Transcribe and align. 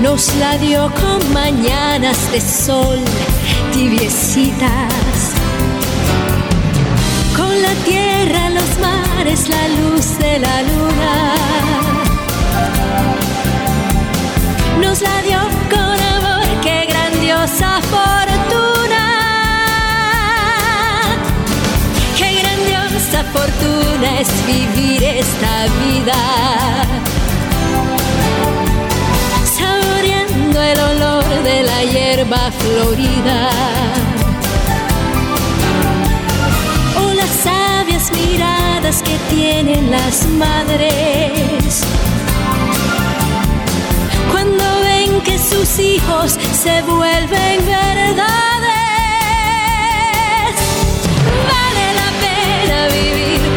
Nos 0.00 0.34
la 0.36 0.58
dio 0.58 0.92
con 0.94 1.32
mañanas 1.32 2.30
de 2.32 2.40
sol 2.40 2.98
tibiecitas. 3.72 5.32
Con 7.36 7.62
la 7.62 7.74
tierra, 7.84 8.50
los 8.50 8.78
mares, 8.78 9.48
la 9.48 9.68
luz 9.68 10.18
de 10.18 10.38
la 10.38 10.62
luna. 10.62 11.83
Es 24.24 24.46
vivir 24.46 25.02
esta 25.02 25.66
vida. 25.82 26.20
Saboreando 29.58 30.62
el 30.62 30.80
olor 30.80 31.24
de 31.42 31.62
la 31.62 31.82
hierba 31.84 32.50
florida. 32.60 33.50
O 37.02 37.12
las 37.20 37.30
sabias 37.48 38.10
miradas 38.12 39.02
que 39.02 39.16
tienen 39.34 39.90
las 39.90 40.26
madres. 40.26 41.82
Cuando 44.30 44.64
ven 44.82 45.20
que 45.20 45.38
sus 45.38 45.78
hijos 45.78 46.38
se 46.62 46.82
vuelven 46.82 47.66
verdades. 47.66 48.63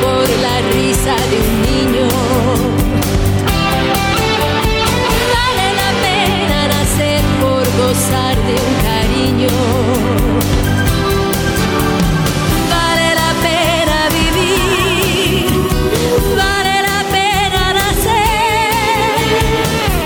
Por 0.01 0.27
la 0.45 0.55
risa 0.71 1.15
de 1.31 1.37
un 1.47 1.53
niño. 1.67 2.07
Vale 5.35 5.67
la 5.81 5.89
pena 6.05 6.59
nacer 6.75 7.23
por 7.41 7.65
gozar 7.81 8.35
de 8.47 8.53
un 8.67 8.73
cariño. 8.89 9.55
Vale 12.75 13.07
la 13.21 13.31
pena 13.45 13.97
vivir, 14.19 15.47
vale 16.41 16.75
la 16.89 16.99
pena 17.15 17.63
nacer. 17.81 18.69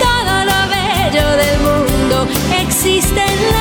Todo 0.06 0.34
lo 0.50 0.60
bello 0.78 1.28
del 1.42 1.58
mundo 1.68 2.16
existe 2.64 3.22
en 3.34 3.42
la 3.56 3.61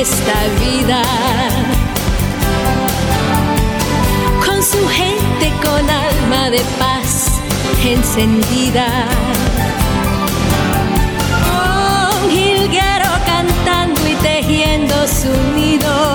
esta 0.00 0.32
vida. 0.58 1.02
Con 4.44 4.62
su 4.62 4.88
gente 4.88 5.52
con 5.62 5.90
alma 5.90 6.48
de 6.48 6.60
paz 6.78 7.40
encendida. 7.84 8.86
Un 12.22 12.30
jilguero 12.30 13.10
cantando 13.26 14.00
y 14.08 14.14
tejiendo 14.14 15.06
su 15.06 15.30
nido. 15.54 16.09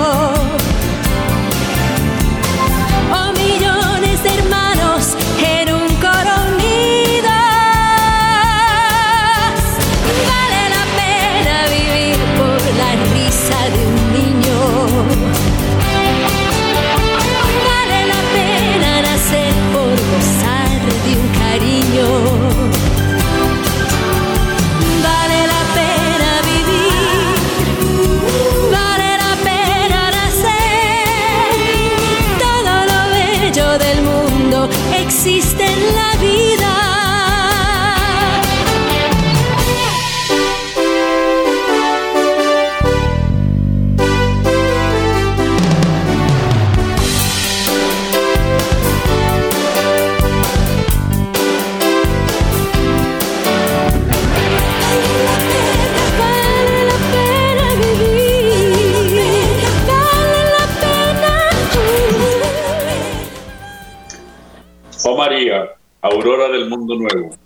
María, 65.36 65.68
aurora 66.00 66.48
del 66.48 66.66
mundo 66.70 66.94
nuevo, 66.94 67.36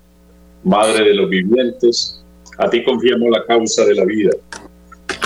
Madre 0.62 1.08
de 1.08 1.14
los 1.14 1.28
vivientes, 1.28 2.22
a 2.56 2.70
ti 2.70 2.84
confiamos 2.84 3.28
la 3.30 3.44
causa 3.44 3.84
de 3.84 3.96
la 3.96 4.04
vida. 4.04 4.30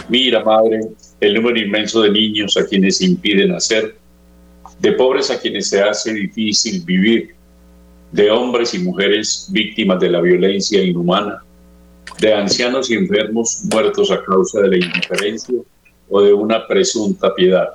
Mira, 0.08 0.42
Madre, 0.42 0.80
el 1.20 1.34
número 1.34 1.58
inmenso 1.58 2.00
de 2.00 2.10
niños 2.10 2.56
a 2.56 2.64
quienes 2.66 2.96
se 2.96 3.04
impide 3.04 3.46
nacer, 3.46 3.96
de 4.78 4.92
pobres 4.92 5.30
a 5.30 5.38
quienes 5.38 5.68
se 5.68 5.82
hace 5.82 6.14
difícil 6.14 6.82
vivir, 6.86 7.34
de 8.12 8.30
hombres 8.30 8.72
y 8.72 8.78
mujeres 8.78 9.46
víctimas 9.50 10.00
de 10.00 10.08
la 10.08 10.22
violencia 10.22 10.82
inhumana, 10.82 11.44
de 12.18 12.32
ancianos 12.32 12.90
y 12.90 12.94
enfermos 12.94 13.60
muertos 13.70 14.10
a 14.10 14.24
causa 14.24 14.62
de 14.62 14.68
la 14.68 14.76
indiferencia 14.78 15.58
o 16.08 16.22
de 16.22 16.32
una 16.32 16.66
presunta 16.66 17.34
piedad. 17.34 17.74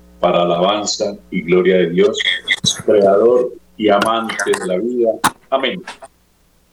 para 0.21 0.43
alabanza 0.43 1.17
y 1.31 1.41
gloria 1.41 1.77
de 1.77 1.89
Dios, 1.89 2.17
creador 2.85 3.51
y 3.75 3.89
amante 3.89 4.35
de 4.45 4.67
la 4.67 4.77
vida. 4.77 5.09
Amén. 5.49 5.81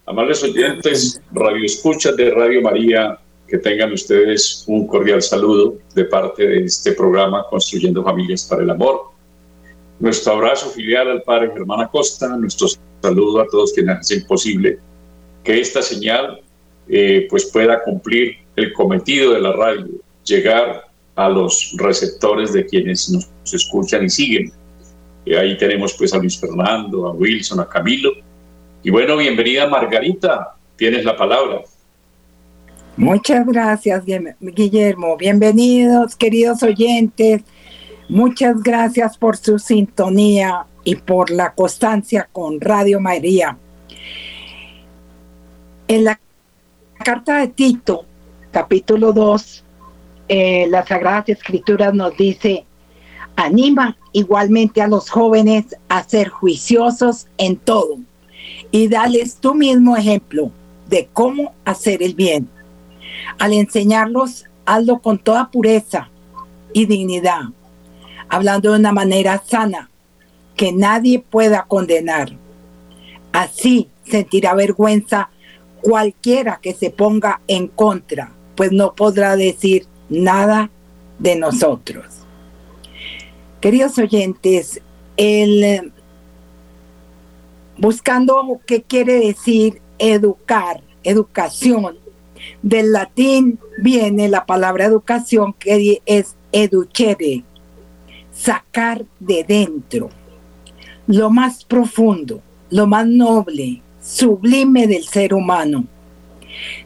Amables 0.06 0.42
oyentes, 0.44 1.20
radio 1.32 1.64
escuchas 1.64 2.14
de 2.16 2.30
Radio 2.30 2.60
María, 2.62 3.18
que 3.48 3.58
tengan 3.58 3.92
ustedes 3.92 4.64
un 4.66 4.86
cordial 4.86 5.22
saludo 5.22 5.78
de 5.94 6.04
parte 6.04 6.46
de 6.46 6.64
este 6.64 6.92
programa 6.92 7.44
Construyendo 7.48 8.04
Familias 8.04 8.44
para 8.44 8.62
el 8.62 8.70
Amor. 8.70 9.10
Nuestro 9.98 10.34
abrazo 10.34 10.68
filial 10.68 11.10
al 11.10 11.22
Padre 11.22 11.50
Germán 11.54 11.80
Acosta, 11.80 12.28
nuestro 12.36 12.68
saludo 13.02 13.40
a 13.40 13.46
todos 13.48 13.72
quienes 13.72 13.98
hacen 13.98 14.26
posible 14.26 14.78
que 15.42 15.60
esta 15.60 15.80
señal 15.80 16.42
eh, 16.88 17.26
pues 17.30 17.46
pueda 17.46 17.82
cumplir 17.82 18.36
el 18.56 18.74
cometido 18.74 19.32
de 19.32 19.40
la 19.40 19.52
radio, 19.52 19.88
llegar 20.24 20.87
a 21.18 21.28
los 21.28 21.74
receptores 21.76 22.52
de 22.52 22.64
quienes 22.64 23.10
nos 23.10 23.28
escuchan 23.52 24.04
y 24.04 24.08
siguen. 24.08 24.52
Eh, 25.26 25.36
ahí 25.36 25.58
tenemos 25.58 25.92
pues 25.94 26.14
a 26.14 26.18
Luis 26.18 26.38
Fernando, 26.38 27.08
a 27.08 27.12
Wilson, 27.12 27.58
a 27.58 27.68
Camilo. 27.68 28.12
Y 28.84 28.90
bueno, 28.90 29.16
bienvenida 29.16 29.66
Margarita, 29.66 30.54
tienes 30.76 31.04
la 31.04 31.16
palabra. 31.16 31.62
Muchas 32.96 33.44
gracias, 33.46 34.04
Guillermo. 34.40 35.16
Bienvenidos, 35.16 36.14
queridos 36.14 36.62
oyentes. 36.62 37.42
Muchas 38.08 38.62
gracias 38.62 39.18
por 39.18 39.36
su 39.36 39.58
sintonía 39.58 40.66
y 40.84 40.94
por 40.94 41.30
la 41.30 41.52
constancia 41.52 42.28
con 42.30 42.60
Radio 42.60 43.00
María. 43.00 43.58
En 45.88 46.04
la 46.04 46.20
carta 47.04 47.38
de 47.38 47.48
Tito, 47.48 48.04
capítulo 48.52 49.12
2, 49.12 49.64
eh, 50.28 50.66
las 50.68 50.88
Sagradas 50.88 51.28
Escrituras 51.28 51.94
nos 51.94 52.16
dice, 52.16 52.64
Anima 53.36 53.96
igualmente 54.12 54.82
a 54.82 54.88
los 54.88 55.10
jóvenes 55.10 55.76
a 55.88 56.02
ser 56.02 56.28
juiciosos 56.28 57.28
en 57.38 57.56
todo 57.56 57.98
y 58.70 58.88
dales 58.88 59.36
tu 59.36 59.54
mismo 59.54 59.96
ejemplo 59.96 60.50
de 60.88 61.08
cómo 61.12 61.54
hacer 61.64 62.02
el 62.02 62.14
bien. 62.14 62.48
Al 63.38 63.52
enseñarlos, 63.52 64.44
hazlo 64.66 65.00
con 65.00 65.18
toda 65.18 65.50
pureza 65.50 66.10
y 66.72 66.86
dignidad, 66.86 67.42
hablando 68.28 68.72
de 68.72 68.78
una 68.78 68.92
manera 68.92 69.42
sana, 69.46 69.88
que 70.56 70.72
nadie 70.72 71.20
pueda 71.20 71.64
condenar. 71.68 72.32
Así 73.32 73.88
sentirá 74.04 74.54
vergüenza 74.54 75.30
cualquiera 75.80 76.58
que 76.60 76.74
se 76.74 76.90
ponga 76.90 77.40
en 77.46 77.68
contra, 77.68 78.32
pues 78.56 78.72
no 78.72 78.94
podrá 78.94 79.36
decir 79.36 79.86
nada 80.08 80.70
de 81.18 81.36
nosotros. 81.36 82.06
Queridos 83.60 83.98
oyentes, 83.98 84.80
el 85.16 85.92
buscando 87.76 88.60
qué 88.66 88.82
quiere 88.82 89.14
decir 89.14 89.80
educar, 89.98 90.82
educación. 91.02 91.96
Del 92.62 92.92
latín 92.92 93.58
viene 93.82 94.28
la 94.28 94.46
palabra 94.46 94.84
educación 94.84 95.52
que 95.54 96.00
es 96.06 96.36
educere, 96.52 97.44
sacar 98.32 99.04
de 99.18 99.44
dentro, 99.44 100.08
lo 101.06 101.30
más 101.30 101.64
profundo, 101.64 102.40
lo 102.70 102.86
más 102.86 103.06
noble, 103.06 103.82
sublime 104.00 104.86
del 104.86 105.04
ser 105.04 105.34
humano. 105.34 105.84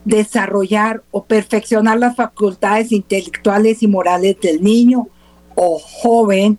Desarrollar 0.04 1.02
o 1.10 1.24
perfeccionar 1.24 1.98
las 1.98 2.16
facultades 2.16 2.92
intelectuales 2.92 3.82
y 3.82 3.86
morales 3.86 4.40
del 4.40 4.62
niño 4.62 5.08
o 5.54 5.78
joven 5.78 6.58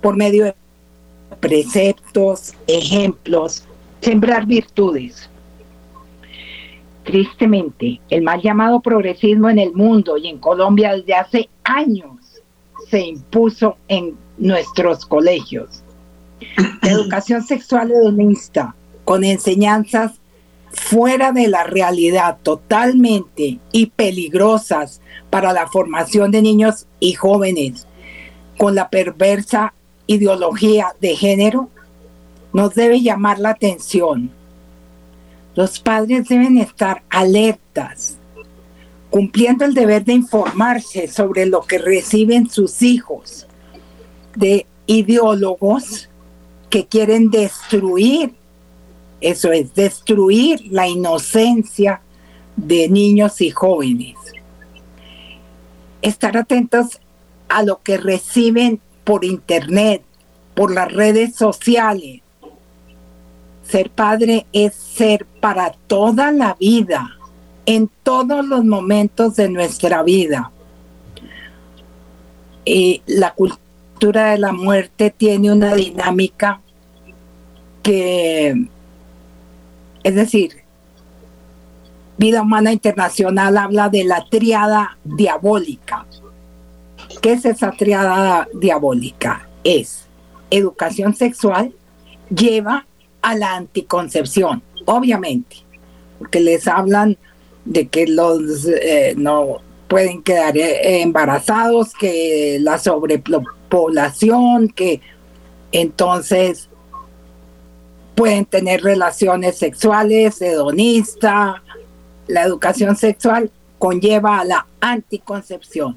por 0.00 0.16
medio 0.16 0.44
de 0.44 0.54
preceptos, 1.40 2.54
ejemplos, 2.66 3.64
sembrar 4.00 4.46
virtudes. 4.46 5.28
Tristemente, 7.04 8.00
el 8.10 8.22
mal 8.22 8.42
llamado 8.42 8.80
progresismo 8.80 9.48
en 9.48 9.58
el 9.58 9.72
mundo 9.72 10.16
y 10.16 10.28
en 10.28 10.38
Colombia 10.38 10.94
desde 10.94 11.14
hace 11.14 11.48
años 11.64 12.16
se 12.90 13.00
impuso 13.00 13.76
en 13.88 14.16
nuestros 14.38 15.06
colegios. 15.06 15.82
La 16.82 16.90
educación 16.90 17.42
sexual 17.42 17.90
hedonista, 17.90 18.74
con 19.04 19.24
enseñanzas 19.24 20.20
fuera 20.72 21.32
de 21.32 21.48
la 21.48 21.64
realidad 21.64 22.38
totalmente 22.42 23.58
y 23.72 23.86
peligrosas 23.86 25.00
para 25.30 25.52
la 25.52 25.66
formación 25.66 26.30
de 26.30 26.42
niños 26.42 26.86
y 27.00 27.14
jóvenes, 27.14 27.86
con 28.56 28.74
la 28.74 28.90
perversa 28.90 29.74
ideología 30.06 30.94
de 31.00 31.16
género 31.16 31.70
nos 32.52 32.74
debe 32.74 33.02
llamar 33.02 33.38
la 33.38 33.50
atención. 33.50 34.30
Los 35.54 35.78
padres 35.80 36.28
deben 36.28 36.58
estar 36.58 37.02
alertas, 37.10 38.16
cumpliendo 39.10 39.64
el 39.64 39.74
deber 39.74 40.04
de 40.04 40.14
informarse 40.14 41.08
sobre 41.08 41.46
lo 41.46 41.62
que 41.62 41.78
reciben 41.78 42.48
sus 42.48 42.82
hijos 42.82 43.46
de 44.34 44.66
ideólogos 44.86 46.08
que 46.70 46.86
quieren 46.86 47.30
destruir, 47.30 48.34
eso 49.30 49.50
es, 49.50 49.74
destruir 49.74 50.68
la 50.70 50.86
inocencia 50.86 52.00
de 52.56 52.88
niños 52.88 53.40
y 53.40 53.50
jóvenes. 53.50 54.14
Estar 56.00 56.36
atentos 56.36 57.00
a 57.48 57.64
lo 57.64 57.82
que 57.82 57.98
reciben 57.98 58.80
por 59.02 59.24
internet, 59.24 60.02
por 60.54 60.72
las 60.72 60.92
redes 60.92 61.34
sociales. 61.34 62.20
Ser 63.64 63.90
padre 63.90 64.46
es 64.52 64.74
ser 64.74 65.26
para 65.40 65.72
toda 65.88 66.30
la 66.30 66.56
vida, 66.60 67.10
en 67.66 67.90
todos 68.04 68.46
los 68.46 68.64
momentos 68.64 69.34
de 69.34 69.48
nuestra 69.48 70.04
vida. 70.04 70.52
Y 72.64 73.02
la 73.06 73.34
cultura 73.34 74.30
de 74.30 74.38
la 74.38 74.52
muerte 74.52 75.10
tiene 75.10 75.50
una 75.50 75.74
dinámica 75.74 76.60
que, 77.82 78.68
es 80.06 80.14
decir, 80.14 80.62
Vida 82.16 82.42
Humana 82.42 82.72
Internacional 82.72 83.58
habla 83.58 83.88
de 83.88 84.04
la 84.04 84.24
triada 84.30 84.96
diabólica. 85.02 86.06
¿Qué 87.20 87.32
es 87.32 87.44
esa 87.44 87.72
triada 87.72 88.46
diabólica? 88.54 89.48
Es 89.64 90.06
educación 90.48 91.12
sexual, 91.12 91.74
lleva 92.30 92.86
a 93.20 93.34
la 93.34 93.56
anticoncepción, 93.56 94.62
obviamente, 94.84 95.56
porque 96.20 96.38
les 96.38 96.68
hablan 96.68 97.16
de 97.64 97.88
que 97.88 98.06
los 98.06 98.64
eh, 98.64 99.14
no 99.16 99.56
pueden 99.88 100.22
quedar 100.22 100.56
eh, 100.56 101.02
embarazados, 101.02 101.92
que 101.94 102.58
la 102.60 102.78
sobrepoblación, 102.78 104.68
que 104.68 105.00
entonces 105.72 106.68
pueden 108.16 108.46
tener 108.46 108.82
relaciones 108.82 109.58
sexuales, 109.58 110.42
hedonista. 110.42 111.62
La 112.26 112.42
educación 112.42 112.96
sexual 112.96 113.52
conlleva 113.78 114.40
a 114.40 114.44
la 114.44 114.66
anticoncepción. 114.80 115.96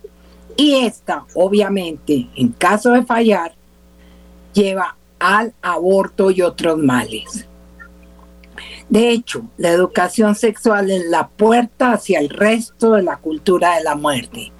Y 0.56 0.76
esta, 0.86 1.26
obviamente, 1.34 2.28
en 2.36 2.50
caso 2.50 2.92
de 2.92 3.04
fallar, 3.04 3.54
lleva 4.54 4.96
al 5.18 5.54
aborto 5.62 6.30
y 6.30 6.42
otros 6.42 6.78
males. 6.78 7.48
De 8.90 9.10
hecho, 9.10 9.44
la 9.58 9.70
educación 9.70 10.36
sexual 10.36 10.92
es 10.92 11.06
la 11.06 11.30
puerta 11.30 11.94
hacia 11.94 12.20
el 12.20 12.30
resto 12.30 12.92
de 12.92 13.04
la 13.04 13.18
cultura 13.18 13.78
de 13.78 13.84
la 13.84 13.96
muerte. 13.96 14.52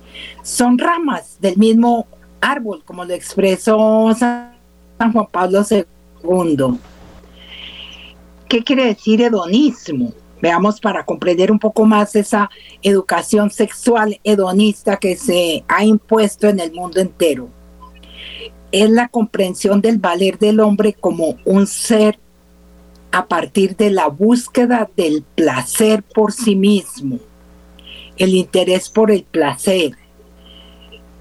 Son 0.44 0.78
ramas 0.78 1.38
del 1.42 1.58
mismo 1.58 2.08
árbol, 2.40 2.84
como 2.86 3.04
lo 3.04 3.14
expresó 3.14 4.14
San 4.18 4.54
Juan 5.12 5.28
Pablo 5.30 5.66
II. 5.70 6.80
¿Qué 8.50 8.64
quiere 8.64 8.86
decir 8.86 9.22
hedonismo? 9.22 10.12
Veamos 10.42 10.82
para 10.82 11.06
comprender 11.06 11.52
un 11.52 11.60
poco 11.60 11.86
más 11.86 12.16
esa 12.16 12.50
educación 12.82 13.52
sexual 13.52 14.20
hedonista 14.24 14.98
que 14.98 15.16
se 15.16 15.64
ha 15.68 15.86
impuesto 15.86 16.48
en 16.48 16.60
el 16.60 16.74
mundo 16.74 17.00
entero. 17.00 17.48
Es 18.72 18.90
la 18.90 19.08
comprensión 19.08 19.82
del 19.82 20.00
valer 20.00 20.40
del 20.40 20.62
hombre 20.62 20.94
como 20.94 21.38
un 21.46 21.68
ser 21.68 22.18
a 23.12 23.28
partir 23.28 23.76
de 23.76 23.92
la 23.92 24.08
búsqueda 24.08 24.90
del 24.98 25.24
placer 25.36 26.02
por 26.02 26.32
sí 26.32 26.56
mismo, 26.56 27.20
el 28.18 28.34
interés 28.34 28.90
por 28.90 29.12
el 29.12 29.26
placer, 29.26 29.96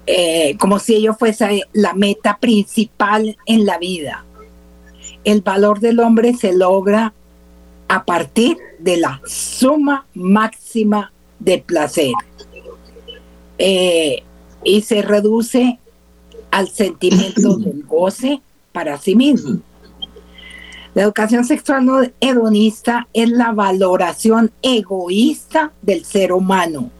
eh, 0.07 0.57
como 0.59 0.79
si 0.79 0.95
ello 0.95 1.13
fuese 1.13 1.61
la 1.73 1.93
meta 1.93 2.39
principal 2.39 3.37
en 3.45 3.67
la 3.67 3.77
vida. 3.77 4.25
El 5.23 5.41
valor 5.41 5.79
del 5.79 5.99
hombre 5.99 6.33
se 6.33 6.53
logra 6.53 7.13
a 7.89 8.05
partir 8.05 8.57
de 8.77 8.97
la 8.97 9.19
suma 9.25 10.05
máxima 10.13 11.11
de 11.39 11.57
placer. 11.57 12.13
Eh, 13.57 14.23
y 14.63 14.81
se 14.81 15.01
reduce 15.01 15.79
al 16.51 16.69
sentimiento 16.69 17.57
del 17.57 17.83
goce 17.83 18.41
para 18.71 18.97
sí 18.97 19.15
mismo. 19.15 19.59
La 20.93 21.03
educación 21.03 21.43
sexual 21.43 21.85
no 21.85 22.01
hedonista 22.19 23.07
es 23.11 23.29
la 23.29 23.51
valoración 23.53 24.51
egoísta 24.61 25.71
del 25.81 26.05
ser 26.05 26.31
humano. 26.31 26.91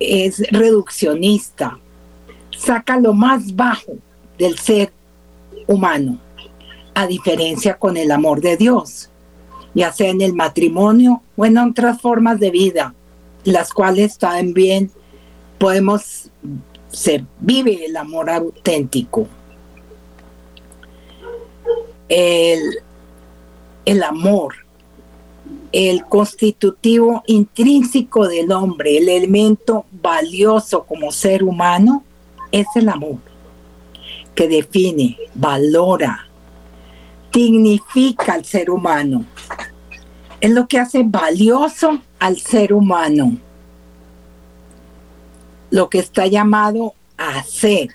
Es 0.00 0.42
reduccionista. 0.50 1.78
Saca 2.56 2.98
lo 2.98 3.12
más 3.12 3.54
bajo 3.54 3.92
del 4.36 4.58
ser 4.58 4.92
humano, 5.68 6.18
a 6.94 7.06
diferencia 7.06 7.78
con 7.78 7.96
el 7.96 8.10
amor 8.10 8.40
de 8.40 8.56
Dios 8.56 9.10
ya 9.74 9.92
sea 9.92 10.10
en 10.10 10.20
el 10.20 10.34
matrimonio 10.34 11.22
o 11.36 11.44
en 11.44 11.58
otras 11.58 12.00
formas 12.00 12.40
de 12.40 12.50
vida, 12.50 12.94
las 13.44 13.72
cuales 13.72 14.18
también 14.18 14.90
podemos 15.58 16.30
se 16.94 17.24
vive 17.40 17.84
el 17.84 17.96
amor 17.96 18.30
auténtico. 18.30 19.26
El, 22.08 22.60
el 23.84 24.02
amor, 24.02 24.54
el 25.72 26.04
constitutivo 26.04 27.22
intrínseco 27.26 28.28
del 28.28 28.52
hombre, 28.52 28.98
el 28.98 29.08
elemento 29.08 29.86
valioso 29.90 30.84
como 30.84 31.10
ser 31.10 31.42
humano, 31.42 32.04
es 32.52 32.66
el 32.76 32.88
amor, 32.88 33.18
que 34.34 34.46
define, 34.46 35.18
valora, 35.34 36.28
dignifica 37.32 38.34
al 38.34 38.44
ser 38.44 38.70
humano. 38.70 39.24
Es 40.44 40.50
lo 40.50 40.68
que 40.68 40.78
hace 40.78 41.02
valioso 41.02 42.02
al 42.18 42.38
ser 42.38 42.74
humano. 42.74 43.38
Lo 45.70 45.88
que 45.88 46.00
está 46.00 46.26
llamado 46.26 46.92
a 47.16 47.42
ser. 47.44 47.88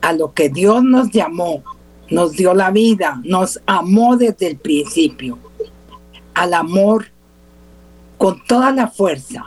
a 0.00 0.14
lo 0.14 0.32
que 0.32 0.48
Dios 0.48 0.82
nos 0.82 1.10
llamó, 1.10 1.62
nos 2.08 2.32
dio 2.32 2.54
la 2.54 2.70
vida, 2.70 3.20
nos 3.22 3.60
amó 3.66 4.16
desde 4.16 4.46
el 4.46 4.56
principio, 4.56 5.38
al 6.32 6.54
amor 6.54 7.08
con 8.16 8.42
toda 8.46 8.72
la 8.72 8.88
fuerza. 8.88 9.44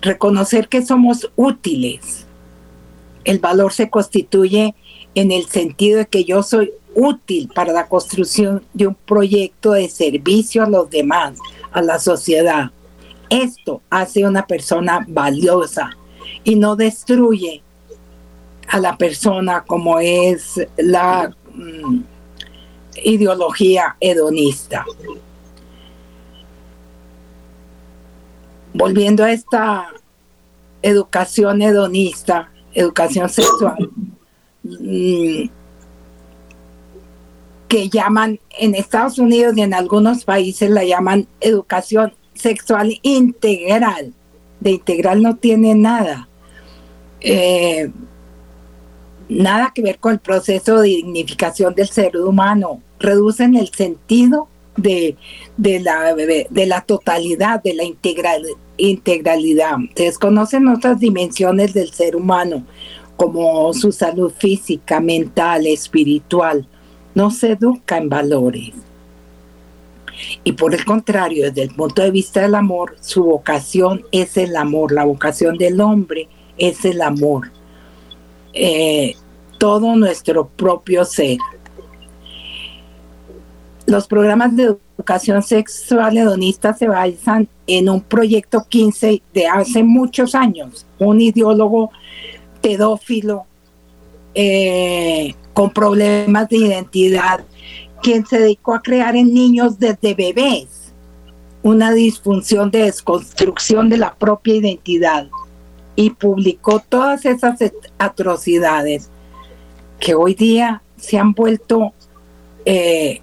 Reconocer 0.00 0.70
que 0.70 0.80
somos 0.80 1.30
útiles. 1.36 2.24
El 3.24 3.40
valor 3.40 3.74
se 3.74 3.90
constituye 3.90 4.74
en 5.14 5.32
el 5.32 5.44
sentido 5.44 5.98
de 5.98 6.06
que 6.06 6.24
yo 6.24 6.42
soy 6.42 6.72
útil 6.94 7.50
para 7.54 7.72
la 7.72 7.88
construcción 7.88 8.62
de 8.72 8.88
un 8.88 8.94
proyecto 8.94 9.72
de 9.72 9.88
servicio 9.88 10.62
a 10.62 10.68
los 10.68 10.90
demás, 10.90 11.38
a 11.72 11.82
la 11.82 11.98
sociedad. 11.98 12.70
Esto 13.28 13.80
hace 13.90 14.26
una 14.26 14.46
persona 14.46 15.04
valiosa 15.08 15.90
y 16.44 16.56
no 16.56 16.76
destruye 16.76 17.62
a 18.68 18.78
la 18.78 18.96
persona 18.96 19.64
como 19.66 19.98
es 20.00 20.60
la 20.76 21.34
mm, 21.54 22.00
ideología 23.04 23.96
hedonista. 24.00 24.84
Volviendo 28.74 29.24
a 29.24 29.32
esta 29.32 29.88
educación 30.80 31.62
hedonista, 31.62 32.50
educación 32.74 33.28
sexual, 33.28 33.90
mm, 34.62 35.48
que 37.72 37.88
llaman 37.88 38.38
en 38.58 38.74
Estados 38.74 39.18
Unidos 39.18 39.56
y 39.56 39.62
en 39.62 39.72
algunos 39.72 40.26
países 40.26 40.68
la 40.68 40.84
llaman 40.84 41.26
educación 41.40 42.12
sexual 42.34 42.98
integral. 43.00 44.12
De 44.60 44.72
integral 44.72 45.22
no 45.22 45.36
tiene 45.36 45.74
nada. 45.74 46.28
Eh, 47.20 47.90
nada 49.30 49.72
que 49.74 49.80
ver 49.80 49.98
con 49.98 50.12
el 50.12 50.18
proceso 50.18 50.82
de 50.82 50.88
dignificación 50.88 51.74
del 51.74 51.88
ser 51.88 52.14
humano. 52.18 52.82
Reducen 53.00 53.56
el 53.56 53.70
sentido 53.70 54.48
de, 54.76 55.16
la, 55.56 56.14
de 56.14 56.66
la 56.66 56.82
totalidad, 56.82 57.62
de 57.62 57.72
la 57.72 57.84
integral, 57.84 58.44
integralidad. 58.76 59.78
Desconocen 59.96 60.68
otras 60.68 61.00
dimensiones 61.00 61.72
del 61.72 61.90
ser 61.90 62.16
humano, 62.16 62.66
como 63.16 63.72
su 63.72 63.92
salud 63.92 64.30
física, 64.30 65.00
mental, 65.00 65.66
espiritual 65.66 66.68
no 67.14 67.30
se 67.30 67.52
educa 67.52 67.96
en 67.96 68.08
valores. 68.08 68.72
Y 70.44 70.52
por 70.52 70.74
el 70.74 70.84
contrario, 70.84 71.46
desde 71.46 71.62
el 71.62 71.74
punto 71.74 72.02
de 72.02 72.10
vista 72.10 72.42
del 72.42 72.54
amor, 72.54 72.96
su 73.00 73.24
vocación 73.24 74.04
es 74.12 74.36
el 74.36 74.56
amor, 74.56 74.92
la 74.92 75.04
vocación 75.04 75.56
del 75.56 75.80
hombre 75.80 76.28
es 76.58 76.84
el 76.84 77.00
amor. 77.02 77.50
Eh, 78.52 79.14
todo 79.58 79.96
nuestro 79.96 80.48
propio 80.48 81.04
ser. 81.04 81.38
Los 83.86 84.06
programas 84.06 84.54
de 84.56 84.76
educación 84.96 85.42
sexual 85.42 86.16
hedonista 86.16 86.72
se 86.74 86.86
basan 86.88 87.48
en 87.66 87.88
un 87.88 88.00
proyecto 88.00 88.64
15 88.68 89.22
de 89.34 89.46
hace 89.46 89.82
muchos 89.82 90.34
años. 90.34 90.86
Un 90.98 91.20
ideólogo 91.20 91.90
pedófilo 92.60 93.44
eh, 94.34 95.34
con 95.54 95.70
problemas 95.70 96.48
de 96.48 96.56
identidad, 96.56 97.44
quien 98.02 98.26
se 98.26 98.38
dedicó 98.38 98.74
a 98.74 98.82
crear 98.82 99.16
en 99.16 99.32
niños 99.32 99.78
desde 99.78 100.14
bebés 100.14 100.92
una 101.62 101.92
disfunción 101.92 102.70
de 102.70 102.84
desconstrucción 102.84 103.88
de 103.88 103.96
la 103.96 104.14
propia 104.14 104.56
identidad 104.56 105.28
y 105.94 106.10
publicó 106.10 106.80
todas 106.80 107.24
esas 107.24 107.58
atrocidades 107.98 109.08
que 110.00 110.14
hoy 110.14 110.34
día 110.34 110.82
se 110.96 111.18
han 111.18 111.32
vuelto 111.32 111.92
eh, 112.64 113.20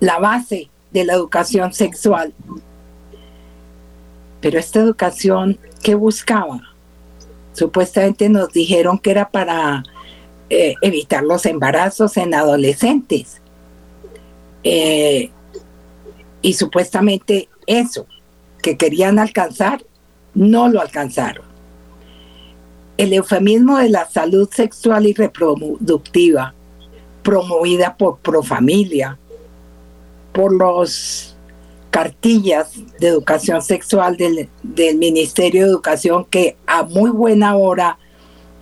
la 0.00 0.18
base 0.18 0.68
de 0.90 1.04
la 1.04 1.14
educación 1.14 1.72
sexual. 1.72 2.34
Pero 4.40 4.58
esta 4.58 4.80
educación, 4.80 5.58
¿qué 5.82 5.94
buscaba? 5.94 6.60
Supuestamente 7.52 8.28
nos 8.28 8.52
dijeron 8.52 8.98
que 8.98 9.10
era 9.10 9.28
para 9.30 9.82
eh, 10.50 10.74
evitar 10.80 11.24
los 11.24 11.44
embarazos 11.46 12.16
en 12.16 12.34
adolescentes. 12.34 13.40
Eh, 14.64 15.30
y 16.40 16.54
supuestamente 16.54 17.48
eso 17.66 18.06
que 18.62 18.76
querían 18.76 19.18
alcanzar, 19.18 19.84
no 20.34 20.68
lo 20.68 20.80
alcanzaron. 20.80 21.44
El 22.96 23.12
eufemismo 23.12 23.78
de 23.78 23.90
la 23.90 24.08
salud 24.08 24.48
sexual 24.50 25.06
y 25.06 25.12
reproductiva, 25.12 26.54
promovida 27.22 27.96
por 27.96 28.18
Profamilia, 28.18 29.18
por 30.32 30.54
los 30.54 31.36
cartillas 31.90 32.72
de 33.00 33.08
educación 33.08 33.62
sexual 33.62 34.16
del, 34.16 34.48
del 34.62 34.96
Ministerio 34.96 35.64
de 35.64 35.70
Educación 35.70 36.24
que 36.24 36.56
a 36.66 36.82
muy 36.84 37.10
buena 37.10 37.56
hora 37.56 37.98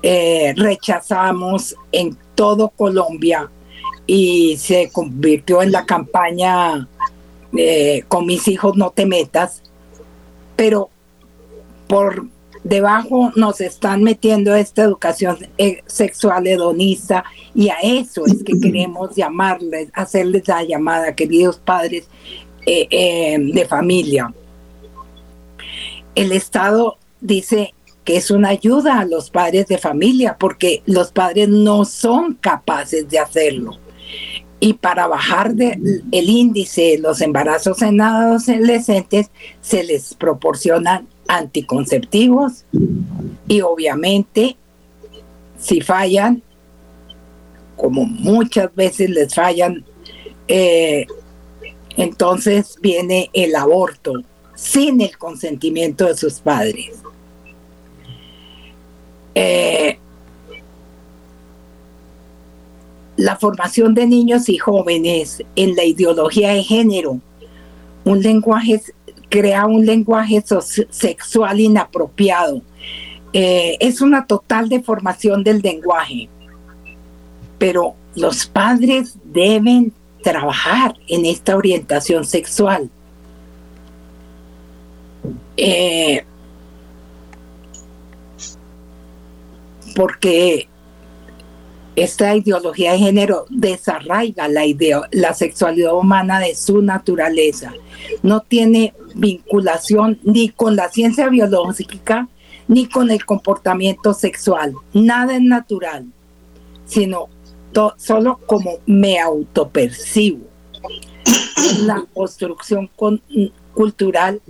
eh, 0.08 0.54
rechazamos 0.56 1.74
en 1.90 2.16
todo 2.36 2.68
Colombia 2.68 3.50
y 4.06 4.56
se 4.56 4.88
convirtió 4.92 5.62
en 5.62 5.72
la 5.72 5.84
campaña 5.84 6.86
eh, 7.58 8.04
con 8.06 8.24
mis 8.24 8.46
hijos 8.46 8.76
no 8.76 8.90
te 8.90 9.04
metas, 9.04 9.64
pero 10.54 10.90
por 11.88 12.26
debajo 12.62 13.32
nos 13.34 13.60
están 13.60 14.04
metiendo 14.04 14.54
esta 14.54 14.84
educación 14.84 15.38
eh, 15.58 15.82
sexual 15.86 16.46
hedonista 16.46 17.24
y 17.52 17.70
a 17.70 17.78
eso 17.82 18.26
es 18.26 18.44
que 18.44 18.60
queremos 18.60 19.16
llamarles, 19.16 19.88
hacerles 19.92 20.46
la 20.46 20.62
llamada, 20.62 21.16
queridos 21.16 21.58
padres 21.58 22.06
de 22.64 23.66
familia. 23.68 24.32
El 26.14 26.30
Estado 26.30 26.96
dice 27.20 27.74
que 28.06 28.16
es 28.16 28.30
una 28.30 28.50
ayuda 28.50 29.00
a 29.00 29.04
los 29.04 29.30
padres 29.30 29.66
de 29.66 29.78
familia, 29.78 30.36
porque 30.38 30.80
los 30.86 31.10
padres 31.10 31.48
no 31.48 31.84
son 31.84 32.34
capaces 32.34 33.08
de 33.08 33.18
hacerlo. 33.18 33.72
Y 34.60 34.74
para 34.74 35.08
bajar 35.08 35.52
el 35.58 36.30
índice 36.30 36.82
de 36.82 36.98
los 36.98 37.20
embarazos 37.20 37.82
en 37.82 38.00
adolescentes, 38.00 39.30
se 39.60 39.82
les 39.82 40.14
proporcionan 40.14 41.08
anticonceptivos 41.26 42.64
y 43.48 43.60
obviamente 43.62 44.56
si 45.58 45.80
fallan, 45.80 46.42
como 47.76 48.04
muchas 48.04 48.72
veces 48.76 49.10
les 49.10 49.34
fallan, 49.34 49.84
eh, 50.46 51.06
entonces 51.96 52.76
viene 52.80 53.30
el 53.32 53.56
aborto 53.56 54.12
sin 54.54 55.00
el 55.00 55.18
consentimiento 55.18 56.06
de 56.06 56.16
sus 56.16 56.34
padres. 56.34 57.02
Eh, 59.38 59.98
la 63.18 63.36
formación 63.36 63.92
de 63.92 64.06
niños 64.06 64.48
y 64.48 64.56
jóvenes 64.56 65.42
en 65.56 65.76
la 65.76 65.84
ideología 65.84 66.54
de 66.54 66.62
género, 66.62 67.20
un 68.04 68.22
lenguaje, 68.22 68.80
crea 69.28 69.66
un 69.66 69.84
lenguaje 69.84 70.42
sexual 70.88 71.60
inapropiado. 71.60 72.62
Eh, 73.34 73.76
es 73.78 74.00
una 74.00 74.26
total 74.26 74.70
deformación 74.70 75.44
del 75.44 75.60
lenguaje, 75.60 76.30
pero 77.58 77.94
los 78.14 78.46
padres 78.46 79.18
deben 79.22 79.92
trabajar 80.22 80.94
en 81.08 81.26
esta 81.26 81.56
orientación 81.56 82.24
sexual. 82.24 82.88
Eh, 85.58 86.24
porque 89.96 90.68
esta 91.96 92.36
ideología 92.36 92.92
de 92.92 92.98
género 92.98 93.46
desarraiga 93.48 94.46
la, 94.46 94.62
la 95.10 95.32
sexualidad 95.32 95.96
humana 95.96 96.38
de 96.38 96.54
su 96.54 96.82
naturaleza. 96.82 97.72
No 98.22 98.40
tiene 98.40 98.92
vinculación 99.14 100.20
ni 100.22 100.50
con 100.50 100.76
la 100.76 100.90
ciencia 100.90 101.30
biológica 101.30 102.28
ni 102.68 102.86
con 102.86 103.10
el 103.10 103.24
comportamiento 103.24 104.12
sexual. 104.12 104.74
Nada 104.92 105.36
es 105.36 105.42
natural, 105.42 106.04
sino 106.84 107.28
solo 107.96 108.38
como 108.44 108.78
me 108.84 109.18
autopercibo. 109.18 110.44
La 111.84 112.04
construcción 112.12 112.90
cultural 113.72 114.42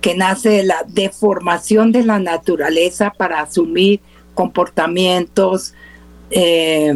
que 0.00 0.14
nace 0.14 0.50
de 0.50 0.62
la 0.62 0.84
deformación 0.86 1.90
de 1.90 2.04
la 2.04 2.20
naturaleza 2.20 3.12
para 3.16 3.40
asumir 3.40 4.00
comportamientos 4.40 5.74
eh, 6.30 6.94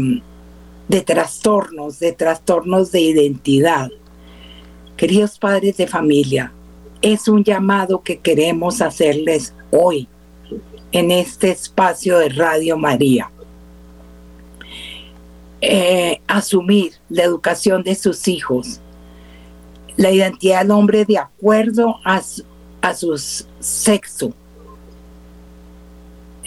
de 0.89 1.01
trastornos, 1.03 1.99
de 1.99 2.13
trastornos 2.13 2.91
de 2.91 3.03
identidad. 3.03 3.91
Queridos 4.97 5.39
padres 5.39 5.77
de 5.77 5.87
familia, 5.87 6.55
es 7.03 7.29
un 7.29 7.45
llamado 7.45 8.01
que 8.03 8.17
queremos 8.17 8.81
hacerles 8.81 9.53
hoy 9.71 10.09
en 10.91 11.11
este 11.11 11.51
espacio 11.51 12.17
de 12.17 12.31
Radio 12.31 12.79
María. 12.79 13.31
Eh, 15.61 16.23
asumir 16.27 16.93
la 17.11 17.25
educación 17.25 17.83
de 17.83 17.95
sus 17.95 18.27
hijos, 18.27 18.81
la 19.99 20.11
identidad 20.11 20.63
del 20.63 20.71
hombre 20.71 21.05
de 21.05 21.19
acuerdo 21.19 21.97
a 22.07 22.23
a 22.81 22.95
su 22.95 23.17
sexo, 23.61 24.35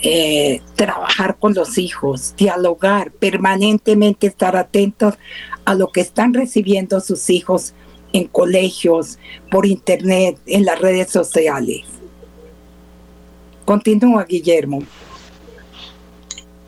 eh, 0.04 0.62
trabajar 0.76 1.38
con 1.40 1.54
los 1.54 1.78
hijos, 1.78 2.36
dialogar, 2.38 3.12
permanentemente 3.12 4.28
estar 4.28 4.56
atentos 4.56 5.16
a 5.66 5.74
lo 5.74 5.88
que 5.88 6.02
están 6.02 6.34
recibiendo 6.34 7.00
sus 7.00 7.30
hijos 7.30 7.74
en 8.14 8.28
colegios, 8.28 9.18
por 9.52 9.66
internet, 9.66 10.38
en 10.46 10.66
las 10.66 10.80
redes 10.80 11.10
sociales. 11.10 11.84
Continúa, 13.66 14.24
Guillermo. 14.24 14.84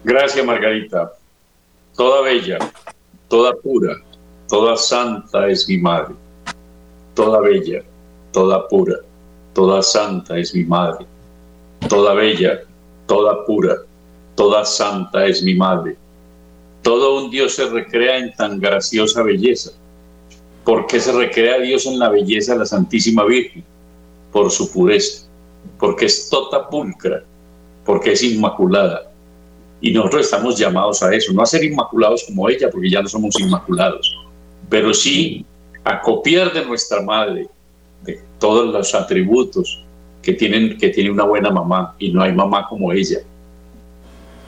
Gracias, 0.03 0.45
Margarita. 0.45 1.13
Toda 1.95 2.21
bella, 2.21 2.57
toda 3.27 3.53
pura, 3.55 3.95
toda 4.47 4.75
santa 4.75 5.47
es 5.47 5.67
mi 5.67 5.77
madre. 5.77 6.15
Toda 7.13 7.41
bella, 7.41 7.83
toda 8.31 8.67
pura, 8.67 8.95
toda 9.53 9.81
santa 9.81 10.37
es 10.37 10.53
mi 10.53 10.63
madre. 10.63 11.05
Toda 11.87 12.13
bella, 12.13 12.61
toda 13.09 13.43
pura, 13.43 13.75
toda 14.35 14.63
santa 14.63 15.25
es 15.25 15.41
mi 15.41 15.55
madre. 15.55 15.97
Todo 16.83 17.17
un 17.17 17.31
Dios 17.31 17.55
se 17.55 17.65
recrea 17.65 18.19
en 18.19 18.33
tan 18.35 18.59
graciosa 18.59 19.23
belleza. 19.23 19.71
¿Por 20.63 20.85
qué 20.85 20.99
se 20.99 21.11
recrea 21.11 21.57
Dios 21.57 21.87
en 21.87 21.97
la 21.97 22.09
belleza 22.09 22.53
de 22.53 22.59
la 22.59 22.65
Santísima 22.67 23.25
Virgen? 23.25 23.63
Por 24.31 24.51
su 24.51 24.71
pureza, 24.71 25.27
porque 25.79 26.05
es 26.05 26.29
tota 26.29 26.69
pulcra, 26.69 27.23
porque 27.83 28.11
es 28.11 28.21
inmaculada. 28.21 29.11
Y 29.81 29.91
nosotros 29.91 30.25
estamos 30.25 30.59
llamados 30.59 31.01
a 31.01 31.11
eso, 31.11 31.33
no 31.33 31.41
a 31.41 31.47
ser 31.47 31.63
inmaculados 31.63 32.25
como 32.25 32.47
ella, 32.47 32.69
porque 32.69 32.91
ya 32.91 33.01
no 33.01 33.09
somos 33.09 33.39
inmaculados, 33.39 34.15
pero 34.69 34.93
sí 34.93 35.43
a 35.83 35.99
copiar 35.99 36.53
de 36.53 36.63
nuestra 36.63 37.01
madre, 37.01 37.49
de 38.03 38.21
todos 38.37 38.71
los 38.71 38.93
atributos, 38.93 39.83
que, 40.21 40.33
tienen, 40.33 40.77
que 40.77 40.89
tiene 40.89 41.11
una 41.11 41.23
buena 41.23 41.49
mamá 41.49 41.95
y 41.99 42.11
no 42.11 42.21
hay 42.21 42.33
mamá 42.33 42.67
como 42.67 42.91
ella. 42.91 43.19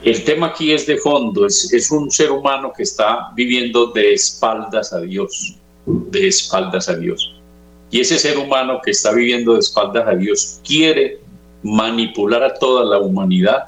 El 0.04 0.24
tema 0.24 0.48
aquí 0.48 0.72
es 0.72 0.88
de 0.88 0.98
fondo, 0.98 1.46
es, 1.46 1.72
es 1.72 1.92
un 1.92 2.10
ser 2.10 2.32
humano 2.32 2.74
que 2.76 2.84
está 2.84 3.32
viviendo 3.36 3.88
de 3.88 4.14
espaldas 4.14 4.92
a 4.94 5.00
Dios, 5.00 5.56
de 5.86 6.28
espaldas 6.28 6.90
a 6.90 6.96
Dios. 6.96 7.36
Y 7.92 8.00
ese 8.00 8.18
ser 8.18 8.38
humano 8.38 8.80
que 8.84 8.92
está 8.92 9.12
viviendo 9.12 9.54
de 9.54 9.60
espaldas 9.60 10.08
a 10.08 10.16
Dios 10.16 10.60
quiere 10.66 11.20
manipular 11.62 12.44
a 12.44 12.54
toda 12.56 12.84
la 12.84 13.00
humanidad 13.00 13.66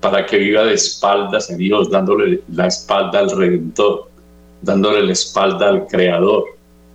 para 0.00 0.26
que 0.26 0.38
viva 0.38 0.64
de 0.64 0.74
espaldas 0.74 1.50
a 1.50 1.56
Dios, 1.56 1.90
dándole 1.90 2.42
la 2.52 2.66
espalda 2.66 3.20
al 3.20 3.30
Redentor, 3.30 4.10
dándole 4.62 5.02
la 5.02 5.12
espalda 5.12 5.68
al 5.68 5.86
Creador, 5.86 6.44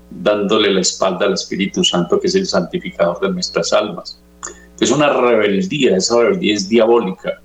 dándole 0.10 0.70
la 0.70 0.82
espalda 0.82 1.26
al 1.26 1.34
Espíritu 1.34 1.84
Santo, 1.84 2.20
que 2.20 2.28
es 2.28 2.36
el 2.36 2.46
santificador 2.46 3.22
de 3.22 3.30
nuestras 3.30 3.72
almas 3.72 4.21
es 4.82 4.90
una 4.90 5.14
rebeldía, 5.14 5.96
esa 5.96 6.20
rebeldía 6.20 6.56
es 6.56 6.68
diabólica. 6.68 7.40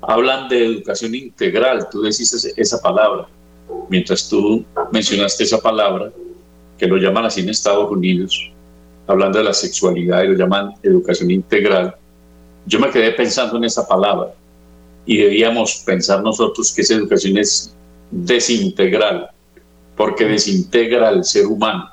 Hablan 0.00 0.48
de 0.48 0.64
educación 0.64 1.14
integral, 1.14 1.88
tú 1.90 2.02
decís 2.02 2.32
esa 2.56 2.80
palabra, 2.80 3.26
mientras 3.88 4.28
tú 4.28 4.64
mencionaste 4.92 5.42
esa 5.42 5.58
palabra, 5.58 6.12
que 6.78 6.86
lo 6.86 6.96
llaman 6.98 7.24
así 7.24 7.40
en 7.40 7.48
Estados 7.48 7.90
Unidos, 7.90 8.50
hablando 9.08 9.38
de 9.38 9.44
la 9.44 9.52
sexualidad 9.52 10.22
y 10.22 10.28
lo 10.28 10.34
llaman 10.34 10.74
educación 10.84 11.32
integral, 11.32 11.96
yo 12.66 12.78
me 12.78 12.90
quedé 12.90 13.10
pensando 13.10 13.56
en 13.56 13.64
esa 13.64 13.86
palabra 13.86 14.32
y 15.04 15.16
debíamos 15.16 15.82
pensar 15.84 16.22
nosotros 16.22 16.72
que 16.72 16.82
esa 16.82 16.94
educación 16.94 17.38
es 17.38 17.74
desintegral, 18.12 19.30
porque 19.96 20.26
desintegra 20.26 21.08
al 21.08 21.24
ser 21.24 21.46
humano. 21.46 21.90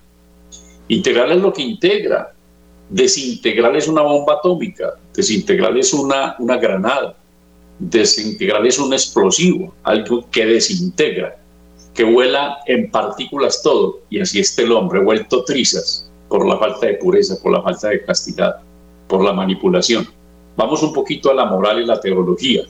Integral 0.87 1.31
es 1.31 1.41
lo 1.41 1.51
que 1.51 1.63
integra, 1.63 2.33
Desintegral 2.89 3.75
es 3.75 3.87
una 3.87 4.01
bomba 4.01 4.33
atómica, 4.33 4.95
desintegral 5.13 5.77
es 5.77 5.93
una, 5.93 6.35
una 6.39 6.57
granada, 6.57 7.15
desintegral 7.77 8.65
es 8.65 8.79
un 8.79 8.93
explosivo, 8.93 9.73
algo 9.83 10.25
que 10.31 10.45
desintegra, 10.45 11.37
que 11.93 12.03
vuela 12.03 12.59
en 12.65 12.89
partículas 12.89 13.61
todo, 13.61 14.01
y 14.09 14.19
así 14.19 14.39
está 14.39 14.63
el 14.63 14.71
hombre 14.71 15.01
vuelto 15.01 15.43
trizas 15.43 16.09
por 16.27 16.47
la 16.47 16.57
falta 16.57 16.87
de 16.87 16.95
pureza, 16.95 17.35
por 17.41 17.51
la 17.51 17.61
falta 17.61 17.89
de 17.89 18.03
castidad, 18.03 18.59
por 19.07 19.23
la 19.23 19.33
manipulación. 19.33 20.07
Vamos 20.55 20.81
un 20.81 20.93
poquito 20.93 21.29
a 21.29 21.35
la 21.35 21.45
moral 21.45 21.81
y 21.81 21.85
la 21.85 21.99
teología. 21.99 22.63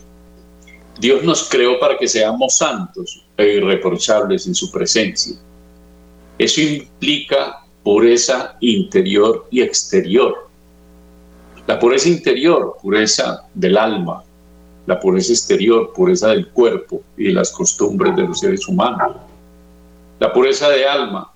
Dios 0.99 1.23
nos 1.23 1.47
creó 1.47 1.79
para 1.79 1.97
que 1.97 2.07
seamos 2.07 2.57
santos 2.57 3.23
e 3.37 3.53
irreprochables 3.53 4.47
en 4.47 4.55
su 4.55 4.69
presencia. 4.69 5.37
Eso 6.37 6.61
implica 6.61 7.65
pureza 7.89 8.55
interior 8.59 9.47
y 9.49 9.61
exterior. 9.61 10.47
La 11.65 11.79
pureza 11.79 12.07
interior, 12.07 12.77
pureza 12.79 13.47
del 13.55 13.79
alma, 13.79 14.23
la 14.85 14.99
pureza 14.99 15.33
exterior, 15.33 15.91
pureza 15.91 16.27
del 16.27 16.49
cuerpo 16.49 17.01
y 17.17 17.23
de 17.23 17.33
las 17.33 17.51
costumbres 17.51 18.15
de 18.15 18.27
los 18.27 18.41
seres 18.41 18.67
humanos. 18.67 19.15
La 20.19 20.31
pureza 20.31 20.69
de 20.69 20.85
alma, 20.85 21.33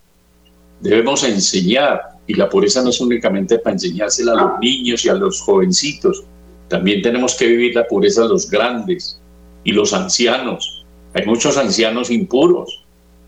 debemos 0.79 1.23
enseñar, 1.23 2.19
y 2.27 2.35
la 2.35 2.47
pureza 2.47 2.83
no 2.83 2.91
es 2.91 3.01
únicamente 3.01 3.57
para 3.57 3.73
enseñársela 3.73 4.33
a 4.33 4.43
los 4.43 4.59
niños 4.59 5.03
y 5.05 5.09
a 5.09 5.15
los 5.15 5.41
jovencitos, 5.41 6.23
también 6.67 7.01
tenemos 7.01 7.33
que 7.33 7.47
vivir 7.47 7.73
la 7.73 7.87
pureza 7.87 8.21
de 8.21 8.29
los 8.29 8.47
grandes 8.47 9.19
y 9.63 9.71
los 9.71 9.91
ancianos. 9.91 10.85
Hay 11.15 11.25
muchos 11.25 11.57
ancianos 11.57 12.11
impuros, 12.11 12.82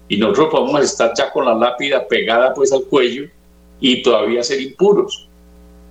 y 0.08 0.18
nosotros 0.18 0.50
podemos 0.52 0.82
estar 0.82 1.14
ya 1.18 1.32
con 1.32 1.46
la 1.46 1.56
lápida 1.56 2.08
pegada 2.08 2.54
pues 2.54 2.72
al 2.72 2.84
cuello 2.84 3.28
y 3.80 4.04
todavía 4.04 4.44
ser 4.44 4.62
impuros 4.62 5.28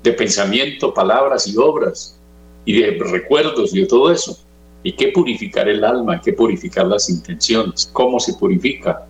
de 0.03 0.13
pensamiento, 0.13 0.95
palabras 0.95 1.47
y 1.49 1.57
obras 1.57 2.19
y 2.65 2.81
de 2.81 2.99
recuerdos 3.01 3.75
y 3.75 3.81
de 3.81 3.87
todo 3.87 4.13
eso. 4.13 4.39
Hay 4.85 4.93
que 4.93 5.09
purificar 5.09 5.69
el 5.69 5.83
alma, 5.83 6.15
hay 6.15 6.21
que 6.21 6.33
purificar 6.33 6.87
las 6.87 7.09
intenciones. 7.09 7.91
¿Cómo 7.93 8.21
se 8.21 8.35
purifica? 8.35 9.07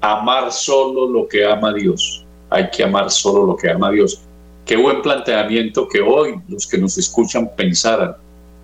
Amar 0.00 0.52
solo 0.52 1.06
lo 1.08 1.26
que 1.26 1.44
ama 1.44 1.74
Dios. 1.74 2.24
Hay 2.48 2.70
que 2.70 2.84
amar 2.84 3.10
solo 3.10 3.44
lo 3.44 3.56
que 3.56 3.68
ama 3.68 3.90
Dios. 3.90 4.22
Qué 4.64 4.76
buen 4.76 5.02
planteamiento 5.02 5.88
que 5.88 6.00
hoy 6.00 6.36
los 6.48 6.66
que 6.66 6.78
nos 6.78 6.96
escuchan 6.96 7.50
pensaran, 7.56 8.14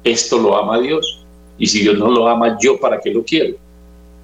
esto 0.05 0.39
lo 0.39 0.57
ama 0.57 0.81
Dios. 0.81 1.25
Y 1.59 1.67
si 1.67 1.81
Dios 1.81 1.99
no 1.99 2.11
lo 2.11 2.29
ama, 2.29 2.57
yo 2.61 2.79
para 2.79 3.01
qué 3.01 3.11
lo 3.11 3.25
quiero 3.25 3.57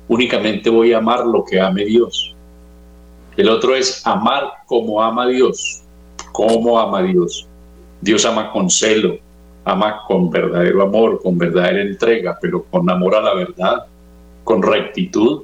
únicamente 0.08 0.70
voy 0.70 0.92
a 0.92 0.98
amar 0.98 1.26
lo 1.26 1.44
que 1.44 1.60
ame 1.60 1.84
Dios. 1.84 2.34
El 3.36 3.48
otro 3.48 3.76
es 3.76 4.04
amar 4.04 4.50
como 4.66 5.02
ama 5.02 5.28
Dios, 5.28 5.82
como 6.32 6.78
ama 6.78 7.02
Dios. 7.02 7.46
Dios 8.00 8.24
ama 8.24 8.50
con 8.50 8.68
celo, 8.70 9.18
ama 9.64 10.02
con 10.06 10.30
verdadero 10.30 10.82
amor, 10.82 11.20
con 11.22 11.38
verdadera 11.38 11.82
entrega, 11.82 12.38
pero 12.40 12.64
con 12.64 12.88
amor 12.90 13.14
a 13.14 13.20
la 13.20 13.34
verdad, 13.34 13.86
con 14.44 14.62
rectitud, 14.62 15.42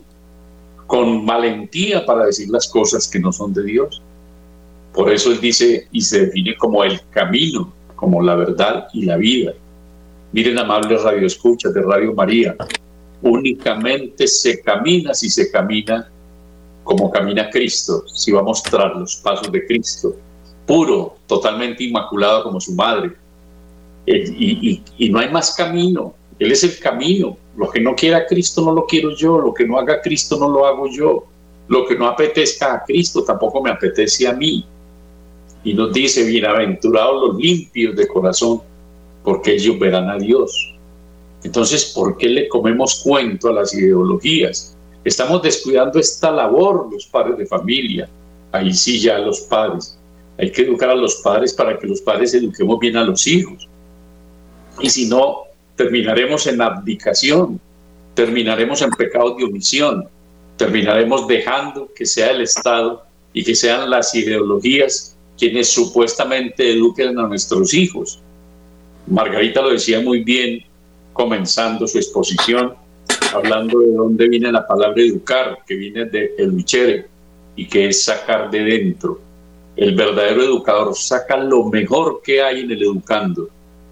con 0.86 1.26
valentía 1.26 2.04
para 2.04 2.26
decir 2.26 2.48
las 2.50 2.68
cosas 2.68 3.08
que 3.08 3.20
no 3.20 3.32
son 3.32 3.52
de 3.52 3.64
Dios. 3.64 4.02
Por 4.92 5.12
eso 5.12 5.32
él 5.32 5.40
dice 5.40 5.88
y 5.90 6.00
se 6.00 6.26
define 6.26 6.56
como 6.56 6.84
el 6.84 7.00
camino, 7.10 7.72
como 7.96 8.22
la 8.22 8.36
verdad 8.36 8.86
y 8.92 9.04
la 9.04 9.16
vida. 9.16 9.52
Miren, 10.32 10.58
amables 10.58 11.02
radioescuchas 11.02 11.74
de 11.74 11.82
Radio 11.82 12.14
María, 12.14 12.56
únicamente 13.24 14.28
se 14.28 14.60
camina 14.60 15.14
si 15.14 15.30
se 15.30 15.50
camina 15.50 16.10
como 16.84 17.10
camina 17.10 17.48
Cristo, 17.48 18.04
si 18.06 18.30
va 18.30 18.40
a 18.40 18.44
mostrar 18.44 18.94
los 18.94 19.16
pasos 19.16 19.50
de 19.50 19.66
Cristo, 19.66 20.14
puro, 20.66 21.16
totalmente 21.26 21.84
inmaculado 21.84 22.44
como 22.44 22.60
su 22.60 22.72
madre. 22.72 23.12
Eh, 24.06 24.24
y, 24.38 24.82
y, 24.98 25.08
no 25.08 25.18
hay 25.18 25.30
más 25.30 25.54
camino, 25.54 26.14
Él 26.38 26.52
es 26.52 26.62
el 26.62 26.78
camino. 26.78 27.38
Lo 27.56 27.70
que 27.70 27.80
no 27.80 27.94
quiera 27.94 28.26
Cristo 28.26 28.62
no 28.62 28.72
lo 28.72 28.84
quiero 28.84 29.16
yo, 29.16 29.38
lo 29.38 29.54
que 29.54 29.66
no 29.66 29.78
haga 29.78 30.02
Cristo 30.02 30.36
no 30.38 30.50
lo 30.50 30.66
hago 30.66 30.88
yo, 30.90 31.24
lo 31.68 31.86
que 31.86 31.96
no 31.96 32.06
apetezca 32.06 32.74
a 32.74 32.84
Cristo 32.84 33.24
tampoco 33.24 33.62
me 33.62 33.70
apetece 33.70 34.28
a 34.28 34.34
mí. 34.34 34.66
Y 35.62 35.72
nos 35.72 35.94
dice, 35.94 36.24
bienaventurados 36.24 37.28
los 37.28 37.36
limpios 37.40 37.96
de 37.96 38.06
corazón, 38.06 38.60
porque 39.22 39.54
ellos 39.54 39.78
verán 39.78 40.10
a 40.10 40.18
Dios. 40.18 40.73
Entonces, 41.44 41.92
¿por 41.94 42.16
qué 42.16 42.28
le 42.28 42.48
comemos 42.48 43.02
cuento 43.04 43.48
a 43.48 43.52
las 43.52 43.74
ideologías? 43.74 44.74
Estamos 45.04 45.42
descuidando 45.42 45.98
esta 45.98 46.30
labor 46.30 46.88
los 46.90 47.06
padres 47.06 47.36
de 47.36 47.46
familia. 47.46 48.08
Ahí 48.50 48.72
sí 48.72 48.98
ya 48.98 49.18
los 49.18 49.42
padres. 49.42 49.98
Hay 50.38 50.50
que 50.50 50.62
educar 50.62 50.88
a 50.88 50.94
los 50.94 51.16
padres 51.16 51.52
para 51.52 51.78
que 51.78 51.86
los 51.86 52.00
padres 52.00 52.32
eduquemos 52.34 52.80
bien 52.80 52.96
a 52.96 53.04
los 53.04 53.26
hijos. 53.26 53.68
Y 54.80 54.88
si 54.88 55.06
no, 55.06 55.42
terminaremos 55.76 56.46
en 56.46 56.62
abdicación, 56.62 57.60
terminaremos 58.14 58.80
en 58.80 58.90
pecados 58.90 59.36
de 59.36 59.44
omisión, 59.44 60.08
terminaremos 60.56 61.28
dejando 61.28 61.88
que 61.94 62.06
sea 62.06 62.30
el 62.30 62.40
Estado 62.40 63.04
y 63.32 63.44
que 63.44 63.54
sean 63.54 63.90
las 63.90 64.14
ideologías 64.14 65.16
quienes 65.38 65.68
supuestamente 65.68 66.72
eduquen 66.72 67.18
a 67.18 67.26
nuestros 67.26 67.74
hijos. 67.74 68.20
Margarita 69.06 69.60
lo 69.60 69.70
decía 69.70 70.00
muy 70.00 70.24
bien 70.24 70.64
comenzando 71.14 71.88
su 71.88 71.96
exposición 71.96 72.74
hablando 73.32 73.80
de 73.80 73.92
dónde 73.92 74.28
viene 74.28 74.52
la 74.52 74.66
palabra 74.66 75.02
educar, 75.02 75.58
que 75.66 75.74
viene 75.74 76.04
de 76.04 76.34
educere 76.38 77.06
y 77.56 77.66
que 77.66 77.88
es 77.88 78.04
sacar 78.04 78.50
de 78.50 78.62
dentro. 78.62 79.20
El 79.76 79.94
verdadero 79.94 80.42
educador 80.42 80.94
saca 80.94 81.36
lo 81.36 81.64
mejor 81.64 82.20
que 82.22 82.42
hay 82.42 82.60
en 82.60 82.70
el 82.70 82.82
educando, 82.82 83.48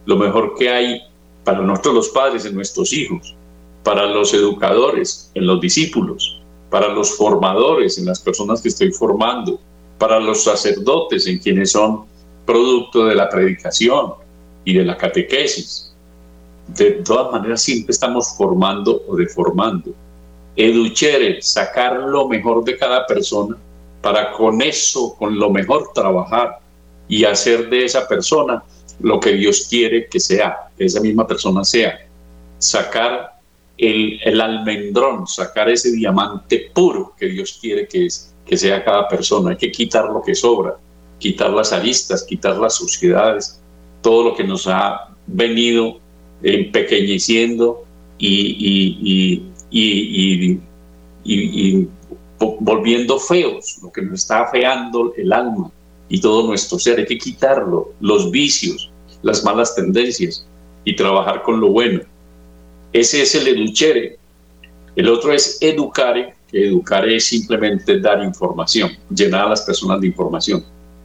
lo 0.06 0.16
mejor 0.16 0.54
que 0.56 0.68
hay 0.68 1.00
para 1.44 1.60
nosotros 1.60 1.94
los 1.94 2.08
padres 2.10 2.44
en 2.44 2.54
nuestros 2.54 2.92
hijos, 2.92 3.34
para 3.82 4.06
los 4.06 4.32
educadores 4.32 5.30
en 5.34 5.46
los 5.46 5.60
discípulos, 5.60 6.40
para 6.70 6.88
los 6.88 7.16
formadores 7.16 7.98
en 7.98 8.06
las 8.06 8.20
personas 8.20 8.62
que 8.62 8.68
estoy 8.68 8.92
formando, 8.92 9.60
para 9.98 10.20
los 10.20 10.44
sacerdotes 10.44 11.26
en 11.26 11.38
quienes 11.38 11.72
son 11.72 12.04
producto 12.46 13.06
de 13.06 13.14
la 13.14 13.28
predicación 13.28 14.14
y 14.64 14.74
de 14.74 14.84
la 14.84 14.96
catequesis. 14.96 15.91
De 16.76 16.90
todas 17.04 17.32
maneras, 17.32 17.62
siempre 17.62 17.92
estamos 17.92 18.34
formando 18.36 19.02
o 19.08 19.16
deformando. 19.16 19.92
Educere, 20.56 21.40
sacar 21.42 21.98
lo 22.00 22.28
mejor 22.28 22.64
de 22.64 22.76
cada 22.76 23.06
persona 23.06 23.56
para 24.00 24.32
con 24.32 24.60
eso, 24.62 25.14
con 25.18 25.38
lo 25.38 25.50
mejor 25.50 25.90
trabajar 25.94 26.58
y 27.08 27.24
hacer 27.24 27.70
de 27.70 27.84
esa 27.84 28.06
persona 28.06 28.62
lo 29.00 29.20
que 29.20 29.32
Dios 29.32 29.66
quiere 29.68 30.06
que 30.08 30.20
sea, 30.20 30.70
que 30.76 30.84
esa 30.84 31.00
misma 31.00 31.26
persona 31.26 31.64
sea. 31.64 32.06
Sacar 32.58 33.38
el, 33.78 34.20
el 34.24 34.40
almendrón, 34.40 35.26
sacar 35.26 35.68
ese 35.68 35.92
diamante 35.92 36.70
puro 36.72 37.14
que 37.18 37.26
Dios 37.26 37.58
quiere 37.60 37.86
que, 37.86 38.06
es, 38.06 38.34
que 38.46 38.56
sea 38.56 38.84
cada 38.84 39.08
persona. 39.08 39.50
Hay 39.50 39.56
que 39.56 39.72
quitar 39.72 40.06
lo 40.06 40.22
que 40.22 40.34
sobra, 40.34 40.76
quitar 41.18 41.50
las 41.50 41.72
aristas, 41.72 42.24
quitar 42.24 42.56
las 42.56 42.74
suciedades, 42.74 43.60
todo 44.02 44.30
lo 44.30 44.34
que 44.34 44.44
nos 44.44 44.66
ha 44.66 45.08
venido 45.26 46.01
empequeñeciendo 46.42 47.84
y, 48.18 49.42
y, 49.70 50.60
y, 51.24 51.88
volviendo 52.38 53.18
feos, 53.18 53.78
lo 53.82 53.92
que 53.92 54.02
nos 54.02 54.20
está 54.20 54.42
afeando 54.42 55.14
el 55.16 55.32
alma 55.32 55.70
y 56.08 56.20
todo 56.20 56.46
nuestro 56.46 56.78
ser. 56.78 56.98
Hay 56.98 57.06
que 57.06 57.18
quitarlo, 57.18 57.92
los 58.00 58.30
vicios, 58.30 58.90
las 59.22 59.44
malas 59.44 59.74
tendencias 59.74 60.46
y 60.84 60.96
trabajar 60.96 61.42
con 61.42 61.60
lo 61.60 61.68
bueno. 61.68 62.00
Ese 62.92 63.22
es 63.22 63.34
el 63.34 63.48
educhere. 63.48 64.18
El 64.94 65.08
otro 65.08 65.32
es 65.32 65.58
educare, 65.62 66.34
que 66.50 66.66
educare 66.66 67.16
es 67.16 67.24
simplemente 67.24 67.98
dar 67.98 68.22
información, 68.22 68.90
llenar 69.14 69.46
a 69.46 69.50
las 69.50 69.62
personas 69.62 70.00
de 70.00 70.08
información. 70.08 70.62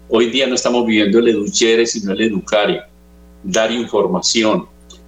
Hoy 0.10 0.30
día 0.30 0.48
no 0.48 0.56
estamos 0.56 0.86
viviendo 0.86 1.20
el 1.20 1.30
educhere, 1.30 1.86
sino 1.86 2.12
el 2.12 2.22
educare, 2.22 2.82
dar 3.44 3.72
información. 3.72 4.68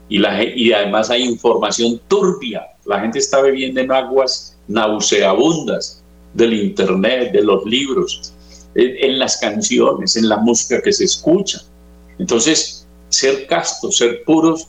Y, 0.09 0.71
además 0.73 1.09
hay 1.09 1.23
información 1.23 2.01
turbia. 2.07 2.63
La 2.85 2.99
gente 2.99 3.19
está 3.19 3.41
bebiendo 3.41 3.79
en 3.79 3.91
aguas 3.91 4.57
nauseabundas 4.67 6.03
del 6.33 6.53
Internet, 6.53 7.31
de 7.31 7.43
los 7.43 7.63
libros, 7.65 8.33
en, 8.73 8.95
en 8.97 9.19
las 9.19 9.37
canciones, 9.37 10.15
en 10.15 10.27
la 10.27 10.37
música 10.37 10.81
que 10.81 10.91
se 10.91 11.05
escucha. 11.05 11.61
Entonces, 12.17 12.87
ser 13.09 13.45
castos, 13.47 13.97
ser 13.97 14.23
puros, 14.23 14.67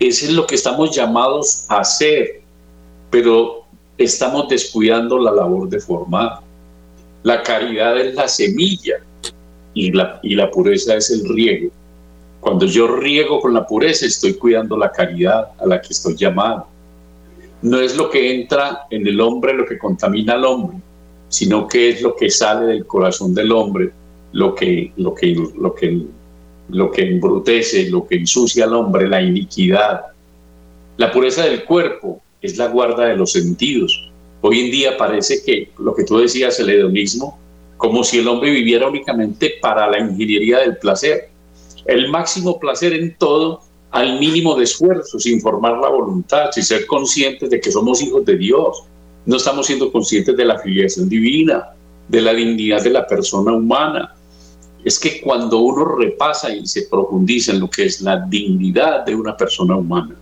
eso 0.00 0.26
es 0.26 0.32
lo 0.32 0.46
que 0.46 0.54
estamos 0.54 0.94
llamados 0.94 1.66
a 1.68 1.80
hacer, 1.80 2.42
pero 3.10 3.64
estamos 3.98 4.48
descuidando 4.48 5.18
la 5.18 5.30
labor 5.30 5.68
de 5.68 5.78
formar. 5.78 6.40
La 7.22 7.42
caridad 7.42 8.00
es 8.00 8.14
la 8.14 8.26
semilla 8.26 8.96
y 9.74 9.92
la, 9.92 10.18
y 10.22 10.34
la 10.34 10.50
pureza 10.50 10.96
es 10.96 11.10
el 11.10 11.28
riego. 11.28 11.70
Cuando 12.40 12.64
yo 12.64 12.96
riego 12.96 13.38
con 13.38 13.52
la 13.52 13.66
pureza, 13.66 14.06
estoy 14.06 14.34
cuidando 14.34 14.76
la 14.76 14.90
caridad 14.90 15.48
a 15.58 15.66
la 15.66 15.80
que 15.80 15.88
estoy 15.90 16.16
llamado. 16.16 16.66
No 17.62 17.78
es 17.78 17.96
lo 17.96 18.08
que 18.08 18.34
entra 18.34 18.86
en 18.90 19.06
el 19.06 19.20
hombre 19.20 19.52
lo 19.52 19.66
que 19.66 19.78
contamina 19.78 20.32
al 20.32 20.46
hombre, 20.46 20.78
sino 21.28 21.68
que 21.68 21.90
es 21.90 22.00
lo 22.00 22.16
que 22.16 22.30
sale 22.30 22.66
del 22.66 22.86
corazón 22.86 23.34
del 23.34 23.52
hombre, 23.52 23.90
lo 24.32 24.54
que, 24.54 24.92
lo 24.96 25.14
que, 25.14 25.36
lo 25.58 25.74
que, 25.74 26.02
lo 26.70 26.90
que 26.90 27.02
embrutece, 27.02 27.90
lo 27.90 28.06
que 28.06 28.16
ensucia 28.16 28.64
al 28.64 28.74
hombre, 28.74 29.06
la 29.06 29.20
iniquidad. 29.20 30.06
La 30.96 31.12
pureza 31.12 31.44
del 31.44 31.64
cuerpo 31.64 32.22
es 32.40 32.56
la 32.56 32.68
guarda 32.68 33.04
de 33.04 33.16
los 33.16 33.32
sentidos. 33.32 34.10
Hoy 34.40 34.60
en 34.60 34.70
día 34.70 34.96
parece 34.96 35.42
que 35.44 35.70
lo 35.78 35.94
que 35.94 36.04
tú 36.04 36.16
decías, 36.16 36.58
el 36.58 36.70
hedonismo, 36.70 37.38
como 37.76 38.02
si 38.02 38.18
el 38.18 38.28
hombre 38.28 38.50
viviera 38.50 38.88
únicamente 38.88 39.54
para 39.60 39.90
la 39.90 39.98
ingeniería 39.98 40.60
del 40.60 40.78
placer 40.78 41.28
el 41.86 42.08
máximo 42.10 42.58
placer 42.58 42.92
en 42.92 43.16
todo 43.16 43.62
al 43.90 44.18
mínimo 44.20 44.54
de 44.54 44.64
esfuerzo, 44.64 45.18
sin 45.18 45.40
formar 45.40 45.78
la 45.78 45.88
voluntad, 45.88 46.50
sin 46.52 46.62
ser 46.62 46.86
conscientes 46.86 47.50
de 47.50 47.60
que 47.60 47.72
somos 47.72 48.00
hijos 48.02 48.24
de 48.24 48.36
Dios. 48.36 48.84
No 49.26 49.36
estamos 49.36 49.66
siendo 49.66 49.90
conscientes 49.90 50.36
de 50.36 50.44
la 50.44 50.58
filiación 50.58 51.08
divina, 51.08 51.70
de 52.08 52.20
la 52.20 52.32
dignidad 52.32 52.82
de 52.82 52.90
la 52.90 53.06
persona 53.06 53.52
humana. 53.52 54.14
Es 54.84 54.98
que 54.98 55.20
cuando 55.20 55.58
uno 55.58 55.84
repasa 55.84 56.54
y 56.54 56.66
se 56.66 56.82
profundiza 56.82 57.52
en 57.52 57.60
lo 57.60 57.68
que 57.68 57.86
es 57.86 58.00
la 58.00 58.24
dignidad 58.28 59.04
de 59.04 59.14
una 59.14 59.36
persona 59.36 59.76
humana, 59.76 60.16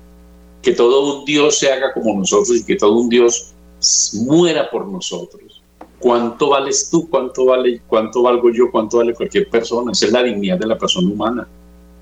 que 0.63 0.73
todo 0.73 1.19
un 1.19 1.25
Dios 1.25 1.59
se 1.59 1.71
haga 1.71 1.93
como 1.93 2.19
nosotros 2.19 2.57
y 2.59 2.65
que 2.65 2.77
todo 2.77 2.99
un 2.99 3.09
Dios 3.09 3.53
muera 4.15 4.69
por 4.71 4.87
nosotros. 4.87 5.63
¿Cuánto 5.99 6.51
vales 6.51 6.89
tú? 6.91 7.09
¿Cuánto 7.09 7.47
vale? 7.47 7.81
¿Cuánto 7.87 8.23
valgo 8.23 8.51
yo? 8.51 8.71
¿Cuánto 8.71 8.99
vale 8.99 9.15
cualquier 9.15 9.49
persona? 9.49 9.93
Esa 9.93 10.07
es 10.07 10.13
la 10.13 10.23
dignidad 10.23 10.59
de 10.59 10.67
la 10.67 10.79
persona 10.79 11.09
humana 11.09 11.49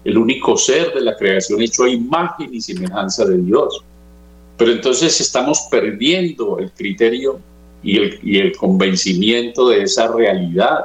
el 0.06 0.18
único 0.18 0.56
ser 0.56 0.94
de 0.94 1.00
la 1.00 1.16
creación 1.16 1.60
hecho 1.60 1.82
a 1.82 1.90
imagen 1.90 2.54
y 2.54 2.60
semejanza 2.60 3.24
de 3.24 3.38
Dios. 3.38 3.82
Pero 4.56 4.70
entonces 4.70 5.20
estamos 5.20 5.66
perdiendo 5.68 6.60
el 6.60 6.70
criterio 6.70 7.40
y 7.82 7.96
el, 7.96 8.20
y 8.22 8.38
el 8.38 8.56
convencimiento 8.56 9.68
de 9.68 9.82
esa 9.82 10.06
realidad 10.06 10.84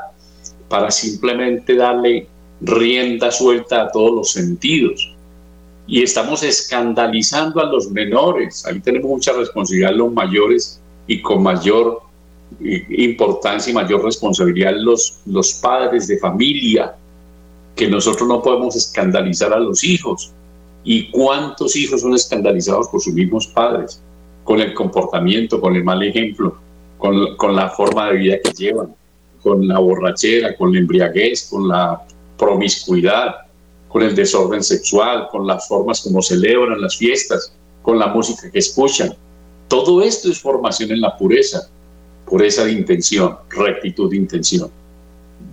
para 0.67 0.89
simplemente 0.89 1.75
darle 1.75 2.27
rienda 2.61 3.29
suelta 3.29 3.83
a 3.83 3.91
todos 3.91 4.11
los 4.11 4.31
sentidos. 4.31 5.13
Y 5.85 6.01
estamos 6.01 6.41
escandalizando 6.41 7.61
a 7.61 7.65
los 7.65 7.91
menores. 7.91 8.65
Ahí 8.65 8.79
tenemos 8.79 9.07
mucha 9.07 9.33
responsabilidad 9.33 9.93
los 9.93 10.11
mayores 10.11 10.81
y 11.05 11.21
con 11.21 11.43
mayor 11.43 12.01
importancia 12.59 13.71
y 13.71 13.73
mayor 13.73 14.03
responsabilidad 14.03 14.73
los, 14.75 15.19
los 15.25 15.53
padres 15.53 16.07
de 16.07 16.17
familia 16.17 16.95
que 17.75 17.87
nosotros 17.87 18.27
no 18.27 18.41
podemos 18.41 18.75
escandalizar 18.75 19.53
a 19.53 19.59
los 19.59 19.83
hijos. 19.83 20.31
¿Y 20.83 21.09
cuántos 21.11 21.75
hijos 21.75 22.01
son 22.01 22.13
escandalizados 22.13 22.87
por 22.89 23.01
sus 23.01 23.13
mismos 23.13 23.47
padres? 23.47 24.01
Con 24.43 24.59
el 24.59 24.73
comportamiento, 24.73 25.61
con 25.61 25.75
el 25.75 25.83
mal 25.83 26.03
ejemplo, 26.03 26.55
con, 26.97 27.35
con 27.37 27.55
la 27.55 27.69
forma 27.69 28.09
de 28.09 28.17
vida 28.17 28.35
que 28.43 28.51
llevan, 28.51 28.93
con 29.41 29.67
la 29.67 29.79
borrachera, 29.79 30.55
con 30.55 30.73
la 30.73 30.79
embriaguez, 30.79 31.47
con 31.49 31.67
la 31.67 32.01
promiscuidad, 32.37 33.35
con 33.87 34.03
el 34.03 34.15
desorden 34.15 34.63
sexual, 34.63 35.27
con 35.29 35.45
las 35.45 35.67
formas 35.67 36.01
como 36.01 36.21
celebran 36.21 36.81
las 36.81 36.97
fiestas, 36.97 37.53
con 37.81 37.99
la 37.99 38.07
música 38.07 38.49
que 38.49 38.59
escuchan. 38.59 39.13
Todo 39.67 40.01
esto 40.01 40.29
es 40.29 40.39
formación 40.39 40.91
en 40.91 41.01
la 41.01 41.17
pureza, 41.17 41.69
pureza 42.31 42.63
de 42.63 42.71
intención, 42.71 43.35
rectitud 43.49 44.09
de 44.09 44.15
intención. 44.15 44.71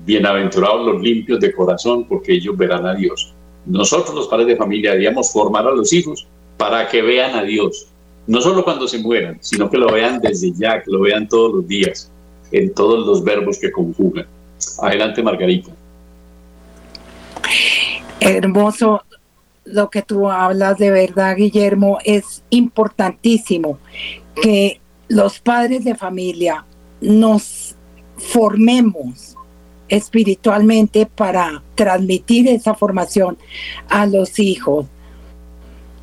Bienaventurados 0.06 0.86
los 0.86 1.02
limpios 1.02 1.40
de 1.40 1.52
corazón, 1.52 2.04
porque 2.04 2.34
ellos 2.34 2.56
verán 2.56 2.86
a 2.86 2.94
Dios. 2.94 3.34
Nosotros 3.66 4.14
los 4.14 4.28
padres 4.28 4.46
de 4.46 4.56
familia 4.56 4.92
deberíamos 4.92 5.32
formar 5.32 5.66
a 5.66 5.72
los 5.72 5.92
hijos 5.92 6.28
para 6.56 6.86
que 6.86 7.02
vean 7.02 7.34
a 7.34 7.42
Dios, 7.42 7.88
no 8.28 8.40
solo 8.40 8.62
cuando 8.62 8.86
se 8.86 8.98
mueran, 8.98 9.38
sino 9.40 9.68
que 9.68 9.76
lo 9.76 9.92
vean 9.92 10.20
desde 10.20 10.52
ya, 10.52 10.80
que 10.80 10.92
lo 10.92 11.00
vean 11.00 11.26
todos 11.26 11.52
los 11.52 11.66
días, 11.66 12.12
en 12.52 12.72
todos 12.72 13.04
los 13.04 13.24
verbos 13.24 13.58
que 13.58 13.72
conjugan. 13.72 14.28
Adelante, 14.80 15.20
Margarita. 15.20 15.72
Hermoso 18.20 19.02
lo 19.64 19.90
que 19.90 20.02
tú 20.02 20.30
hablas 20.30 20.78
de 20.78 20.92
verdad, 20.92 21.34
Guillermo, 21.34 21.98
es 22.04 22.44
importantísimo 22.50 23.80
que 24.40 24.80
los 25.08 25.40
padres 25.40 25.84
de 25.84 25.94
familia 25.94 26.64
nos 27.00 27.74
formemos 28.16 29.36
espiritualmente 29.88 31.06
para 31.06 31.62
transmitir 31.74 32.48
esa 32.48 32.74
formación 32.74 33.38
a 33.88 34.06
los 34.06 34.38
hijos. 34.38 34.86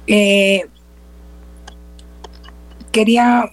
Eh, 0.08 0.65
quería 2.91 3.51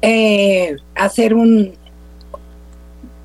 eh, 0.00 0.76
hacer 0.94 1.34
un... 1.34 1.72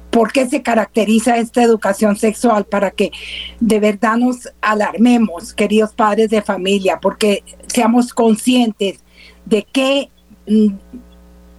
¿Por 0.10 0.32
qué 0.32 0.48
se 0.48 0.64
caracteriza 0.64 1.38
esta 1.38 1.62
educación 1.62 2.16
sexual? 2.16 2.66
Para 2.66 2.90
que 2.90 3.12
de 3.60 3.80
verdad 3.80 4.18
nos 4.18 4.50
alarmemos, 4.62 5.54
queridos 5.54 5.94
padres 5.94 6.32
de 6.32 6.42
familia, 6.42 7.00
porque 7.00 7.44
seamos 7.68 8.14
conscientes 8.14 9.00
de 9.46 9.68
qué, 9.72 10.10
mm, 10.48 10.70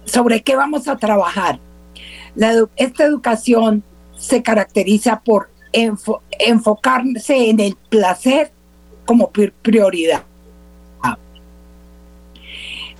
sobre 0.03 0.41
qué 0.41 0.57
vamos 0.57 0.89
a 0.89 0.97
trabajar. 0.97 1.59
Esta 2.75 3.03
educación 3.03 3.83
se 4.17 4.43
caracteriza 4.43 5.21
por 5.21 5.49
enfocarse 5.71 7.49
en 7.49 7.59
el 7.59 7.75
placer 7.89 8.51
como 9.05 9.31
prioridad. 9.31 10.23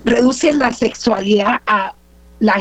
reduce 0.06 0.54
la 0.54 0.72
sexualidad 0.72 1.62
a 1.68 1.94
la 2.40 2.56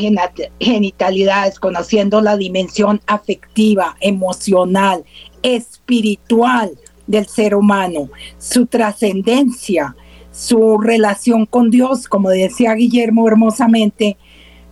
genitalidad, 0.59 1.45
desconociendo 1.45 2.21
la 2.21 2.37
dimensión 2.37 3.01
afectiva, 3.07 3.97
emocional, 4.01 5.05
espiritual 5.43 6.73
del 7.07 7.27
ser 7.27 7.55
humano, 7.55 8.11
su 8.39 8.67
trascendencia, 8.67 9.95
su 10.33 10.79
relación 10.79 11.47
con 11.47 11.71
Dios, 11.71 12.09
como 12.09 12.29
decía 12.31 12.75
Guillermo 12.75 13.29
hermosamente, 13.29 14.17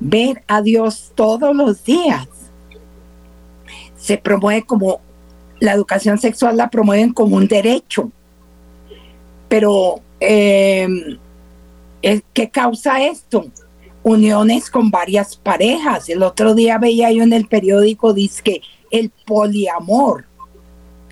ver 0.00 0.42
a 0.46 0.62
Dios 0.62 1.12
todos 1.14 1.54
los 1.54 1.84
días. 1.84 2.28
Se 3.96 4.18
promueve 4.18 4.62
como 4.62 5.00
la 5.58 5.72
educación 5.72 6.18
sexual 6.18 6.56
la 6.56 6.68
promueven 6.68 7.12
como 7.12 7.36
un 7.36 7.48
derecho, 7.48 8.10
pero 9.48 10.00
eh, 10.20 10.86
¿qué 12.32 12.50
causa 12.50 13.02
esto? 13.02 13.46
Uniones 14.02 14.70
con 14.70 14.90
varias 14.90 15.36
parejas. 15.36 16.08
El 16.08 16.22
otro 16.22 16.54
día 16.54 16.78
veía 16.78 17.10
yo 17.10 17.22
en 17.22 17.32
el 17.32 17.46
periódico, 17.46 18.12
dice 18.12 18.42
que 18.42 18.62
el 18.90 19.10
poliamor. 19.26 20.26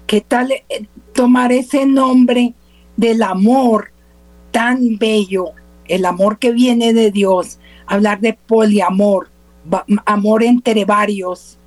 ¿Qué 0.07 0.21
tal 0.21 0.53
eh, 0.53 0.87
tomar 1.15 1.53
ese 1.53 1.87
nombre 1.87 2.55
del 2.97 3.23
amor 3.23 3.91
tan 4.51 4.99
bello, 4.99 5.47
el 5.87 6.05
amor 6.05 6.39
que 6.39 6.53
viene 6.53 6.93
de 6.93 7.11
Dios, 7.11 7.59
hablar 7.87 8.21
de 8.21 8.33
poliamor, 8.33 9.29
amor 10.05 10.43
entre 10.43 10.85
varios? 10.85 11.59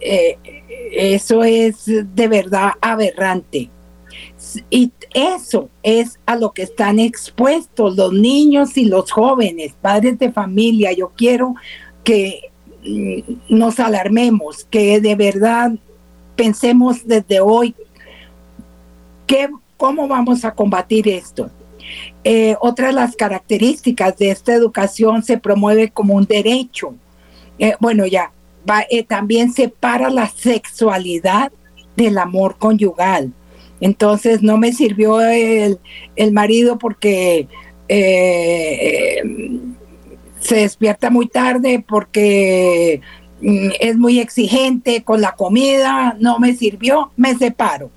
Eh, 0.00 0.38
eso 0.92 1.44
es 1.44 1.84
de 1.86 2.28
verdad 2.28 2.72
aberrante. 2.80 3.70
Y 4.70 4.92
eso 5.14 5.68
es 5.82 6.18
a 6.26 6.36
lo 6.36 6.52
que 6.52 6.62
están 6.62 6.98
expuestos 6.98 7.96
los 7.96 8.12
niños 8.12 8.76
y 8.76 8.86
los 8.86 9.10
jóvenes, 9.10 9.74
padres 9.80 10.18
de 10.18 10.32
familia. 10.32 10.92
Yo 10.92 11.12
quiero 11.16 11.54
que 12.02 12.50
mm, 12.84 13.56
nos 13.56 13.78
alarmemos, 13.78 14.64
que 14.64 15.00
de 15.00 15.14
verdad 15.14 15.72
pensemos 16.36 17.06
desde 17.06 17.40
hoy 17.40 17.74
cómo 19.76 20.08
vamos 20.08 20.44
a 20.44 20.54
combatir 20.54 21.08
esto. 21.08 21.50
Eh, 22.24 22.56
otra 22.60 22.88
de 22.88 22.92
las 22.92 23.16
características 23.16 24.16
de 24.18 24.30
esta 24.30 24.52
educación 24.54 25.22
se 25.22 25.38
promueve 25.38 25.90
como 25.90 26.14
un 26.14 26.24
derecho. 26.24 26.94
Eh, 27.60 27.74
bueno, 27.78 28.06
ya, 28.06 28.32
eh, 28.90 29.04
también 29.04 29.52
separa 29.52 30.08
la 30.08 30.28
sexualidad 30.28 31.52
del 31.94 32.16
amor 32.18 32.56
conyugal. 32.58 33.32
Entonces 33.80 34.42
no 34.42 34.56
me 34.56 34.72
sirvió 34.72 35.20
el, 35.20 35.78
marido 36.32 36.78
porque 36.78 37.48
eh, 37.88 39.22
se 40.40 40.56
despierta 40.56 41.10
muy 41.10 41.26
tarde, 41.26 41.84
porque 41.86 43.02
mm, 43.42 43.68
es 43.78 43.96
muy 43.96 44.20
exigente 44.20 45.02
con 45.02 45.20
la 45.20 45.32
comida, 45.32 46.16
no 46.18 46.38
me 46.38 46.54
sirvió, 46.54 47.10
me 47.16 47.34
separo. 47.36 47.90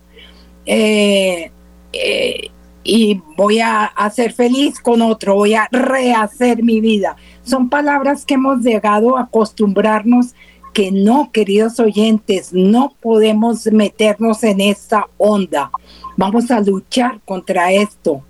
Y 2.83 3.21
voy 3.37 3.59
a, 3.59 3.93
ser 4.13 4.33
feliz 4.33 4.79
con 4.79 5.01
otro, 5.01 5.35
voy 5.35 5.53
a 5.53 5.67
rehacer 5.71 6.63
mi 6.63 6.81
vida. 6.81 7.15
Son 7.43 7.69
palabras 7.69 8.25
que 8.25 8.33
hemos 8.33 8.61
llegado 8.61 9.17
a 9.17 9.23
acostumbrarnos 9.23 10.35
que 10.73 10.91
no, 10.91 11.31
queridos 11.31 11.79
oyentes, 11.79 12.51
no 12.51 12.93
podemos 12.99 13.65
meternos 13.67 14.43
en 14.43 14.59
esta 14.59 15.07
onda. 15.17 15.71
Vamos 16.17 16.51
a 16.51 16.59
luchar 16.59 17.21
contra 17.25 17.71
esto. 17.71 18.23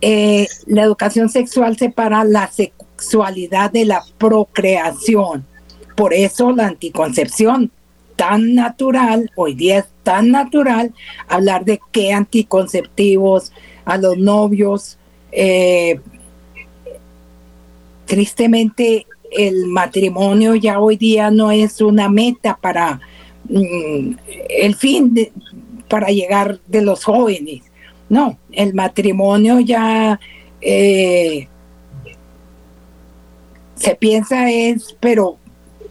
Eh, 0.00 0.46
la 0.66 0.82
educación 0.82 1.28
sexual 1.28 1.76
separa 1.76 2.24
la 2.24 2.50
sexualidad 2.50 3.70
de 3.70 3.84
la 3.84 4.02
procreación. 4.18 5.46
Por 5.96 6.12
eso 6.12 6.52
la 6.52 6.66
anticoncepción 6.66 7.70
tan 8.16 8.54
natural, 8.54 9.30
hoy 9.34 9.54
día 9.54 9.78
es 9.78 9.86
tan 10.02 10.30
natural 10.30 10.92
hablar 11.26 11.64
de 11.64 11.80
qué 11.90 12.12
anticonceptivos 12.12 13.52
a 13.90 13.98
los 13.98 14.16
novios. 14.16 14.96
Eh, 15.32 15.98
tristemente 18.06 19.06
el 19.32 19.66
matrimonio 19.66 20.54
ya 20.54 20.80
hoy 20.80 20.96
día 20.96 21.30
no 21.30 21.50
es 21.50 21.80
una 21.80 22.08
meta 22.08 22.56
para 22.60 23.00
mm, 23.48 24.12
el 24.48 24.74
fin 24.76 25.30
para 25.88 26.08
llegar 26.08 26.60
de 26.66 26.82
los 26.82 27.04
jóvenes. 27.04 27.62
No, 28.08 28.38
el 28.52 28.74
matrimonio 28.74 29.58
ya 29.60 30.20
eh, 30.60 31.48
se 33.74 33.94
piensa 33.96 34.50
es, 34.50 34.96
pero 35.00 35.36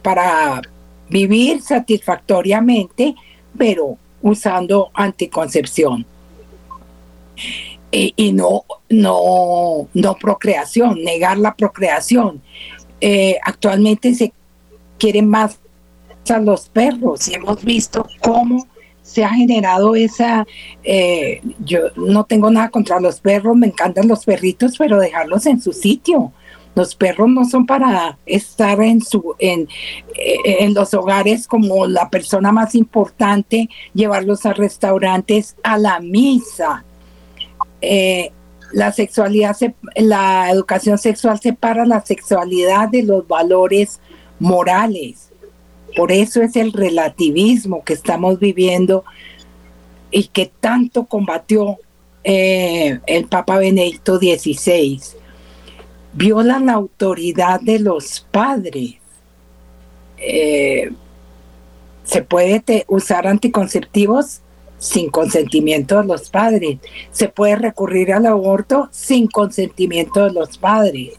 para 0.02 0.62
vivir 1.10 1.60
satisfactoriamente, 1.60 3.14
pero 3.58 3.98
usando 4.22 4.90
anticoncepción. 4.94 6.06
Y, 7.92 8.32
no, 8.32 8.64
no, 8.88 9.88
no 9.92 10.14
procreación, 10.14 11.02
negar 11.02 11.38
la 11.38 11.54
procreación. 11.54 12.40
Eh, 13.00 13.38
actualmente 13.42 14.14
se 14.14 14.32
quieren 14.98 15.28
más 15.28 15.58
a 16.28 16.38
los 16.38 16.68
perros 16.68 17.26
y 17.28 17.34
hemos 17.34 17.64
visto 17.64 18.06
cómo 18.22 18.66
se 19.02 19.24
ha 19.24 19.30
generado 19.30 19.96
esa, 19.96 20.46
eh, 20.84 21.40
yo 21.64 21.80
no 21.96 22.24
tengo 22.24 22.50
nada 22.50 22.68
contra 22.68 23.00
los 23.00 23.20
perros, 23.20 23.56
me 23.56 23.66
encantan 23.66 24.06
los 24.06 24.24
perritos, 24.24 24.76
pero 24.78 25.00
dejarlos 25.00 25.46
en 25.46 25.60
su 25.60 25.72
sitio. 25.72 26.32
Los 26.76 26.94
perros 26.94 27.28
no 27.28 27.44
son 27.44 27.66
para 27.66 28.16
estar 28.26 28.80
en 28.80 29.00
su 29.00 29.34
en, 29.40 29.68
eh, 30.14 30.36
en 30.60 30.74
los 30.74 30.94
hogares 30.94 31.48
como 31.48 31.86
la 31.86 32.08
persona 32.08 32.52
más 32.52 32.76
importante, 32.76 33.68
llevarlos 33.92 34.46
a 34.46 34.52
restaurantes, 34.52 35.56
a 35.64 35.76
la 35.76 35.98
misa. 35.98 36.84
La 38.72 38.92
sexualidad, 38.92 39.56
la 39.96 40.50
educación 40.50 40.98
sexual 40.98 41.40
separa 41.40 41.84
la 41.86 42.04
sexualidad 42.04 42.88
de 42.88 43.02
los 43.02 43.26
valores 43.26 44.00
morales. 44.38 45.30
Por 45.96 46.12
eso 46.12 46.40
es 46.42 46.56
el 46.56 46.72
relativismo 46.72 47.82
que 47.84 47.94
estamos 47.94 48.38
viviendo 48.38 49.04
y 50.10 50.24
que 50.24 50.50
tanto 50.60 51.06
combatió 51.06 51.78
eh, 52.24 53.00
el 53.06 53.26
Papa 53.26 53.58
Benedicto 53.58 54.18
XVI. 54.18 55.00
Violan 56.12 56.66
la 56.66 56.74
autoridad 56.74 57.60
de 57.60 57.78
los 57.78 58.20
padres. 58.30 58.96
Eh, 60.18 60.90
¿Se 62.04 62.22
puede 62.22 62.84
usar 62.88 63.26
anticonceptivos? 63.26 64.40
Sin 64.80 65.10
consentimiento 65.10 66.00
de 66.00 66.08
los 66.08 66.28
padres. 66.28 66.78
Se 67.12 67.28
puede 67.28 67.54
recurrir 67.54 68.12
al 68.12 68.26
aborto 68.26 68.88
sin 68.90 69.28
consentimiento 69.28 70.24
de 70.24 70.32
los 70.32 70.58
padres. 70.58 71.12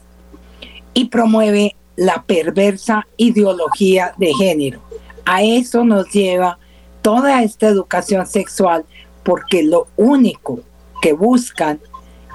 Y 0.92 1.06
promueve 1.06 1.74
la 1.96 2.22
perversa 2.26 3.06
ideología 3.16 4.12
de 4.18 4.34
género. 4.34 4.82
A 5.24 5.42
eso 5.42 5.84
nos 5.84 6.10
lleva 6.10 6.58
toda 7.00 7.42
esta 7.42 7.68
educación 7.68 8.26
sexual 8.26 8.84
porque 9.22 9.62
lo 9.62 9.86
único 9.96 10.60
que 11.00 11.12
buscan 11.12 11.80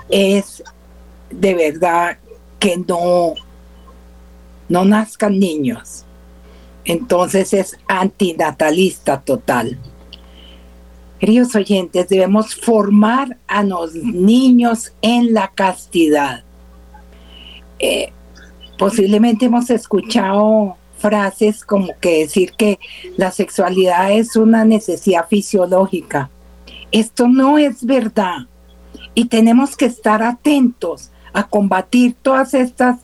es 0.10 0.63
de 1.30 1.54
verdad 1.54 2.18
que 2.60 2.78
no, 2.78 3.34
no 4.70 4.86
nazcan 4.86 5.38
niños. 5.38 6.06
Entonces 6.86 7.54
es 7.54 7.78
antinatalista 7.88 9.22
total. 9.22 9.78
Queridos 11.20 11.56
oyentes, 11.56 12.10
debemos 12.10 12.54
formar 12.56 13.38
a 13.48 13.64
los 13.64 13.96
niños 13.96 14.94
en 15.02 15.34
la 15.34 15.48
castidad. 15.50 16.44
Eh, 17.80 18.12
posiblemente 18.78 19.46
hemos 19.46 19.70
escuchado 19.70 20.78
frases 21.00 21.64
como 21.64 21.90
que 22.00 22.20
decir 22.20 22.54
que 22.54 22.80
la 23.16 23.32
sexualidad 23.32 24.12
es 24.12 24.36
una 24.36 24.64
necesidad 24.64 25.28
fisiológica. 25.28 26.30
Esto 26.92 27.28
no 27.28 27.58
es 27.58 27.84
verdad 27.86 28.48
y 29.14 29.26
tenemos 29.26 29.76
que 29.76 29.86
estar 29.86 30.22
atentos 30.22 31.12
a 31.34 31.48
combatir 31.48 32.16
todas 32.22 32.54
estas 32.54 32.98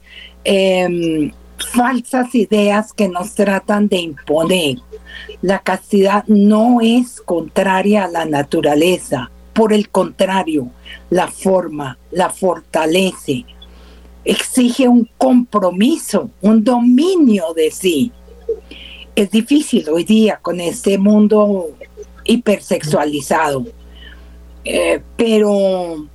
em, 0.44 1.32
falsas 1.66 2.34
ideas 2.36 2.94
que 2.94 3.08
nos 3.08 3.34
tratan 3.36 3.88
de 3.88 3.98
imponer. 3.98 4.78
La 5.42 5.60
castidad 5.60 6.26
no 6.28 6.80
es 6.82 7.22
contraria 7.22 8.06
a 8.06 8.10
la 8.10 8.26
naturaleza, 8.26 9.30
por 9.54 9.74
el 9.74 9.90
contrario, 9.90 10.68
la 11.10 11.28
forma, 11.28 11.98
la 12.12 12.30
fortalece, 12.30 13.46
exige 14.26 14.88
un 14.88 15.10
compromiso, 15.18 16.32
un 16.42 16.64
dominio 16.64 17.54
de 17.56 17.72
sí. 17.72 18.12
Es 19.16 19.30
difícil 19.30 19.88
hoy 19.90 20.04
día 20.04 20.40
con 20.42 20.60
este 20.60 20.98
mundo 20.98 21.70
hipersexualizado, 22.24 23.66
eh, 24.66 25.02
pero 25.16 26.08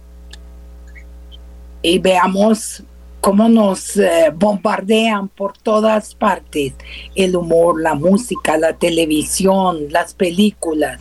y 1.83 1.99
veamos 1.99 2.83
cómo 3.29 3.47
nos 3.51 3.99
eh, 3.99 4.33
bombardean 4.35 5.29
por 5.29 5.53
todas 5.53 6.15
partes 6.15 6.73
el 7.15 7.37
humor, 7.37 7.79
la 7.79 7.93
música, 7.93 8.57
la 8.57 8.73
televisión, 8.73 9.89
las 9.91 10.15
películas. 10.15 10.99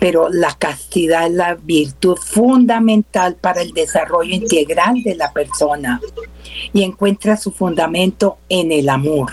Pero 0.00 0.30
la 0.30 0.52
castidad 0.58 1.26
es 1.26 1.34
la 1.34 1.54
virtud 1.54 2.16
fundamental 2.16 3.36
para 3.36 3.62
el 3.62 3.70
desarrollo 3.70 4.34
integral 4.34 5.00
de 5.04 5.14
la 5.14 5.30
persona 5.32 6.00
y 6.72 6.82
encuentra 6.82 7.36
su 7.36 7.52
fundamento 7.52 8.38
en 8.48 8.72
el 8.72 8.88
amor. 8.88 9.30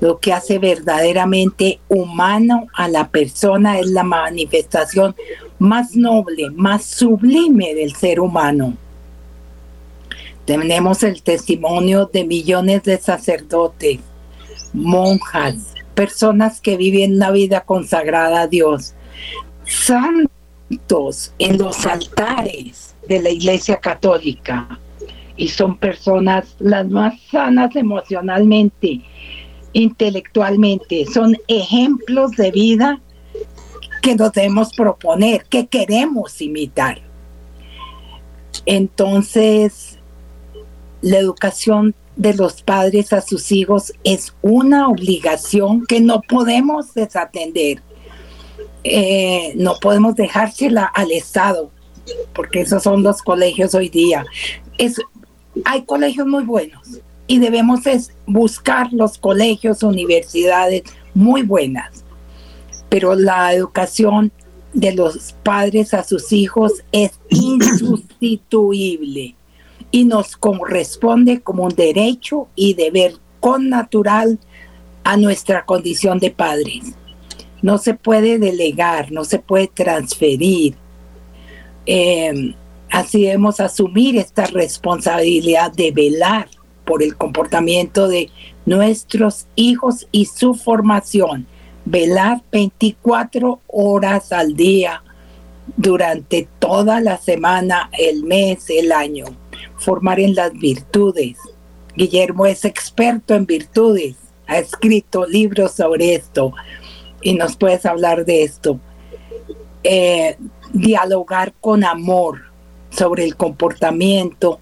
Lo 0.00 0.18
que 0.18 0.32
hace 0.32 0.58
verdaderamente 0.58 1.78
humano 1.88 2.66
a 2.74 2.88
la 2.88 3.06
persona 3.06 3.78
es 3.78 3.86
la 3.86 4.02
manifestación 4.02 5.14
más 5.60 5.94
noble, 5.94 6.50
más 6.50 6.84
sublime 6.84 7.72
del 7.76 7.94
ser 7.94 8.18
humano 8.18 8.78
tenemos 10.44 11.02
el 11.02 11.22
testimonio 11.22 12.10
de 12.12 12.24
millones 12.24 12.82
de 12.82 12.98
sacerdotes, 12.98 14.00
monjas, 14.72 15.74
personas 15.94 16.60
que 16.60 16.76
viven 16.76 17.14
una 17.14 17.30
vida 17.30 17.62
consagrada 17.62 18.42
a 18.42 18.46
Dios, 18.46 18.94
santos 19.64 21.32
en 21.38 21.58
los 21.58 21.86
altares 21.86 22.94
de 23.08 23.22
la 23.22 23.30
Iglesia 23.30 23.76
Católica. 23.76 24.78
Y 25.36 25.48
son 25.48 25.78
personas 25.78 26.54
las 26.60 26.88
más 26.88 27.14
sanas 27.30 27.74
emocionalmente, 27.74 29.00
intelectualmente. 29.72 31.06
Son 31.06 31.36
ejemplos 31.48 32.32
de 32.32 32.50
vida 32.52 33.00
que 34.00 34.14
nos 34.14 34.32
debemos 34.32 34.72
proponer, 34.74 35.44
que 35.46 35.66
queremos 35.66 36.40
imitar. 36.40 37.00
Entonces, 38.66 39.93
la 41.04 41.18
educación 41.18 41.94
de 42.16 42.32
los 42.32 42.62
padres 42.62 43.12
a 43.12 43.20
sus 43.20 43.52
hijos 43.52 43.92
es 44.04 44.34
una 44.40 44.88
obligación 44.88 45.84
que 45.86 46.00
no 46.00 46.22
podemos 46.22 46.94
desatender. 46.94 47.82
Eh, 48.84 49.52
no 49.56 49.74
podemos 49.80 50.14
dejársela 50.14 50.86
al 50.86 51.12
Estado, 51.12 51.70
porque 52.34 52.62
esos 52.62 52.82
son 52.82 53.02
los 53.02 53.20
colegios 53.20 53.74
hoy 53.74 53.90
día. 53.90 54.24
Es, 54.78 54.98
hay 55.66 55.82
colegios 55.82 56.26
muy 56.26 56.44
buenos 56.44 57.02
y 57.26 57.38
debemos 57.38 57.80
buscar 58.26 58.90
los 58.90 59.18
colegios, 59.18 59.82
universidades 59.82 60.84
muy 61.12 61.42
buenas, 61.42 62.02
pero 62.88 63.14
la 63.14 63.52
educación 63.52 64.32
de 64.72 64.94
los 64.94 65.34
padres 65.42 65.92
a 65.92 66.02
sus 66.02 66.32
hijos 66.32 66.72
es 66.92 67.20
insustituible 67.28 69.36
y 69.94 70.04
nos 70.06 70.36
corresponde 70.36 71.40
como 71.40 71.62
un 71.62 71.74
derecho 71.76 72.48
y 72.56 72.74
deber 72.74 73.14
con 73.38 73.68
natural 73.68 74.40
a 75.04 75.16
nuestra 75.16 75.64
condición 75.64 76.18
de 76.18 76.32
padres. 76.32 76.96
No 77.62 77.78
se 77.78 77.94
puede 77.94 78.40
delegar, 78.40 79.12
no 79.12 79.22
se 79.22 79.38
puede 79.38 79.68
transferir. 79.68 80.74
Em, 81.86 82.54
así 82.90 83.22
debemos 83.22 83.60
asumir 83.60 84.16
esta 84.16 84.46
responsabilidad 84.46 85.70
de 85.70 85.92
velar 85.92 86.48
por 86.84 87.00
el 87.00 87.16
comportamiento 87.16 88.08
de 88.08 88.30
nuestros 88.66 89.46
hijos 89.54 90.08
y 90.10 90.24
su 90.24 90.54
formación. 90.54 91.46
Velar 91.84 92.42
24 92.50 93.60
horas 93.68 94.32
al 94.32 94.56
día 94.56 95.04
durante 95.76 96.48
toda 96.58 97.00
la 97.00 97.16
semana, 97.16 97.90
el 97.96 98.24
mes, 98.24 98.68
el 98.70 98.90
año 98.90 99.26
formar 99.76 100.20
en 100.20 100.34
las 100.34 100.52
virtudes. 100.52 101.36
Guillermo 101.96 102.46
es 102.46 102.64
experto 102.64 103.34
en 103.34 103.46
virtudes, 103.46 104.16
ha 104.46 104.58
escrito 104.58 105.26
libros 105.26 105.72
sobre 105.72 106.14
esto 106.14 106.52
y 107.22 107.34
nos 107.34 107.56
puedes 107.56 107.86
hablar 107.86 108.24
de 108.24 108.42
esto. 108.42 108.78
Eh, 109.82 110.36
dialogar 110.72 111.52
con 111.60 111.84
amor 111.84 112.42
sobre 112.90 113.24
el 113.24 113.36
comportamiento 113.36 114.58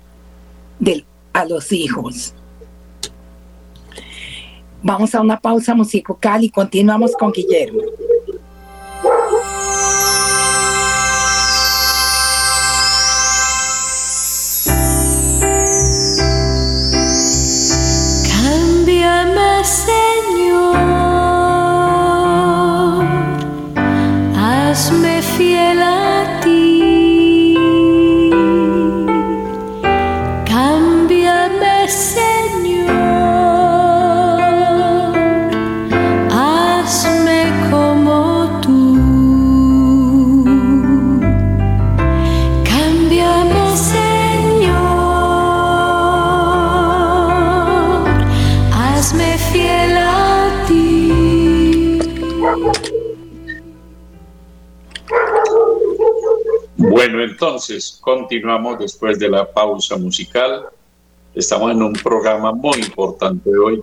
de, 0.79 1.05
a 1.33 1.45
los 1.45 1.73
hijos. 1.73 2.35
Vamos 4.83 5.15
a 5.15 5.21
una 5.21 5.39
pausa 5.39 5.75
musical 5.75 6.43
y 6.43 6.51
continuamos 6.51 7.13
con 7.13 7.33
Guillermo. 7.33 7.83
Continuamos 58.23 58.79
después 58.79 59.19
de 59.19 59.29
la 59.29 59.51
pausa 59.53 59.97
musical. 59.97 60.67
Estamos 61.35 61.73
en 61.73 61.83
un 61.83 61.93
programa 61.93 62.53
muy 62.53 62.79
importante 62.79 63.51
hoy, 63.51 63.83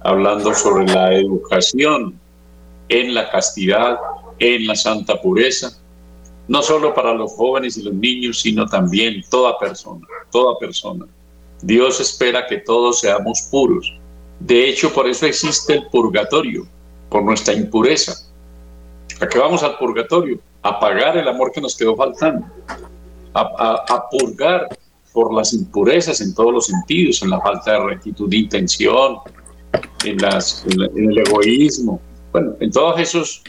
hablando 0.00 0.52
sobre 0.52 0.84
la 0.86 1.14
educación 1.14 2.20
en 2.90 3.14
la 3.14 3.30
castidad, 3.30 3.98
en 4.38 4.66
la 4.66 4.74
santa 4.74 5.22
pureza, 5.22 5.70
no 6.48 6.60
solo 6.60 6.92
para 6.92 7.14
los 7.14 7.32
jóvenes 7.32 7.78
y 7.78 7.82
los 7.84 7.94
niños, 7.94 8.40
sino 8.42 8.66
también 8.66 9.24
toda 9.30 9.58
persona, 9.58 10.06
toda 10.30 10.58
persona. 10.58 11.06
Dios 11.62 11.98
espera 11.98 12.46
que 12.46 12.58
todos 12.58 13.00
seamos 13.00 13.48
puros. 13.50 13.90
De 14.38 14.68
hecho, 14.68 14.92
por 14.92 15.08
eso 15.08 15.24
existe 15.24 15.72
el 15.72 15.86
purgatorio, 15.86 16.66
por 17.08 17.22
nuestra 17.22 17.54
impureza. 17.54 18.12
¿A 19.18 19.26
qué 19.26 19.38
vamos 19.38 19.62
al 19.62 19.78
purgatorio? 19.78 20.38
a 20.66 20.80
pagar 20.80 21.16
el 21.16 21.28
amor 21.28 21.52
que 21.52 21.60
nos 21.60 21.76
quedó 21.76 21.94
faltando, 21.94 22.46
a, 23.36 24.08
purgar 24.10 24.68
por 25.12 25.32
las 25.34 25.52
impurezas 25.52 26.20
en 26.20 26.34
todos 26.34 26.52
los 26.52 26.66
sentidos, 26.66 27.22
en 27.22 27.30
la 27.30 27.40
falta 27.40 27.72
de 27.72 27.80
rectitud 27.80 28.28
de 28.28 28.36
intención, 28.36 29.18
en, 30.04 30.18
las, 30.18 30.64
en, 30.66 31.10
el 31.10 31.18
egoísmo, 31.18 32.00
bueno, 32.32 32.54
en 32.60 32.70
todos 32.70 33.00
esos 33.00 33.42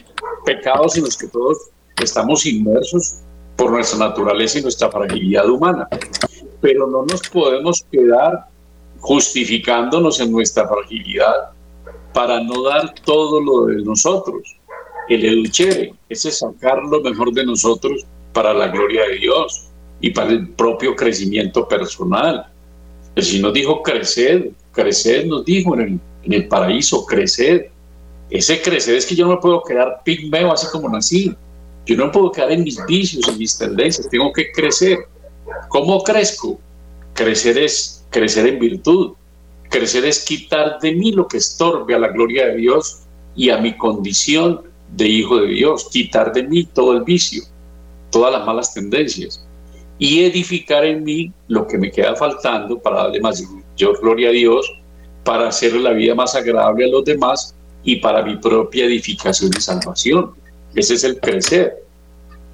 pecados 0.45 0.97
en 0.97 1.03
los 1.03 1.17
que 1.17 1.27
todos 1.27 1.57
estamos 2.01 2.45
inmersos 2.45 3.17
por 3.55 3.71
nuestra 3.71 3.99
naturaleza 3.99 4.59
y 4.59 4.61
nuestra 4.61 4.89
fragilidad 4.89 5.49
humana. 5.49 5.87
Pero 6.61 6.87
no 6.87 7.05
nos 7.05 7.21
podemos 7.29 7.85
quedar 7.91 8.47
justificándonos 8.99 10.19
en 10.19 10.31
nuestra 10.31 10.67
fragilidad 10.67 11.51
para 12.13 12.41
no 12.41 12.63
dar 12.63 12.93
todo 13.03 13.41
lo 13.41 13.65
de 13.65 13.83
nosotros. 13.83 14.55
El 15.09 15.23
educhere, 15.25 15.93
ese 16.09 16.31
sacar 16.31 16.83
lo 16.83 17.01
mejor 17.01 17.31
de 17.31 17.45
nosotros 17.45 18.05
para 18.33 18.53
la 18.53 18.67
gloria 18.67 19.03
de 19.07 19.19
Dios 19.19 19.66
y 19.99 20.11
para 20.11 20.31
el 20.31 20.49
propio 20.49 20.95
crecimiento 20.95 21.67
personal. 21.67 22.45
El 23.15 23.23
Señor 23.23 23.53
dijo 23.53 23.81
crecer, 23.81 24.51
crecer 24.71 25.27
nos 25.27 25.43
dijo 25.45 25.73
en 25.75 25.81
el, 25.81 25.99
en 26.23 26.33
el 26.33 26.47
paraíso, 26.47 27.05
crecer. 27.05 27.71
Ese 28.29 28.61
crecer 28.61 28.95
es 28.95 29.05
que 29.05 29.15
yo 29.15 29.25
no 29.25 29.35
me 29.35 29.41
puedo 29.41 29.63
quedar 29.63 30.01
pigmeo 30.03 30.51
así 30.51 30.67
como 30.71 30.89
nací. 30.89 31.35
Yo 31.85 31.95
no 31.95 32.11
puedo 32.11 32.31
quedar 32.31 32.51
en 32.51 32.63
mis 32.63 32.77
vicios, 32.85 33.27
en 33.27 33.37
mis 33.37 33.57
tendencias, 33.57 34.09
tengo 34.09 34.31
que 34.33 34.51
crecer. 34.51 34.99
¿Cómo 35.69 36.03
crezco? 36.03 36.59
Crecer 37.13 37.57
es 37.57 38.05
crecer 38.09 38.45
en 38.45 38.59
virtud. 38.59 39.13
Crecer 39.69 40.05
es 40.05 40.23
quitar 40.25 40.79
de 40.79 40.93
mí 40.93 41.11
lo 41.11 41.27
que 41.27 41.37
estorbe 41.37 41.95
a 41.95 41.99
la 41.99 42.09
gloria 42.09 42.47
de 42.47 42.57
Dios 42.57 42.99
y 43.35 43.49
a 43.49 43.57
mi 43.57 43.75
condición 43.75 44.61
de 44.95 45.07
hijo 45.07 45.37
de 45.37 45.47
Dios, 45.47 45.89
quitar 45.91 46.31
de 46.33 46.43
mí 46.43 46.65
todo 46.65 46.93
el 46.93 47.03
vicio, 47.03 47.43
todas 48.09 48.31
las 48.31 48.45
malas 48.45 48.73
tendencias 48.73 49.46
y 49.99 50.23
edificar 50.23 50.85
en 50.85 51.03
mí 51.03 51.31
lo 51.47 51.67
que 51.67 51.77
me 51.77 51.91
queda 51.91 52.15
faltando 52.15 52.79
para 52.79 53.03
darle 53.03 53.19
mayor 53.19 53.99
gloria 54.01 54.29
a 54.29 54.31
Dios, 54.31 54.71
para 55.23 55.47
hacer 55.47 55.73
la 55.73 55.91
vida 55.91 56.15
más 56.15 56.35
agradable 56.35 56.85
a 56.85 56.89
los 56.89 57.03
demás 57.03 57.55
y 57.83 57.97
para 57.97 58.23
mi 58.23 58.37
propia 58.37 58.85
edificación 58.85 59.51
y 59.57 59.61
salvación. 59.61 60.33
Ese 60.75 60.93
es 60.93 61.03
el 61.03 61.19
crecer. 61.19 61.83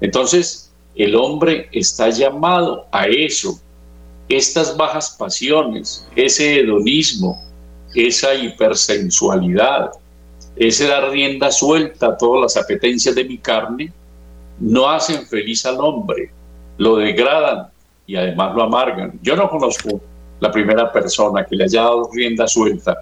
Entonces, 0.00 0.72
el 0.94 1.14
hombre 1.14 1.68
está 1.72 2.10
llamado 2.10 2.86
a 2.92 3.06
eso. 3.06 3.60
estas 4.26 4.74
bajas 4.74 5.16
pasiones, 5.18 6.08
ese 6.16 6.60
hedonismo, 6.60 7.42
esa 7.94 8.34
hipersensualidad, 8.34 9.90
ese 10.56 10.86
dar 10.86 11.10
rienda 11.10 11.50
suelta 11.50 12.06
a 12.06 12.16
todas 12.16 12.40
las 12.54 12.64
apetencias 12.64 13.14
de 13.14 13.24
mi 13.24 13.36
carne, 13.36 13.92
no 14.58 14.88
hacen 14.88 15.26
feliz 15.26 15.66
al 15.66 15.78
hombre, 15.78 16.30
lo 16.78 16.96
degradan 16.96 17.68
y 18.06 18.16
además 18.16 18.54
lo 18.54 18.62
amargan. 18.64 19.18
Yo 19.22 19.36
no 19.36 19.48
conozco 19.48 20.00
la 20.40 20.50
primera 20.50 20.92
persona 20.92 21.44
que 21.44 21.56
le 21.56 21.64
haya 21.64 21.82
dado 21.82 22.10
rienda 22.12 22.46
suelta 22.46 22.96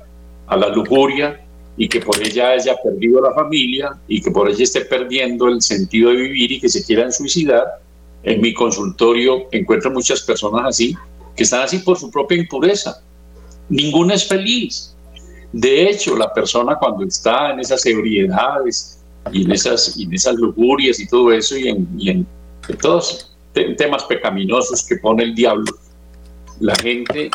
a 0.46 0.56
la 0.56 0.68
lujuria 0.68 1.40
y 1.76 1.88
que 1.88 2.00
por 2.00 2.20
ella 2.22 2.50
haya 2.50 2.76
perdido 2.82 3.20
la 3.20 3.32
familia 3.32 3.98
y 4.06 4.20
que 4.20 4.30
por 4.30 4.48
ella 4.48 4.62
esté 4.62 4.82
perdiendo 4.82 5.48
el 5.48 5.62
sentido 5.62 6.10
de 6.10 6.16
vivir 6.16 6.52
y 6.52 6.60
que 6.60 6.68
se 6.68 6.84
quieran 6.84 7.12
suicidar. 7.12 7.64
En 8.22 8.40
mi 8.40 8.54
consultorio 8.54 9.48
encuentro 9.50 9.90
muchas 9.90 10.22
personas 10.22 10.66
así, 10.66 10.96
que 11.34 11.42
están 11.42 11.62
así 11.62 11.78
por 11.78 11.98
su 11.98 12.10
propia 12.10 12.38
impureza. 12.38 13.02
Ninguna 13.68 14.14
es 14.14 14.28
feliz. 14.28 14.94
De 15.52 15.88
hecho, 15.88 16.16
la 16.16 16.32
persona 16.32 16.76
cuando 16.78 17.04
está 17.04 17.50
en 17.50 17.60
esas 17.60 17.84
ebriedades 17.86 19.00
y 19.32 19.44
en 19.44 19.52
esas, 19.52 19.96
en 19.98 20.12
esas 20.12 20.36
lujurias 20.36 21.00
y 21.00 21.08
todo 21.08 21.32
eso, 21.32 21.56
y 21.56 21.68
en 21.68 22.26
todos 22.80 23.31
temas 23.52 24.04
pecaminosos 24.04 24.86
que 24.86 24.96
pone 24.96 25.24
el 25.24 25.34
diablo, 25.34 25.72
la 26.60 26.74
gente 26.76 27.30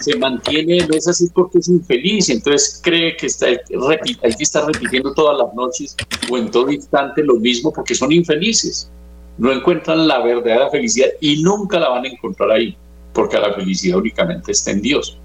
se 0.00 0.16
mantiene 0.18 0.78
en 0.78 0.94
es 0.94 1.08
así 1.08 1.28
porque 1.32 1.58
es 1.58 1.68
infeliz, 1.68 2.28
entonces 2.28 2.80
cree 2.82 3.16
que 3.16 3.26
está, 3.26 3.46
hay 3.46 3.58
que 3.58 4.42
estar 4.42 4.66
repitiendo 4.66 5.12
todas 5.14 5.38
las 5.38 5.54
noches 5.54 5.96
o 6.30 6.36
en 6.36 6.50
todo 6.50 6.70
instante 6.70 7.22
lo 7.22 7.36
mismo 7.36 7.72
porque 7.72 7.94
son 7.94 8.12
infelices. 8.12 8.90
No 9.36 9.52
encuentran 9.52 10.06
la 10.06 10.20
verdadera 10.20 10.70
felicidad 10.70 11.08
y 11.20 11.42
nunca 11.42 11.78
la 11.78 11.88
van 11.88 12.04
a 12.04 12.08
encontrar 12.08 12.52
ahí, 12.52 12.76
porque 13.12 13.38
la 13.38 13.52
felicidad 13.52 13.98
únicamente 13.98 14.52
está 14.52 14.70
en 14.70 14.80
Dios. 14.80 15.18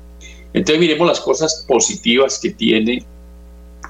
Entonces 0.53 0.79
miremos 0.79 1.07
las 1.07 1.19
cosas 1.19 1.65
positivas 1.67 2.39
que 2.39 2.51
tiene 2.51 3.05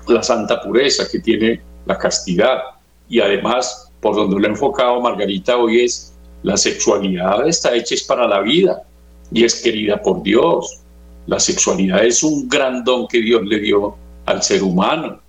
la 0.07 0.23
santa 0.23 0.61
pureza, 0.61 1.05
que 1.09 1.19
tiene 1.19 1.61
la 1.85 1.97
castidad 1.97 2.59
y 3.07 3.21
además 3.21 3.91
por 4.01 4.15
donde 4.15 4.39
lo 4.39 4.45
ha 4.45 4.49
enfocado 4.49 5.01
Margarita 5.01 5.57
hoy 5.57 5.81
es 5.81 6.13
la 6.43 6.55
sexualidad 6.55 7.47
está 7.47 7.75
hecha 7.75 7.95
es 7.95 8.03
para 8.03 8.27
la 8.27 8.41
vida 8.41 8.83
y 9.31 9.43
es 9.43 9.61
querida 9.61 10.01
por 10.01 10.23
Dios. 10.23 10.79
La 11.27 11.39
sexualidad 11.39 12.03
es 12.05 12.23
un 12.23 12.47
gran 12.47 12.83
don 12.83 13.07
que 13.07 13.21
Dios 13.21 13.43
le 13.45 13.59
dio 13.59 13.95
al 14.25 14.41
ser 14.41 14.63
humano, 14.63 15.19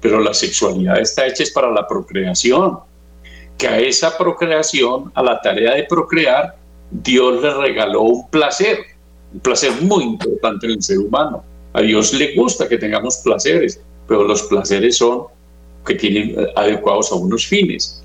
pero 0.00 0.20
la 0.20 0.32
sexualidad 0.32 1.00
está 1.00 1.26
hecha 1.26 1.42
es 1.42 1.50
para 1.50 1.70
la 1.70 1.86
procreación. 1.86 2.78
Que 3.58 3.68
a 3.68 3.78
esa 3.78 4.16
procreación, 4.16 5.12
a 5.14 5.22
la 5.22 5.40
tarea 5.40 5.74
de 5.74 5.84
procrear, 5.84 6.56
Dios 6.90 7.42
le 7.42 7.54
regaló 7.54 8.02
un 8.02 8.28
placer, 8.28 8.78
un 9.32 9.40
placer 9.40 9.72
muy 9.82 10.04
importante 10.04 10.66
en 10.66 10.72
el 10.72 10.82
ser 10.82 10.98
humano. 10.98 11.44
A 11.72 11.80
Dios 11.80 12.12
le 12.12 12.34
gusta 12.34 12.68
que 12.68 12.78
tengamos 12.78 13.18
placeres, 13.18 13.80
pero 14.06 14.24
los 14.24 14.42
placeres 14.44 14.96
son 14.96 15.24
que 15.86 15.94
tienen 15.94 16.36
adecuados 16.54 17.10
a 17.12 17.16
unos 17.16 17.46
fines. 17.46 18.01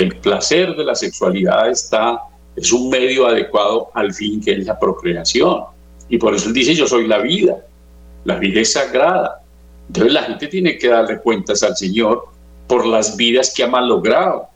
El 0.00 0.16
placer 0.16 0.74
de 0.76 0.84
la 0.84 0.94
sexualidad 0.94 1.68
está 1.68 2.22
es 2.56 2.72
un 2.72 2.88
medio 2.88 3.26
adecuado 3.26 3.90
al 3.92 4.14
fin 4.14 4.40
que 4.40 4.52
es 4.52 4.64
la 4.64 4.78
procreación. 4.78 5.64
Y 6.08 6.16
por 6.16 6.34
eso 6.34 6.48
él 6.48 6.54
dice, 6.54 6.74
yo 6.74 6.86
soy 6.86 7.06
la 7.06 7.18
vida, 7.18 7.58
la 8.24 8.36
vida 8.36 8.62
es 8.62 8.72
sagrada. 8.72 9.42
Entonces 9.88 10.12
la 10.14 10.22
gente 10.22 10.46
tiene 10.46 10.78
que 10.78 10.88
darle 10.88 11.18
cuentas 11.18 11.62
al 11.62 11.76
Señor 11.76 12.24
por 12.66 12.86
las 12.86 13.14
vidas 13.14 13.52
que 13.54 13.62
ha 13.62 13.66
malogrado. 13.66 14.46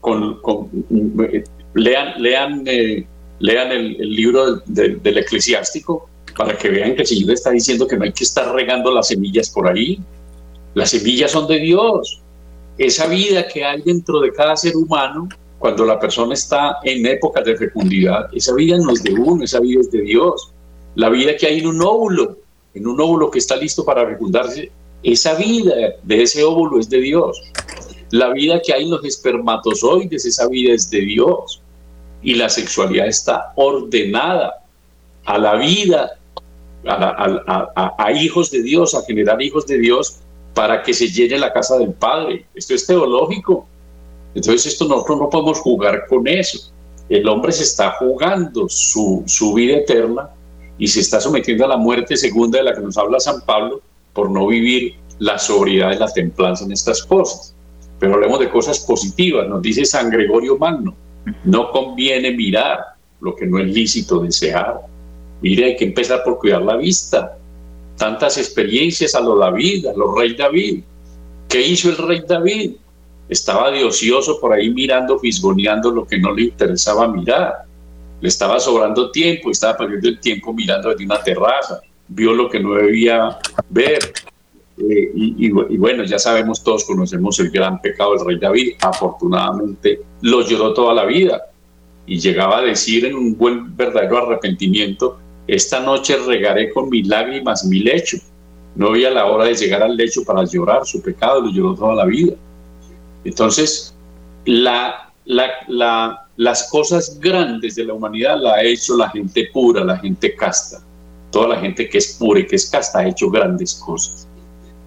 Con, 0.00 0.40
lean 1.74 2.22
lean, 2.22 2.62
eh, 2.64 3.06
lean 3.40 3.72
el, 3.72 3.98
libro 3.98 4.56
del, 4.64 5.02
del, 5.02 5.18
eclesiástico 5.18 6.08
para 6.38 6.56
que 6.56 6.70
vean 6.70 6.94
que 6.94 7.02
el 7.02 7.06
Señor 7.06 7.32
está 7.32 7.50
diciendo 7.50 7.86
que 7.86 7.98
no 7.98 8.04
hay 8.04 8.12
que 8.12 8.24
estar 8.24 8.50
regando 8.54 8.90
las 8.94 9.08
semillas 9.08 9.50
por 9.50 9.68
ahí. 9.68 10.00
Las 10.72 10.90
semillas 10.90 11.32
son 11.32 11.46
de 11.48 11.58
Dios. 11.58 12.22
Esa 12.78 13.06
vida 13.06 13.48
que 13.48 13.64
hay 13.64 13.80
dentro 13.82 14.20
de 14.20 14.32
cada 14.32 14.56
ser 14.56 14.76
humano 14.76 15.28
cuando 15.58 15.84
la 15.86 15.98
persona 15.98 16.34
está 16.34 16.78
en 16.84 17.06
épocas 17.06 17.44
de 17.44 17.56
fecundidad, 17.56 18.28
esa 18.32 18.54
vida 18.54 18.76
no 18.76 18.92
es 18.92 19.02
de 19.02 19.14
uno, 19.14 19.42
esa 19.42 19.60
vida 19.60 19.80
es 19.80 19.90
de 19.90 20.02
Dios. 20.02 20.52
La 20.94 21.08
vida 21.08 21.36
que 21.36 21.46
hay 21.46 21.60
en 21.60 21.66
un 21.66 21.82
óvulo, 21.82 22.36
en 22.74 22.86
un 22.86 23.00
óvulo 23.00 23.30
que 23.30 23.38
está 23.38 23.56
listo 23.56 23.84
para 23.84 24.06
fecundarse, 24.06 24.70
esa 25.02 25.34
vida 25.34 25.74
de 26.02 26.22
ese 26.22 26.44
óvulo 26.44 26.78
es 26.78 26.90
de 26.90 27.00
Dios. 27.00 27.40
La 28.10 28.32
vida 28.32 28.60
que 28.60 28.72
hay 28.72 28.84
en 28.84 28.90
los 28.90 29.04
espermatozoides, 29.04 30.26
esa 30.26 30.46
vida 30.48 30.74
es 30.74 30.90
de 30.90 31.00
Dios. 31.00 31.62
Y 32.22 32.34
la 32.34 32.48
sexualidad 32.48 33.06
está 33.06 33.52
ordenada 33.56 34.64
a 35.24 35.38
la 35.38 35.56
vida, 35.56 36.18
a, 36.86 37.94
a 37.98 38.12
hijos 38.12 38.50
de 38.50 38.62
Dios, 38.62 38.94
a 38.94 39.02
generar 39.02 39.40
hijos 39.40 39.66
de 39.66 39.78
Dios 39.78 40.18
para 40.56 40.82
que 40.82 40.94
se 40.94 41.08
llene 41.08 41.38
la 41.38 41.52
casa 41.52 41.76
del 41.76 41.92
Padre. 41.92 42.46
Esto 42.54 42.74
es 42.74 42.86
teológico. 42.86 43.66
Entonces 44.34 44.72
esto 44.72 44.88
nosotros 44.88 45.18
no 45.18 45.28
podemos 45.28 45.58
jugar 45.58 46.06
con 46.08 46.26
eso. 46.26 46.72
El 47.10 47.28
hombre 47.28 47.52
se 47.52 47.64
está 47.64 47.92
jugando 47.98 48.66
su, 48.66 49.22
su 49.26 49.52
vida 49.52 49.76
eterna 49.76 50.30
y 50.78 50.88
se 50.88 51.00
está 51.00 51.20
sometiendo 51.20 51.66
a 51.66 51.68
la 51.68 51.76
muerte 51.76 52.16
segunda 52.16 52.56
de 52.56 52.64
la 52.64 52.74
que 52.74 52.80
nos 52.80 52.96
habla 52.96 53.20
San 53.20 53.42
Pablo 53.42 53.82
por 54.14 54.30
no 54.30 54.46
vivir 54.46 54.94
la 55.18 55.38
sobriedad 55.38 55.92
y 55.92 55.98
la 55.98 56.10
templanza 56.10 56.64
en 56.64 56.72
estas 56.72 57.02
cosas. 57.02 57.54
Pero 57.98 58.14
hablemos 58.14 58.40
de 58.40 58.48
cosas 58.48 58.78
positivas. 58.78 59.46
Nos 59.46 59.60
dice 59.60 59.84
San 59.84 60.08
Gregorio 60.08 60.56
Magno, 60.56 60.94
no 61.44 61.70
conviene 61.70 62.30
mirar 62.30 62.80
lo 63.20 63.36
que 63.36 63.44
no 63.44 63.58
es 63.58 63.66
lícito 63.66 64.20
desear. 64.20 64.80
Mire, 65.42 65.66
hay 65.66 65.76
que 65.76 65.84
empezar 65.84 66.24
por 66.24 66.38
cuidar 66.38 66.62
la 66.62 66.76
vista. 66.76 67.36
Tantas 67.96 68.38
experiencias 68.38 69.14
a 69.14 69.20
lo 69.20 69.36
David, 69.36 69.86
a 69.86 69.92
los 69.94 70.14
rey 70.14 70.34
David. 70.34 70.82
¿Qué 71.48 71.62
hizo 71.62 71.90
el 71.90 71.96
rey 71.96 72.22
David? 72.26 72.72
estaba 73.28 73.70
de 73.70 73.84
ocioso 73.84 74.38
por 74.40 74.52
ahí 74.52 74.70
mirando, 74.70 75.18
fisgoneando 75.18 75.90
lo 75.90 76.06
que 76.06 76.18
no 76.18 76.32
le 76.32 76.44
interesaba 76.44 77.08
mirar. 77.08 77.64
Le 78.20 78.28
estaba 78.28 78.60
sobrando 78.60 79.10
tiempo, 79.10 79.50
estaba 79.50 79.76
perdiendo 79.76 80.08
el 80.08 80.20
tiempo 80.20 80.52
mirando 80.52 80.90
desde 80.90 81.04
una 81.04 81.22
terraza, 81.22 81.80
vio 82.08 82.32
lo 82.32 82.48
que 82.48 82.60
no 82.60 82.74
debía 82.74 83.38
ver. 83.68 84.12
Eh, 84.78 85.10
y, 85.14 85.50
bueno, 85.50 86.04
ya 86.04 86.18
sabemos 86.18 86.62
todos, 86.62 86.84
conocemos 86.84 87.38
el 87.40 87.50
gran 87.50 87.80
pecado 87.80 88.14
del 88.16 88.26
rey 88.26 88.38
David. 88.38 88.74
Afortunadamente 88.80 90.00
lo 90.22 90.42
lloró 90.42 90.72
toda 90.72 90.94
la 90.94 91.04
vida 91.04 91.42
y 92.06 92.18
llegaba 92.18 92.58
a 92.58 92.62
decir 92.62 93.04
en 93.04 93.16
un 93.16 93.36
buen 93.36 93.76
verdadero 93.76 94.18
arrepentimiento, 94.18 95.18
esta 95.46 95.80
noche 95.80 96.16
regaré 96.16 96.72
con 96.72 96.88
mis 96.88 97.06
lágrimas 97.06 97.64
mi 97.64 97.80
lecho. 97.80 98.18
No 98.74 98.88
había 98.88 99.10
la 99.10 99.26
hora 99.26 99.44
de 99.46 99.54
llegar 99.54 99.82
al 99.82 99.96
lecho 99.96 100.24
para 100.24 100.44
llorar 100.44 100.84
su 100.84 101.00
pecado, 101.00 101.40
lo 101.40 101.50
lloró 101.50 101.74
toda 101.74 101.94
la 101.94 102.04
vida. 102.04 102.34
Entonces, 103.24 103.94
la, 104.44 105.12
las 106.36 106.68
cosas 106.70 107.18
grandes 107.20 107.74
de 107.76 107.84
la 107.84 107.94
humanidad 107.94 108.40
la 108.40 108.54
ha 108.54 108.62
hecho 108.62 108.96
la 108.96 109.08
gente 109.10 109.48
pura, 109.52 109.84
la 109.84 109.96
gente 109.98 110.34
casta. 110.34 110.82
Toda 111.30 111.48
la 111.48 111.60
gente 111.60 111.88
que 111.88 111.98
es 111.98 112.14
pura 112.18 112.40
y 112.40 112.46
que 112.46 112.56
es 112.56 112.70
casta 112.70 113.00
ha 113.00 113.08
hecho 113.08 113.30
grandes 113.30 113.74
cosas. 113.74 114.26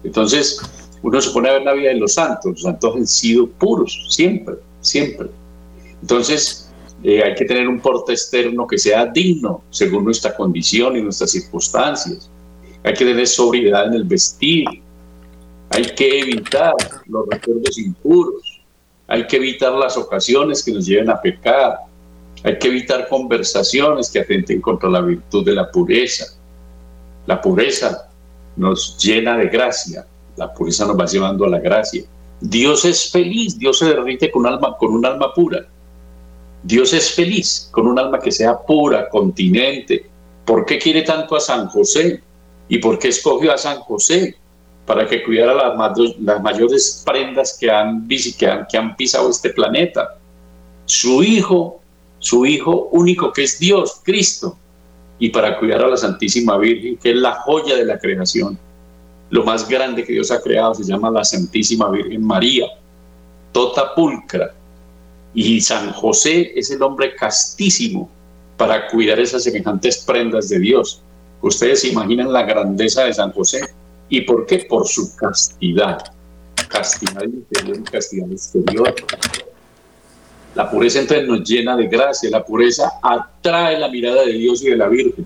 Entonces, 0.04 0.60
uno 1.02 1.20
se 1.20 1.30
pone 1.30 1.48
a 1.48 1.54
ver 1.54 1.62
la 1.62 1.72
vida 1.72 1.88
de 1.88 1.96
los 1.96 2.14
santos. 2.14 2.52
Los 2.52 2.62
santos 2.62 2.96
han 2.96 3.06
sido 3.06 3.46
puros, 3.48 4.06
siempre, 4.08 4.56
siempre. 4.80 5.28
Entonces, 6.00 6.69
eh, 7.02 7.22
hay 7.22 7.34
que 7.34 7.44
tener 7.44 7.66
un 7.68 7.80
porte 7.80 8.12
externo 8.12 8.66
que 8.66 8.78
sea 8.78 9.06
digno 9.06 9.62
según 9.70 10.04
nuestra 10.04 10.36
condición 10.36 10.96
y 10.96 11.02
nuestras 11.02 11.30
circunstancias. 11.30 12.30
Hay 12.84 12.94
que 12.94 13.04
tener 13.04 13.26
sobriedad 13.26 13.86
en 13.86 13.94
el 13.94 14.04
vestir, 14.04 14.66
hay 15.70 15.84
que 15.84 16.20
evitar 16.20 16.74
los 17.06 17.26
recuerdos 17.28 17.78
impuros. 17.78 18.60
Hay 19.06 19.26
que 19.26 19.36
evitar 19.36 19.72
las 19.72 19.96
ocasiones 19.96 20.62
que 20.62 20.72
nos 20.72 20.86
lleven 20.86 21.10
a 21.10 21.20
pecar. 21.20 21.78
Hay 22.42 22.58
que 22.58 22.68
evitar 22.68 23.08
conversaciones 23.08 24.10
que 24.10 24.20
atenten 24.20 24.60
contra 24.60 24.88
la 24.88 25.00
virtud 25.00 25.44
de 25.44 25.52
la 25.52 25.70
pureza. 25.70 26.26
La 27.26 27.40
pureza 27.40 28.08
nos 28.56 28.98
llena 28.98 29.36
de 29.36 29.46
gracia. 29.46 30.06
La 30.36 30.52
pureza 30.52 30.86
nos 30.86 30.98
va 30.98 31.06
llevando 31.06 31.44
a 31.44 31.48
la 31.48 31.60
gracia. 31.60 32.02
Dios 32.40 32.84
es 32.84 33.10
feliz, 33.10 33.58
Dios 33.58 33.78
se 33.78 33.86
derrite 33.86 34.30
con, 34.30 34.46
alma, 34.46 34.76
con 34.76 34.92
un 34.92 35.06
alma 35.06 35.32
pura. 35.34 35.66
Dios 36.62 36.92
es 36.92 37.12
feliz 37.12 37.68
con 37.70 37.86
un 37.86 37.98
alma 37.98 38.18
que 38.18 38.32
sea 38.32 38.58
pura, 38.58 39.08
continente. 39.08 40.06
¿Por 40.44 40.64
qué 40.66 40.78
quiere 40.78 41.02
tanto 41.02 41.36
a 41.36 41.40
San 41.40 41.68
José? 41.68 42.22
¿Y 42.68 42.78
por 42.78 42.98
qué 42.98 43.08
escogió 43.08 43.52
a 43.52 43.58
San 43.58 43.80
José? 43.80 44.36
para 44.90 45.06
que 45.06 45.22
cuidara 45.22 45.54
las, 45.54 46.42
mayores 46.42 47.04
prendas 47.06 47.56
que 47.60 47.70
han, 47.70 48.08
que, 48.08 48.66
que 48.68 48.76
han 48.76 48.96
pisado 48.96 49.30
este 49.30 49.50
planeta. 49.50 50.16
Su 50.84 51.22
hijo, 51.22 51.80
su 52.18 52.44
hijo 52.44 52.88
único 52.90 53.32
que 53.32 53.44
es 53.44 53.56
Dios, 53.60 54.00
Cristo, 54.02 54.56
y 55.20 55.28
para 55.28 55.60
cuidar 55.60 55.84
a 55.84 55.86
la 55.86 55.96
Santísima 55.96 56.58
Virgen, 56.58 56.96
que 56.96 57.10
es 57.10 57.16
la 57.16 57.34
joya 57.42 57.76
de 57.76 57.84
la 57.84 58.00
creación. 58.00 58.58
Lo 59.30 59.44
más 59.44 59.68
grande 59.68 60.02
que 60.02 60.12
Dios 60.12 60.32
ha 60.32 60.40
creado 60.40 60.74
se 60.74 60.82
llama 60.82 61.08
la 61.08 61.22
Santísima 61.22 61.88
Virgen 61.88 62.26
María, 62.26 62.66
tota 63.52 63.94
pulcra. 63.94 64.52
Y 65.34 65.60
San 65.60 65.92
José 65.92 66.52
es 66.56 66.70
el 66.70 66.82
hombre 66.82 67.14
castísimo 67.14 68.08
para 68.56 68.88
cuidar 68.88 69.18
esas 69.20 69.44
semejantes 69.44 70.04
prendas 70.04 70.48
de 70.48 70.58
Dios. 70.58 71.02
Ustedes 71.40 71.80
se 71.80 71.88
imaginan 71.88 72.32
la 72.32 72.42
grandeza 72.42 73.04
de 73.04 73.14
San 73.14 73.32
José. 73.32 73.60
¿Y 74.08 74.22
por 74.22 74.44
qué? 74.44 74.66
Por 74.68 74.86
su 74.86 75.14
castidad. 75.16 76.02
Castidad 76.68 77.22
interior 77.22 77.78
y 77.78 77.82
castidad 77.82 78.30
exterior. 78.30 78.94
La 80.54 80.68
pureza 80.68 80.98
entonces 80.98 81.28
nos 81.28 81.48
llena 81.48 81.76
de 81.76 81.86
gracia. 81.86 82.28
La 82.30 82.44
pureza 82.44 82.92
atrae 83.02 83.78
la 83.78 83.88
mirada 83.88 84.24
de 84.24 84.32
Dios 84.32 84.62
y 84.62 84.70
de 84.70 84.76
la 84.76 84.88
Virgen. 84.88 85.24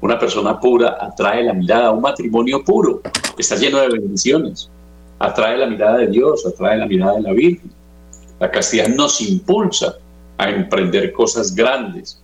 Una 0.00 0.18
persona 0.18 0.58
pura 0.58 0.96
atrae 1.00 1.44
la 1.44 1.52
mirada. 1.52 1.90
Un 1.90 2.00
matrimonio 2.00 2.64
puro 2.64 3.02
está 3.38 3.56
lleno 3.56 3.78
de 3.78 3.88
bendiciones. 3.88 4.70
Atrae 5.18 5.58
la 5.58 5.66
mirada 5.66 5.98
de 5.98 6.08
Dios, 6.08 6.44
atrae 6.46 6.78
la 6.78 6.86
mirada 6.86 7.14
de 7.14 7.22
la 7.22 7.32
Virgen. 7.32 7.70
La 8.40 8.50
castidad 8.50 8.88
nos 8.88 9.20
impulsa 9.20 9.96
a 10.38 10.50
emprender 10.50 11.12
cosas 11.12 11.54
grandes. 11.54 12.20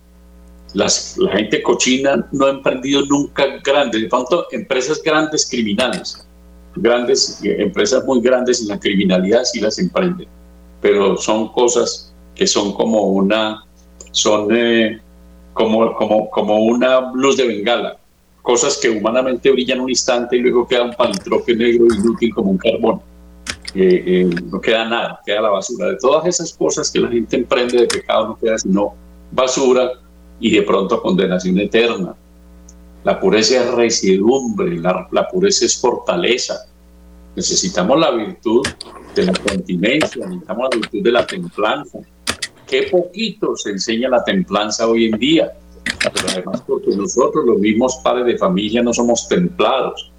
Las, 0.73 1.17
la 1.17 1.31
gente 1.31 1.61
cochina 1.61 2.27
no 2.31 2.45
ha 2.45 2.51
emprendido 2.51 3.05
nunca 3.05 3.45
grandes, 3.63 4.01
de 4.01 4.07
pronto 4.07 4.47
empresas 4.51 5.01
grandes 5.03 5.49
criminales, 5.49 6.25
grandes 6.75 7.41
empresas 7.43 8.05
muy 8.05 8.21
grandes 8.21 8.61
en 8.61 8.69
la 8.69 8.79
criminalidad 8.79 9.43
sí 9.43 9.59
las 9.59 9.77
emprenden, 9.79 10.27
pero 10.81 11.17
son 11.17 11.51
cosas 11.51 12.13
que 12.35 12.47
son 12.47 12.73
como 12.73 13.01
una, 13.03 13.65
son 14.11 14.47
eh, 14.55 15.01
como, 15.53 15.93
como, 15.95 16.29
como 16.29 16.59
una 16.63 17.11
luz 17.13 17.35
de 17.35 17.47
bengala, 17.47 17.97
cosas 18.41 18.77
que 18.77 18.89
humanamente 18.89 19.51
brillan 19.51 19.81
un 19.81 19.89
instante 19.89 20.37
y 20.37 20.39
luego 20.39 20.65
queda 20.67 20.83
un 20.83 20.93
palitroque 20.93 21.53
negro 21.53 21.85
inútil 21.93 22.33
como 22.33 22.51
un 22.51 22.57
carbón. 22.57 23.01
Eh, 23.73 24.29
no 24.51 24.59
queda 24.59 24.85
nada, 24.85 25.21
queda 25.25 25.41
la 25.41 25.49
basura. 25.49 25.87
De 25.87 25.97
todas 25.97 26.25
esas 26.25 26.53
cosas 26.53 26.91
que 26.91 26.99
la 26.99 27.09
gente 27.09 27.37
emprende 27.37 27.79
de 27.79 27.87
pecado 27.87 28.29
no 28.29 28.37
queda 28.37 28.57
sino 28.57 28.93
basura 29.31 29.91
y 30.39 30.51
de 30.51 30.61
pronto 30.63 31.01
condenación 31.01 31.57
eterna. 31.59 32.15
La 33.03 33.19
pureza 33.19 33.63
es 33.63 33.71
residumbre, 33.71 34.77
la, 34.77 35.07
la 35.11 35.27
pureza 35.27 35.65
es 35.65 35.79
fortaleza. 35.79 36.65
Necesitamos 37.35 37.99
la 37.99 38.11
virtud 38.11 38.67
de 39.15 39.25
la 39.25 39.33
continencia, 39.33 40.25
necesitamos 40.25 40.67
la 40.71 40.77
virtud 40.77 41.01
de 41.01 41.11
la 41.11 41.25
templanza. 41.25 41.99
Qué 42.67 42.83
poquito 42.91 43.55
se 43.55 43.71
enseña 43.71 44.09
la 44.09 44.23
templanza 44.23 44.87
hoy 44.87 45.05
en 45.05 45.17
día, 45.17 45.51
pero 46.13 46.27
además 46.29 46.61
porque 46.67 46.95
nosotros 46.95 47.45
los 47.45 47.59
mismos 47.59 47.99
padres 48.03 48.25
de 48.25 48.37
familia 48.37 48.83
no 48.83 48.93
somos 48.93 49.27
templados. 49.27 50.11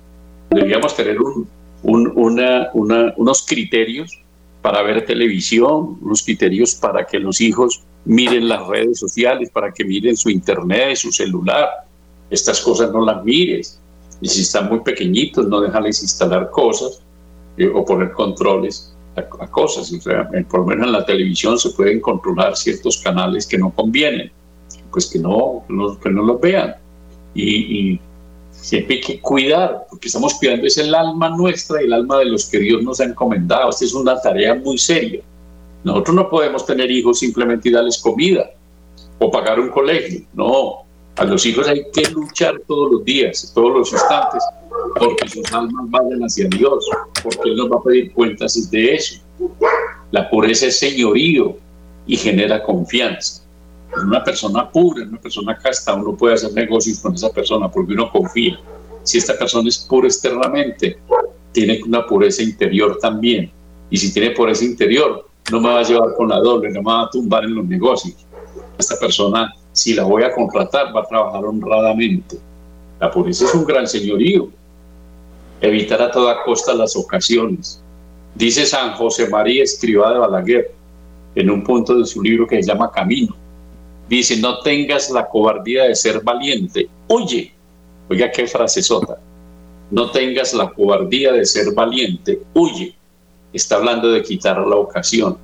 Debíamos 0.50 0.94
tener 0.96 1.20
un, 1.20 1.46
una, 1.82 2.70
unos 3.16 3.46
criterios 3.46 4.18
para 4.60 4.82
ver 4.82 5.04
televisión, 5.04 5.98
unos 6.00 6.22
criterios 6.22 6.74
para 6.74 7.04
que 7.04 7.18
los 7.18 7.40
hijos 7.40 7.82
miren 8.04 8.48
las 8.48 8.66
redes 8.66 8.98
sociales, 8.98 9.50
para 9.50 9.72
que 9.72 9.84
miren 9.84 10.16
su 10.16 10.30
internet, 10.30 10.96
su 10.96 11.10
celular. 11.10 11.68
Estas 12.30 12.60
cosas 12.60 12.92
no 12.92 13.04
las 13.04 13.24
mires. 13.24 13.80
Y 14.20 14.28
si 14.28 14.42
están 14.42 14.68
muy 14.68 14.80
pequeñitos, 14.80 15.46
no 15.48 15.60
déjales 15.60 16.02
instalar 16.02 16.50
cosas 16.50 17.02
eh, 17.56 17.68
o 17.68 17.84
poner 17.84 18.12
controles 18.12 18.94
a, 19.16 19.22
cosas. 19.48 19.92
O 19.92 20.00
sea, 20.00 20.28
por 20.48 20.60
lo 20.60 20.66
menos 20.66 20.86
en 20.86 20.92
la 20.92 21.04
televisión 21.04 21.58
se 21.58 21.70
pueden 21.70 22.00
controlar 22.00 22.56
ciertos 22.56 22.98
canales 22.98 23.46
que 23.46 23.58
no 23.58 23.70
convienen. 23.70 24.30
Pues 24.92 25.06
que 25.06 25.18
no, 25.18 25.64
que 26.02 26.10
no 26.10 26.22
los 26.22 26.40
vean. 26.40 26.76
y 27.34 28.00
siempre 28.62 28.96
hay 28.96 29.00
que 29.00 29.20
cuidar, 29.20 29.86
porque 29.90 30.06
estamos 30.06 30.34
cuidando 30.34 30.66
es 30.66 30.78
el 30.78 30.94
alma 30.94 31.28
nuestra 31.30 31.82
y 31.82 31.86
el 31.86 31.92
alma 31.92 32.18
de 32.18 32.26
los 32.26 32.46
que 32.46 32.58
Dios 32.58 32.82
nos 32.82 33.00
ha 33.00 33.04
encomendado. 33.04 33.68
Esta 33.68 33.84
es 33.84 33.92
una 33.92 34.18
tarea 34.20 34.54
muy 34.54 34.78
seria. 34.78 35.20
Nosotros 35.84 36.14
no 36.14 36.30
podemos 36.30 36.64
tener 36.64 36.90
hijos 36.90 37.18
simplemente 37.18 37.68
y 37.68 37.72
darles 37.72 37.98
comida 37.98 38.50
o 39.18 39.30
pagar 39.30 39.58
un 39.58 39.68
colegio. 39.68 40.22
No, 40.32 40.84
a 41.16 41.24
los 41.24 41.44
hijos 41.44 41.66
hay 41.66 41.84
que 41.92 42.08
luchar 42.10 42.62
todos 42.68 42.92
los 42.92 43.04
días, 43.04 43.52
todos 43.52 43.72
los 43.74 43.92
instantes, 43.92 44.42
porque 44.96 45.28
sus 45.28 45.52
almas 45.52 45.90
vayan 45.90 46.20
hacia 46.22 46.48
Dios, 46.48 46.88
porque 47.22 47.50
Él 47.50 47.56
nos 47.56 47.70
va 47.70 47.76
a 47.78 47.82
pedir 47.82 48.12
cuentas 48.12 48.70
de 48.70 48.94
eso. 48.94 49.20
La 50.12 50.30
pureza 50.30 50.66
es 50.66 50.78
señorío 50.78 51.56
y 52.06 52.16
genera 52.16 52.62
confianza 52.62 53.41
una 54.01 54.24
persona 54.24 54.70
pura, 54.70 55.05
una 55.05 55.20
persona 55.20 55.57
casta, 55.57 55.95
uno 55.95 56.16
puede 56.16 56.34
hacer 56.34 56.53
negocios 56.53 57.01
con 57.01 57.14
esa 57.14 57.30
persona 57.30 57.70
porque 57.70 57.93
uno 57.93 58.11
confía. 58.11 58.59
Si 59.03 59.18
esta 59.18 59.36
persona 59.36 59.68
es 59.68 59.78
pura 59.78 60.07
externamente, 60.07 60.99
tiene 61.53 61.80
una 61.84 62.07
pureza 62.07 62.43
interior 62.43 62.99
también. 63.01 63.51
Y 63.90 63.97
si 63.97 64.12
tiene 64.12 64.30
pureza 64.30 64.64
interior, 64.64 65.28
no 65.51 65.61
me 65.61 65.68
va 65.68 65.80
a 65.80 65.82
llevar 65.82 66.14
con 66.16 66.28
la 66.28 66.38
doble, 66.38 66.70
no 66.70 66.82
me 66.82 66.90
va 66.90 67.03
a 67.03 67.11
tumbar 67.11 67.45
en 67.45 67.55
los 67.55 67.66
negocios. 67.66 68.14
Esta 68.78 68.97
persona, 68.99 69.53
si 69.72 69.95
la 69.95 70.05
voy 70.05 70.22
a 70.22 70.32
contratar, 70.32 70.95
va 70.97 71.01
a 71.01 71.07
trabajar 71.07 71.45
honradamente. 71.45 72.38
La 73.01 73.11
pureza 73.11 73.45
es 73.45 73.55
un 73.55 73.64
gran 73.64 73.86
señorío. 73.86 74.49
Evitar 75.61 76.01
a 76.01 76.11
toda 76.11 76.43
costa 76.45 76.72
las 76.74 76.97
ocasiones. 76.97 77.82
Dice 78.34 78.64
San 78.64 78.95
José 78.95 79.28
María 79.28 79.62
Escribá 79.62 80.12
de 80.12 80.18
Balaguer 80.18 80.74
en 81.34 81.51
un 81.51 81.62
punto 81.62 81.99
de 81.99 82.07
su 82.07 82.22
libro 82.22 82.47
que 82.47 82.62
se 82.62 82.68
llama 82.68 82.90
Camino 82.90 83.41
Dice, 84.12 84.36
no 84.36 84.58
tengas 84.58 85.08
la 85.08 85.26
cobardía 85.26 85.84
de 85.84 85.94
ser 85.94 86.20
valiente. 86.20 86.86
Oye, 87.08 87.50
oiga 88.10 88.30
qué 88.30 88.46
frase 88.46 88.82
sota. 88.82 89.16
No 89.90 90.10
tengas 90.10 90.52
la 90.52 90.68
cobardía 90.68 91.32
de 91.32 91.46
ser 91.46 91.72
valiente. 91.72 92.42
Huye. 92.52 92.94
Está 93.54 93.76
hablando 93.76 94.12
de 94.12 94.22
quitar 94.22 94.58
la 94.58 94.76
ocasión. 94.76 95.38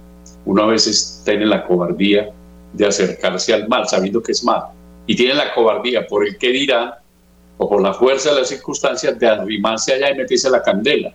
Uno 0.44 0.64
a 0.64 0.66
veces 0.66 1.22
tiene 1.24 1.46
la 1.46 1.66
cobardía 1.66 2.28
de 2.74 2.86
acercarse 2.86 3.54
al 3.54 3.68
mal, 3.68 3.88
sabiendo 3.88 4.22
que 4.22 4.32
es 4.32 4.44
mal. 4.44 4.64
Y 5.06 5.16
tiene 5.16 5.32
la 5.32 5.54
cobardía 5.54 6.06
por 6.06 6.26
el 6.26 6.36
que 6.36 6.50
dirá 6.50 7.00
o 7.56 7.70
por 7.70 7.80
la 7.80 7.94
fuerza 7.94 8.34
de 8.34 8.40
las 8.40 8.50
circunstancias 8.50 9.18
de 9.18 9.28
arrimarse 9.28 9.94
allá 9.94 10.10
y 10.10 10.18
meterse 10.18 10.50
la 10.50 10.60
candela. 10.60 11.14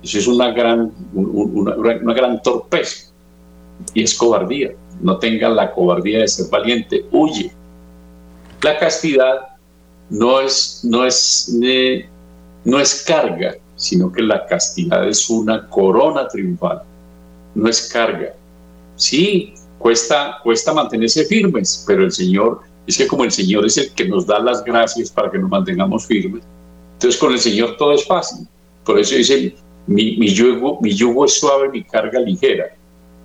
Eso 0.00 0.18
es 0.18 0.28
una 0.28 0.52
gran, 0.52 0.92
una 1.12 2.14
gran 2.14 2.40
torpeza 2.40 3.13
y 3.92 4.02
es 4.02 4.14
cobardía 4.14 4.72
no 5.00 5.18
tenga 5.18 5.48
la 5.48 5.72
cobardía 5.72 6.20
de 6.20 6.28
ser 6.28 6.46
valiente, 6.50 7.04
huye. 7.12 7.52
La 8.62 8.78
castidad 8.78 9.48
no 10.10 10.40
es, 10.40 10.80
no 10.84 11.04
es, 11.04 11.54
no 12.64 12.80
es 12.80 13.04
carga, 13.06 13.54
sino 13.76 14.10
que 14.12 14.22
la 14.22 14.46
castidad 14.46 15.06
es 15.06 15.28
una 15.28 15.68
corona 15.68 16.28
triunfal, 16.28 16.82
no 17.54 17.68
es 17.68 17.90
carga. 17.92 18.34
Sí, 18.96 19.54
cuesta, 19.78 20.38
cuesta 20.42 20.72
mantenerse 20.72 21.24
firmes, 21.26 21.84
pero 21.86 22.04
el 22.04 22.12
Señor, 22.12 22.60
es 22.86 22.96
que 22.96 23.06
como 23.06 23.24
el 23.24 23.32
Señor 23.32 23.66
es 23.66 23.76
el 23.76 23.92
que 23.92 24.08
nos 24.08 24.26
da 24.26 24.38
las 24.38 24.64
gracias 24.64 25.10
para 25.10 25.30
que 25.30 25.38
nos 25.38 25.50
mantengamos 25.50 26.06
firmes, 26.06 26.42
entonces 26.94 27.20
con 27.20 27.32
el 27.32 27.38
Señor 27.38 27.76
todo 27.76 27.92
es 27.92 28.06
fácil. 28.06 28.46
Por 28.84 28.98
eso 28.98 29.16
dice, 29.16 29.54
mi, 29.86 30.16
mi, 30.16 30.28
yugo, 30.28 30.78
mi 30.80 30.94
yugo 30.94 31.24
es 31.24 31.38
suave, 31.38 31.68
mi 31.70 31.82
carga 31.82 32.20
ligera 32.20 32.74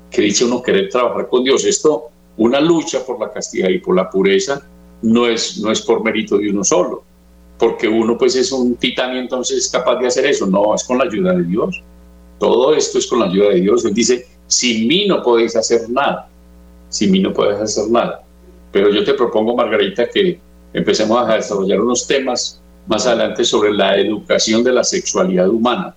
que 0.10 0.22
dice 0.22 0.46
uno 0.46 0.62
querer 0.62 0.90
trabajar 0.90 1.28
con 1.28 1.44
Dios. 1.44 1.66
Esto, 1.66 2.10
una 2.38 2.60
lucha 2.60 3.06
por 3.06 3.20
la 3.20 3.32
castidad 3.32 3.70
y 3.70 3.80
por 3.80 3.96
la 3.96 4.10
pureza, 4.10 4.62
no 5.02 5.28
es, 5.28 5.58
no 5.60 5.72
es 5.72 5.82
por 5.82 6.04
mérito 6.04 6.38
de 6.38 6.50
uno 6.50 6.64
solo, 6.64 7.04
porque 7.58 7.88
uno 7.88 8.18
pues 8.18 8.36
es 8.36 8.52
un 8.52 8.76
titán 8.76 9.16
entonces 9.16 9.58
es 9.58 9.70
capaz 9.70 9.98
de 9.98 10.08
hacer 10.08 10.26
eso. 10.26 10.46
No, 10.46 10.74
es 10.76 10.84
con 10.84 10.98
la 10.98 11.06
ayuda 11.06 11.34
de 11.34 11.44
Dios. 11.44 11.82
Todo 12.40 12.74
esto 12.74 12.98
es 12.98 13.08
con 13.08 13.20
la 13.20 13.26
ayuda 13.26 13.50
de 13.50 13.62
Dios. 13.62 13.86
Él 13.86 13.94
dice, 13.94 14.26
sin 14.48 14.88
mí 14.88 15.08
no 15.08 15.22
podéis 15.22 15.56
hacer 15.56 15.90
nada. 15.90 16.30
Sin 16.90 17.12
mí 17.12 17.20
no 17.20 17.34
podéis 17.34 17.60
hacer 17.60 17.90
nada. 17.90 18.24
Pero 18.72 18.90
yo 18.90 19.04
te 19.04 19.14
propongo, 19.14 19.56
Margarita, 19.56 20.08
que 20.10 20.40
empecemos 20.74 21.28
a 21.28 21.36
desarrollar 21.36 21.82
unos 21.82 22.08
temas 22.08 22.62
más 22.88 23.06
adelante 23.06 23.44
sobre 23.44 23.74
la 23.74 23.98
educación 23.98 24.64
de 24.64 24.74
la 24.74 24.84
sexualidad 24.84 25.50
humana, 25.50 25.96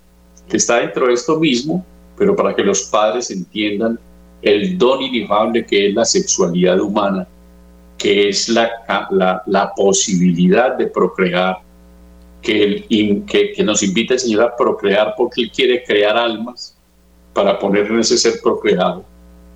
que 0.48 0.56
está 0.56 0.80
dentro 0.80 1.06
de 1.06 1.14
esto 1.14 1.38
mismo, 1.38 1.84
pero 2.16 2.36
para 2.36 2.54
que 2.54 2.62
los 2.62 2.82
padres 2.84 3.30
entiendan 3.30 3.98
el 4.42 4.76
don 4.76 5.02
inefable 5.02 5.64
que 5.64 5.88
es 5.88 5.94
la 5.94 6.04
sexualidad 6.04 6.80
humana, 6.80 7.26
que 7.96 8.28
es 8.28 8.48
la, 8.48 8.70
la, 9.46 9.72
posibilidad 9.74 10.76
de 10.76 10.88
procrear, 10.88 11.58
que, 12.40 12.84
que, 13.26 13.52
que, 13.52 13.62
nos 13.62 13.82
invita 13.84 14.14
el 14.14 14.20
Señor 14.20 14.42
a 14.42 14.56
procrear 14.56 15.14
porque 15.16 15.42
Él 15.42 15.52
quiere 15.52 15.84
crear 15.84 16.16
almas 16.16 16.76
para 17.32 17.58
poner 17.58 17.86
en 17.86 18.00
ese 18.00 18.18
ser 18.18 18.34
procreado. 18.42 19.04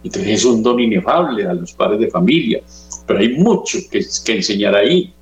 Entonces 0.04 0.32
es 0.32 0.44
un 0.44 0.62
don 0.62 0.78
inefable 0.78 1.44
a 1.44 1.54
los 1.54 1.72
padres 1.72 1.98
de 1.98 2.08
familia, 2.08 2.62
pero 3.06 3.18
hay 3.18 3.30
mucho 3.30 3.78
que, 3.90 4.04
que 4.24 4.36
enseñar 4.36 4.76
ahí 4.76 5.12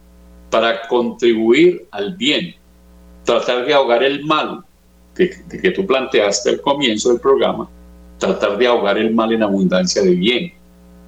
para 0.50 0.86
contribuir 0.86 1.86
al 1.90 2.14
bien, 2.16 2.54
tratar 3.24 3.64
de 3.64 3.72
ahogar 3.72 4.02
el 4.02 4.22
mal, 4.24 4.62
que, 5.14 5.30
que 5.48 5.70
tú 5.70 5.86
planteaste 5.86 6.50
al 6.50 6.60
comienzo 6.60 7.10
del 7.10 7.20
programa, 7.20 7.68
tratar 8.18 8.58
de 8.58 8.66
ahogar 8.66 8.98
el 8.98 9.14
mal 9.14 9.32
en 9.32 9.42
abundancia 9.42 10.02
de 10.02 10.14
bien, 10.14 10.52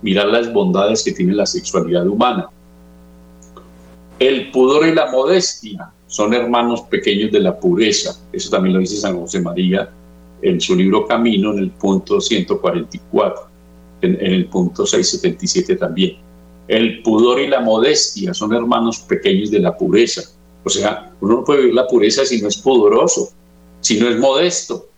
mirar 0.03 0.27
las 0.27 0.53
bondades 0.53 1.03
que 1.03 1.13
tiene 1.13 1.35
la 1.35 1.47
sexualidad 1.47 2.07
humana. 2.07 2.49
El 4.19 4.51
pudor 4.51 4.87
y 4.87 4.95
la 4.95 5.11
modestia 5.11 5.91
son 6.07 6.33
hermanos 6.33 6.83
pequeños 6.83 7.33
de 7.33 7.41
la 7.41 7.59
pureza. 7.59 8.19
Eso 8.33 8.51
también 8.51 8.75
lo 8.75 8.81
dice 8.81 8.97
San 8.97 9.19
José 9.19 9.41
María 9.41 9.91
en 10.43 10.61
su 10.61 10.75
libro 10.75 11.07
Camino, 11.07 11.53
en 11.53 11.59
el 11.59 11.71
punto 11.71 12.21
144, 12.21 13.43
en, 14.03 14.15
en 14.15 14.33
el 14.33 14.47
punto 14.47 14.87
677 14.87 15.77
también. 15.77 16.17
El 16.69 17.03
pudor 17.03 17.41
y 17.41 17.47
la 17.47 17.61
modestia 17.61 18.35
son 18.35 18.55
hermanos 18.55 19.01
pequeños 19.01 19.51
de 19.51 19.61
la 19.61 19.77
pureza. 19.77 20.23
O 20.65 20.69
sea, 20.69 21.13
uno 21.21 21.37
no 21.37 21.45
puede 21.45 21.61
vivir 21.61 21.75
la 21.75 21.87
pureza 21.87 22.25
si 22.25 22.41
no 22.41 22.49
es 22.49 22.57
pudoroso, 22.57 23.31
si 23.87 24.01
no 24.01 24.09
es 24.09 24.19
modesto. 24.19 24.89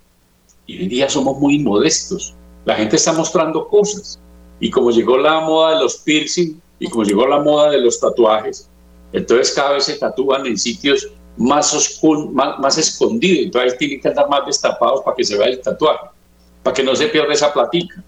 Y 0.66 0.78
hoy 0.78 0.89
día 0.89 1.11
somos 1.11 1.36
muy 1.39 1.59
modestos. 1.59 2.34
La 2.64 2.74
gente 2.74 2.97
está 2.97 3.12
mostrando 3.12 3.68
cosas. 3.68 4.18
Y 4.61 4.70
como 4.70 4.91
llegó 4.91 5.18
la 5.18 5.41
moda 5.41 5.74
de 5.74 5.82
los 5.82 5.99
piercing 5.99 6.59
y 6.78 6.89
como 6.89 7.05
llegó 7.05 7.26
la 7.26 7.39
moda 7.41 7.70
de 7.70 7.82
los 7.82 8.01
tatuajes, 8.01 8.66
entonces 9.12 9.55
cada 9.55 9.72
vez 9.72 9.84
se 9.84 9.97
tatúan 9.97 10.47
en 10.47 10.57
sitios 10.57 11.07
más, 11.36 12.01
más, 12.32 12.59
más 12.59 12.78
escondidos. 12.78 13.45
Entonces 13.45 13.76
tienen 13.76 14.01
que 14.01 14.09
andar 14.09 14.26
más 14.30 14.47
destapados 14.47 15.03
para 15.03 15.14
que 15.16 15.24
se 15.24 15.36
vea 15.36 15.49
el 15.49 15.61
tatuaje, 15.61 16.07
para 16.62 16.72
que 16.72 16.82
no 16.82 16.97
se 16.97 17.09
pierda 17.09 17.34
esa 17.34 17.53
platica. 17.53 18.03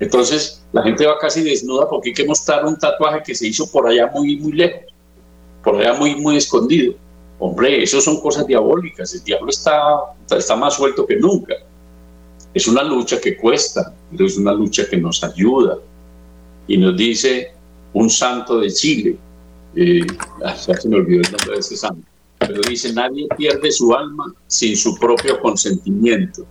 Entonces 0.00 0.64
la 0.72 0.82
gente 0.84 1.06
va 1.06 1.18
casi 1.18 1.42
desnuda 1.42 1.86
porque 1.86 2.10
hay 2.10 2.14
que 2.14 2.24
mostrar 2.24 2.64
un 2.64 2.78
tatuaje 2.78 3.22
que 3.22 3.34
se 3.34 3.46
hizo 3.46 3.70
por 3.70 3.86
allá 3.86 4.10
muy, 4.14 4.38
muy 4.38 4.52
lejos, 4.52 4.90
por 5.62 5.76
allá 5.76 5.92
muy, 5.92 6.14
muy 6.16 6.38
escondido. 6.38 6.94
Hombre, 7.40 7.82
eso 7.82 8.00
son 8.00 8.20
cosas 8.20 8.46
diabólicas. 8.46 9.14
El 9.14 9.22
diablo 9.22 9.50
está, 9.50 10.00
está 10.36 10.56
más 10.56 10.74
suelto 10.74 11.06
que 11.06 11.16
nunca. 11.16 11.54
Es 12.52 12.66
una 12.66 12.82
lucha 12.82 13.20
que 13.20 13.36
cuesta, 13.36 13.94
pero 14.10 14.26
es 14.26 14.36
una 14.36 14.52
lucha 14.52 14.88
que 14.88 14.96
nos 14.96 15.22
ayuda. 15.22 15.78
Y 16.66 16.76
nos 16.76 16.96
dice 16.96 17.52
un 17.92 18.10
santo 18.10 18.58
de 18.58 18.70
Chile, 18.70 19.16
eh, 19.74 20.06
ah, 20.44 20.56
se 20.56 20.88
me 20.88 20.96
olvidó 20.96 21.20
el 21.20 21.30
nombre 21.30 21.54
de 21.54 21.60
ese 21.60 21.76
santo, 21.76 22.02
pero 22.38 22.60
dice, 22.68 22.92
nadie 22.92 23.28
pierde 23.36 23.70
su 23.70 23.94
alma 23.94 24.32
sin 24.46 24.76
su 24.76 24.96
propio 24.96 25.40
consentimiento. 25.40 26.44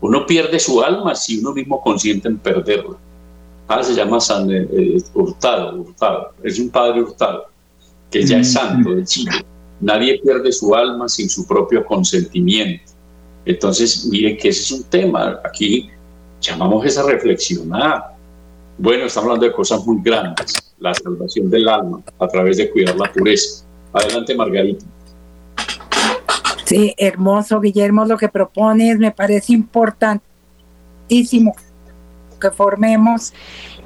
Uno 0.00 0.26
pierde 0.26 0.58
su 0.58 0.80
alma 0.82 1.14
si 1.14 1.38
uno 1.38 1.52
mismo 1.52 1.80
consiente 1.80 2.28
en 2.28 2.38
perderla. 2.38 2.96
Ah, 3.68 3.82
se 3.82 3.94
llama 3.94 4.20
San 4.20 4.50
eh, 4.50 4.66
eh, 4.72 5.02
Hurtado, 5.14 5.80
Hurtado, 5.80 6.32
es 6.42 6.58
un 6.58 6.70
padre 6.70 7.02
Hurtado, 7.02 7.44
que 8.10 8.24
ya 8.24 8.38
es 8.38 8.48
mm. 8.48 8.52
santo 8.52 8.94
de 8.94 9.04
Chile. 9.04 9.44
Nadie 9.82 10.20
pierde 10.22 10.52
su 10.52 10.74
alma 10.74 11.08
sin 11.08 11.28
su 11.28 11.46
propio 11.46 11.84
consentimiento. 11.84 12.92
Entonces, 13.44 14.06
miren 14.06 14.36
que 14.36 14.50
ese 14.50 14.62
es 14.62 14.70
un 14.70 14.84
tema. 14.84 15.40
Aquí 15.44 15.90
llamamos 16.40 16.86
esa 16.86 17.02
reflexionar. 17.02 18.14
Bueno, 18.78 19.06
estamos 19.06 19.26
hablando 19.26 19.46
de 19.46 19.52
cosas 19.52 19.84
muy 19.84 20.00
grandes. 20.00 20.72
La 20.78 20.94
salvación 20.94 21.50
del 21.50 21.68
alma 21.68 22.00
a 22.18 22.28
través 22.28 22.58
de 22.58 22.70
cuidar 22.70 22.96
la 22.96 23.12
pureza. 23.12 23.64
Adelante, 23.92 24.36
Margarita. 24.36 24.86
Sí, 26.64 26.94
hermoso, 26.96 27.60
Guillermo, 27.60 28.04
lo 28.04 28.16
que 28.16 28.28
propones 28.28 28.98
me 28.98 29.10
parece 29.10 29.52
importantísimo 29.52 31.54
que 32.40 32.50
formemos, 32.50 33.32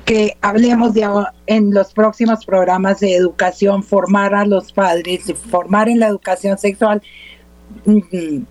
que 0.06 0.38
hablemos 0.40 0.94
de, 0.94 1.04
en 1.48 1.74
los 1.74 1.92
próximos 1.92 2.46
programas 2.46 3.00
de 3.00 3.16
educación, 3.16 3.82
formar 3.82 4.36
a 4.36 4.46
los 4.46 4.72
padres, 4.72 5.24
formar 5.50 5.88
en 5.88 5.98
la 5.98 6.06
educación 6.06 6.56
sexual 6.56 7.02
mm, 7.84 8.42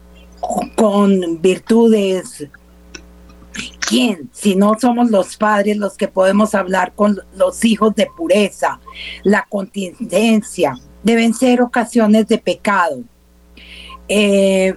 con 0.75 1.41
virtudes. 1.41 2.45
¿Quién? 3.87 4.29
Si 4.33 4.55
no 4.55 4.77
somos 4.77 5.09
los 5.09 5.37
padres 5.37 5.77
los 5.77 5.95
que 5.95 6.09
podemos 6.09 6.53
hablar 6.53 6.91
con 6.93 7.17
los 7.37 7.63
hijos 7.63 7.95
de 7.95 8.09
pureza, 8.17 8.81
la 9.23 9.45
contingencia, 9.47 10.75
deben 11.03 11.33
ser 11.33 11.61
ocasiones 11.61 12.27
de 12.27 12.37
pecado. 12.37 13.01
Eh, 14.09 14.75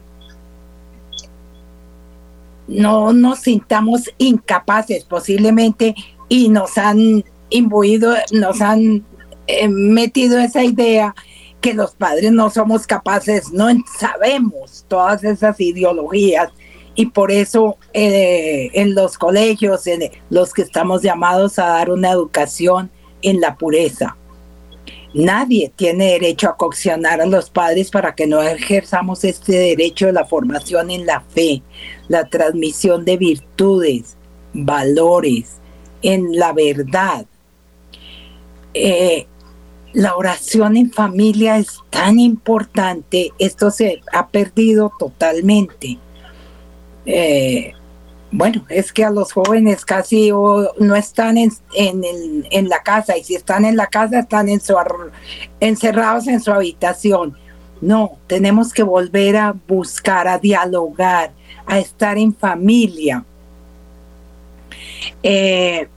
no 2.69 3.13
nos 3.13 3.41
sintamos 3.41 4.11
incapaces 4.19 5.05
posiblemente 5.05 5.97
y 6.29 6.49
nos 6.49 6.77
han 6.79 7.25
imbuido, 7.51 8.15
nos 8.33 8.61
han 8.61 9.05
eh, 9.47 9.69
metido 9.69 10.39
esa 10.39 10.63
idea 10.63 11.15
que 11.61 11.75
los 11.75 11.93
padres 11.93 12.33
no 12.33 12.51
somos 12.51 12.87
capaces, 12.87 13.51
no 13.53 13.69
sabemos 13.99 14.85
todas 14.89 15.25
esas 15.25 15.61
ideologías 15.61 16.51
y 16.95 17.07
por 17.07 17.31
eso 17.31 17.79
eh, 17.93 18.71
en 18.75 18.95
los 18.95 19.19
colegios, 19.19 19.87
en 19.87 20.11
los 20.31 20.53
que 20.53 20.63
estamos 20.63 21.03
llamados 21.03 21.59
a 21.59 21.67
dar 21.67 21.91
una 21.91 22.11
educación 22.11 22.91
en 23.23 23.41
la 23.41 23.57
pureza. 23.57 24.17
Nadie 25.15 25.73
tiene 25.75 26.13
derecho 26.13 26.51
a 26.51 26.57
coccionar 26.57 27.21
a 27.21 27.27
los 27.27 27.51
padres 27.51 27.91
para 27.91 28.15
que 28.15 28.27
no 28.27 28.43
ejerzamos 28.43 29.25
este 29.25 29.53
derecho 29.53 30.07
de 30.07 30.13
la 30.13 30.27
formación 30.27 30.91
en 30.91 31.07
la 31.07 31.21
fe, 31.21 31.63
la 32.09 32.29
transmisión 32.29 33.05
de 33.05 33.17
virtudes, 33.17 34.17
valores, 34.53 35.57
en 36.03 36.37
la 36.39 36.53
verdad. 36.53 37.27
Eh, 38.75 39.27
la 39.93 40.17
oración 40.17 40.77
en 40.77 40.93
familia 40.93 41.57
es 41.57 41.81
tan 41.91 42.19
importante, 42.19 43.33
esto 43.39 43.71
se 43.71 44.03
ha 44.13 44.29
perdido 44.29 44.93
totalmente. 44.99 45.99
Eh, 47.07 47.73
bueno, 48.31 48.67
es 48.69 48.93
que 48.93 49.05
a 49.05 49.11
los 49.11 49.33
jóvenes 49.33 49.87
casi 49.87 50.31
no 50.31 50.95
están 50.95 51.39
en, 51.39 51.51
en, 51.75 52.69
la 52.69 52.83
casa 52.83 53.17
y 53.17 53.25
si 53.25 53.35
están 53.35 53.65
en 53.65 53.77
la 53.77 53.87
casa 53.87 54.19
están 54.19 54.51
en 54.51 54.61
su, 54.61 54.77
encerrados 55.61 56.29
en 56.29 56.41
su 56.41 56.53
habitación. 56.53 57.37
No, 57.81 58.19
tenemos 58.27 58.75
que 58.75 58.83
volver 58.83 59.37
a 59.37 59.55
buscar, 59.67 60.29
a 60.29 60.39
dialogar, 60.39 61.33
a 61.65 61.79
estar 61.79 62.19
en 62.19 62.35
familia. 62.35 63.25
Eh, 65.23 65.89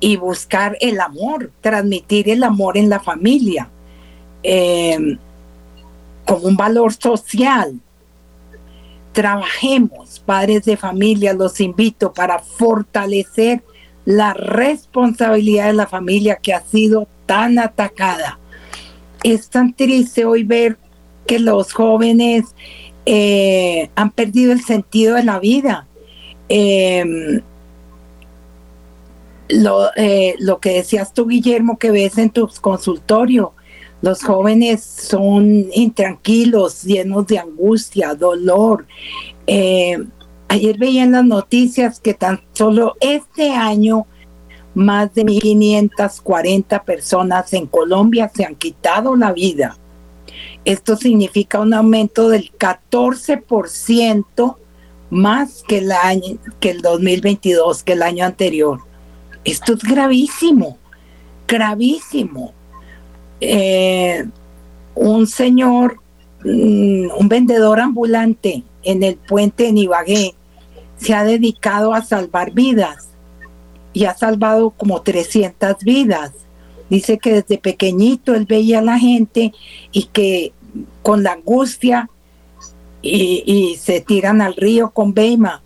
y 0.00 0.16
buscar 0.16 0.76
el 0.80 1.00
amor, 1.00 1.50
transmitir 1.62 2.28
el 2.28 2.42
amor 2.42 2.76
en 2.76 2.90
la 2.90 3.00
familia 3.00 3.70
eh, 4.42 5.16
como 6.26 6.46
un 6.46 6.56
valor 6.56 6.92
social. 6.92 7.80
Trabajemos, 9.12 10.20
padres 10.20 10.64
de 10.64 10.76
familia, 10.76 11.32
los 11.32 11.58
invito 11.60 12.12
para 12.12 12.38
fortalecer 12.38 13.62
la 14.04 14.34
responsabilidad 14.34 15.68
de 15.68 15.72
la 15.72 15.86
familia 15.86 16.36
que 16.36 16.52
ha 16.52 16.60
sido 16.60 17.08
tan 17.24 17.58
atacada. 17.58 18.38
Es 19.22 19.48
tan 19.48 19.72
triste 19.72 20.26
hoy 20.26 20.42
ver 20.42 20.76
que 21.26 21.38
los 21.38 21.72
jóvenes 21.72 22.54
eh, 23.06 23.88
han 23.94 24.10
perdido 24.10 24.52
el 24.52 24.62
sentido 24.62 25.14
de 25.14 25.24
la 25.24 25.38
vida. 25.38 25.86
Eh, 26.50 27.40
lo, 29.48 29.90
eh, 29.96 30.34
lo 30.38 30.58
que 30.58 30.74
decías 30.74 31.12
tú, 31.12 31.26
Guillermo, 31.26 31.78
que 31.78 31.90
ves 31.90 32.18
en 32.18 32.30
tu 32.30 32.48
consultorio. 32.60 33.52
Los 34.02 34.22
jóvenes 34.22 34.82
son 34.82 35.66
intranquilos, 35.72 36.82
llenos 36.82 37.26
de 37.26 37.38
angustia, 37.38 38.14
dolor. 38.14 38.86
Eh, 39.46 39.98
ayer 40.48 40.78
veía 40.78 41.04
en 41.04 41.12
las 41.12 41.24
noticias 41.24 42.00
que 42.00 42.12
tan 42.14 42.42
solo 42.52 42.96
este 43.00 43.52
año 43.52 44.06
más 44.74 45.14
de 45.14 45.24
1.540 45.24 46.84
personas 46.84 47.52
en 47.52 47.66
Colombia 47.66 48.30
se 48.34 48.44
han 48.44 48.56
quitado 48.56 49.16
la 49.16 49.32
vida. 49.32 49.78
Esto 50.64 50.96
significa 50.96 51.60
un 51.60 51.72
aumento 51.74 52.28
del 52.28 52.50
14% 52.58 54.56
más 55.10 55.62
que 55.66 55.78
el, 55.78 55.92
año, 55.92 56.38
que 56.60 56.70
el 56.70 56.82
2022, 56.82 57.82
que 57.84 57.92
el 57.92 58.02
año 58.02 58.24
anterior. 58.24 58.80
Esto 59.44 59.74
es 59.74 59.80
gravísimo, 59.82 60.78
gravísimo. 61.46 62.54
Eh, 63.40 64.24
un 64.94 65.26
señor, 65.26 66.00
mm, 66.44 67.08
un 67.18 67.28
vendedor 67.28 67.80
ambulante 67.80 68.62
en 68.82 69.02
el 69.02 69.16
puente 69.16 69.64
de 69.70 69.80
Ibagué, 69.80 70.34
se 70.96 71.12
ha 71.12 71.24
dedicado 71.24 71.92
a 71.92 72.02
salvar 72.02 72.52
vidas 72.52 73.08
y 73.92 74.06
ha 74.06 74.14
salvado 74.14 74.70
como 74.70 75.02
300 75.02 75.76
vidas. 75.84 76.32
Dice 76.88 77.18
que 77.18 77.34
desde 77.34 77.58
pequeñito 77.58 78.34
él 78.34 78.46
veía 78.46 78.78
a 78.78 78.82
la 78.82 78.98
gente 78.98 79.52
y 79.92 80.04
que 80.04 80.52
con 81.02 81.22
la 81.22 81.32
angustia 81.32 82.08
y, 83.02 83.42
y 83.46 83.76
se 83.76 84.00
tiran 84.00 84.40
al 84.40 84.54
río 84.56 84.90
con 84.90 85.12
Beima 85.12 85.62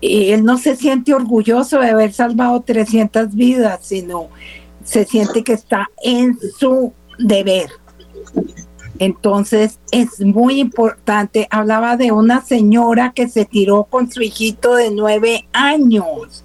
y 0.00 0.30
él 0.30 0.44
no 0.44 0.58
se 0.58 0.76
siente 0.76 1.14
orgulloso 1.14 1.80
de 1.80 1.90
haber 1.90 2.12
salvado 2.12 2.60
300 2.60 3.34
vidas, 3.34 3.80
sino 3.82 4.28
se 4.84 5.04
siente 5.04 5.42
que 5.42 5.54
está 5.54 5.88
en 6.02 6.38
su 6.58 6.92
deber. 7.18 7.70
Entonces 8.98 9.80
es 9.90 10.20
muy 10.20 10.60
importante. 10.60 11.48
Hablaba 11.50 11.96
de 11.96 12.12
una 12.12 12.42
señora 12.42 13.12
que 13.14 13.28
se 13.28 13.44
tiró 13.44 13.84
con 13.84 14.10
su 14.10 14.22
hijito 14.22 14.74
de 14.76 14.90
nueve 14.90 15.48
años. 15.52 16.44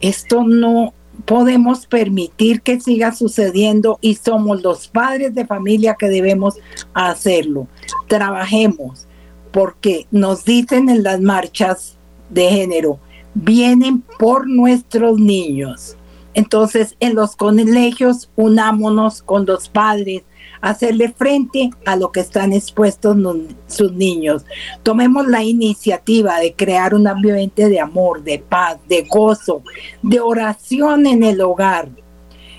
Esto 0.00 0.42
no 0.42 0.94
podemos 1.24 1.86
permitir 1.86 2.60
que 2.62 2.80
siga 2.80 3.12
sucediendo 3.12 3.98
y 4.00 4.16
somos 4.16 4.62
los 4.62 4.88
padres 4.88 5.34
de 5.34 5.46
familia 5.46 5.96
que 5.98 6.08
debemos 6.08 6.56
hacerlo. 6.92 7.68
Trabajemos 8.08 9.06
porque 9.52 10.06
nos 10.10 10.44
dicen 10.44 10.88
en 10.88 11.02
las 11.02 11.20
marchas 11.20 11.95
de 12.30 12.48
género 12.48 12.98
vienen 13.34 14.02
por 14.18 14.48
nuestros 14.48 15.18
niños. 15.18 15.96
Entonces, 16.32 16.96
en 17.00 17.14
los 17.14 17.36
colegios, 17.36 18.30
unámonos 18.36 19.22
con 19.22 19.46
los 19.46 19.68
padres, 19.68 20.22
hacerle 20.60 21.12
frente 21.12 21.70
a 21.84 21.96
lo 21.96 22.12
que 22.12 22.20
están 22.20 22.52
expuestos 22.52 23.16
sus 23.66 23.92
niños. 23.92 24.44
Tomemos 24.82 25.26
la 25.26 25.42
iniciativa 25.42 26.38
de 26.38 26.54
crear 26.54 26.94
un 26.94 27.06
ambiente 27.06 27.68
de 27.68 27.80
amor, 27.80 28.22
de 28.22 28.38
paz, 28.38 28.78
de 28.88 29.02
gozo, 29.02 29.62
de 30.02 30.20
oración 30.20 31.06
en 31.06 31.22
el 31.22 31.40
hogar. 31.40 31.88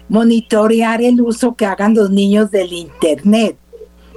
Monitorear 0.09 1.01
el 1.01 1.21
uso 1.21 1.55
que 1.55 1.65
hagan 1.65 1.93
los 1.93 2.09
niños 2.09 2.49
del 2.49 2.71
Internet. 2.71 3.57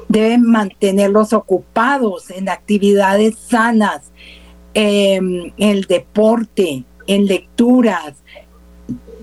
Deben 0.09 0.43
mantenerlos 0.43 1.33
ocupados 1.33 2.31
en 2.31 2.49
actividades 2.49 3.37
sanas, 3.37 4.11
en 4.75 5.53
el 5.57 5.85
deporte, 5.85 6.85
en 7.07 7.27
lecturas, 7.27 8.14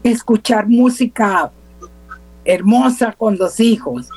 escuchar 0.03 0.67
música 0.67 1.51
hermosa 2.45 3.13
con 3.13 3.37
los 3.37 3.59
hijos. 3.59 4.09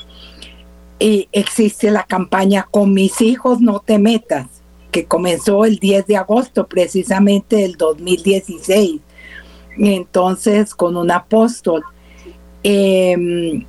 Y 0.99 1.29
existe 1.33 1.91
la 1.91 2.05
campaña 2.05 2.69
Con 2.71 2.93
mis 2.93 3.23
hijos 3.23 3.61
no 3.61 3.81
te 3.81 3.99
metas, 3.99 4.47
que 4.91 5.07
comenzó 5.07 5.65
el 5.65 5.79
10 5.79 6.07
de 6.07 6.17
agosto 6.17 6.67
precisamente 6.67 7.57
del 7.57 7.77
2016. 7.77 9.01
Entonces, 9.79 10.75
con 10.75 10.97
un 10.97 11.11
apóstol 11.11 11.83
em, 12.63 13.65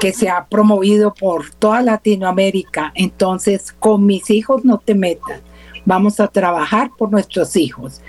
que 0.00 0.12
se 0.12 0.28
ha 0.28 0.46
promovido 0.46 1.14
por 1.14 1.50
toda 1.50 1.82
Latinoamérica. 1.82 2.92
Entonces, 2.94 3.72
con 3.72 4.06
mis 4.06 4.30
hijos 4.30 4.64
no 4.64 4.78
te 4.78 4.94
metas. 4.94 5.42
Vamos 5.88 6.20
a 6.20 6.28
trabajar 6.28 6.90
por 6.98 7.10
nuestros 7.10 7.56
hijos. 7.56 8.02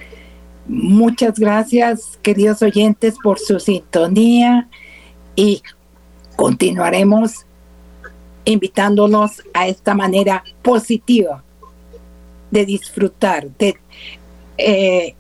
Muchas 0.68 1.40
gracias, 1.40 2.20
queridos 2.22 2.62
oyentes, 2.62 3.16
por 3.24 3.40
su 3.40 3.58
sintonía 3.58 4.68
y 5.34 5.64
continuaremos 6.36 7.46
invitándonos 8.44 9.42
a 9.54 9.70
esta 9.70 9.96
manera 9.96 10.44
positiva 10.62 11.42
de 12.52 12.66
disfrutar, 12.66 13.48
de 13.58 13.78
eh, 14.58 15.16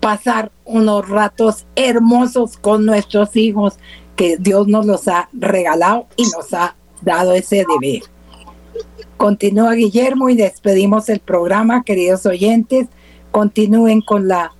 pasar 0.00 0.50
unos 0.64 1.08
ratos 1.08 1.66
hermosos 1.76 2.56
con 2.56 2.84
nuestros 2.84 3.36
hijos 3.36 3.78
que 4.16 4.38
Dios 4.38 4.66
nos 4.66 4.86
los 4.86 5.06
ha 5.06 5.28
regalado 5.32 6.08
y 6.16 6.24
nos 6.24 6.52
ha 6.52 6.74
dado 7.00 7.32
ese 7.32 7.64
deber. 7.64 8.15
Continúa 9.16 9.72
Guillermo 9.74 10.28
y 10.28 10.36
despedimos 10.36 11.08
el 11.08 11.20
programa, 11.20 11.82
queridos 11.84 12.26
oyentes. 12.26 12.86
Continúen 13.30 14.00
con 14.02 14.28
la 14.28 14.52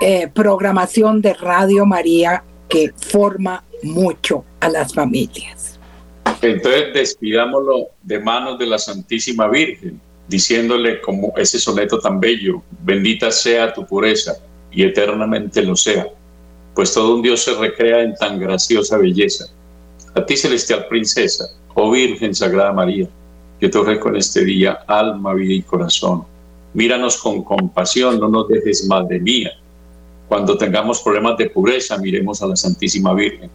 eh, 0.00 0.28
programación 0.32 1.20
de 1.20 1.34
Radio 1.34 1.84
María 1.84 2.44
que 2.68 2.92
forma 2.96 3.64
mucho 3.82 4.44
a 4.60 4.68
las 4.68 4.94
familias. 4.94 5.78
Entonces 6.42 6.92
despidámoslo 6.94 7.88
de 8.02 8.20
manos 8.20 8.58
de 8.58 8.66
la 8.66 8.78
Santísima 8.78 9.48
Virgen, 9.48 10.00
diciéndole 10.28 11.00
como 11.00 11.32
ese 11.36 11.58
soneto 11.58 11.98
tan 11.98 12.20
bello, 12.20 12.62
bendita 12.82 13.30
sea 13.30 13.72
tu 13.72 13.86
pureza 13.86 14.36
y 14.70 14.82
eternamente 14.82 15.62
lo 15.62 15.76
sea, 15.76 16.06
pues 16.74 16.92
todo 16.92 17.16
un 17.16 17.22
Dios 17.22 17.42
se 17.42 17.54
recrea 17.54 18.02
en 18.02 18.14
tan 18.14 18.38
graciosa 18.38 18.98
belleza. 18.98 19.46
A 20.14 20.24
ti 20.24 20.36
celestial 20.36 20.86
princesa, 20.88 21.44
oh 21.74 21.90
Virgen 21.90 22.34
Sagrada 22.34 22.72
María, 22.72 23.08
yo 23.60 23.70
te 23.70 23.78
ofrezco 23.78 24.08
en 24.08 24.16
este 24.16 24.44
día 24.44 24.84
alma, 24.86 25.34
vida 25.34 25.54
y 25.54 25.62
corazón. 25.62 26.24
Míranos 26.74 27.16
con 27.16 27.42
compasión, 27.42 28.20
no 28.20 28.28
nos 28.28 28.48
dejes 28.48 28.86
mal 28.86 29.08
de 29.08 29.18
mía. 29.18 29.52
Cuando 30.28 30.58
tengamos 30.58 31.00
problemas 31.00 31.38
de 31.38 31.50
pureza, 31.50 31.96
miremos 31.98 32.42
a 32.42 32.46
la 32.46 32.56
Santísima 32.56 33.14
Virgen. 33.14 33.50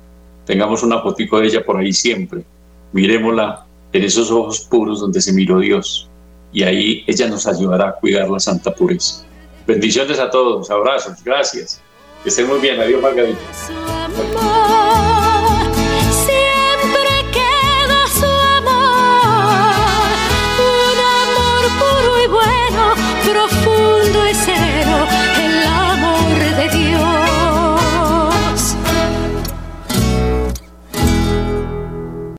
Tengamos 0.45 0.81
una 0.83 1.01
fotico 1.01 1.39
de 1.39 1.47
ella 1.47 1.63
por 1.63 1.77
ahí 1.77 1.93
siempre 1.93 2.43
miremosla 2.91 3.65
en 3.93 4.03
esos 4.03 4.31
ojos 4.31 4.61
puros 4.61 4.99
donde 4.99 5.21
se 5.21 5.33
miró 5.33 5.59
Dios. 5.59 6.09
Y 6.53 6.63
ahí 6.63 7.03
ella 7.07 7.27
nos 7.27 7.47
ayudará 7.47 7.89
a 7.89 7.93
cuidar 7.93 8.29
la 8.29 8.39
santa 8.39 8.73
pureza. 8.73 9.23
Bendiciones 9.65 10.19
a 10.19 10.29
todos, 10.29 10.69
abrazos, 10.69 11.23
gracias. 11.23 11.81
Que 12.23 12.29
estén 12.29 12.47
muy 12.47 12.59
bien. 12.59 12.79
Adiós, 12.79 13.01
Margarita. 13.01 13.39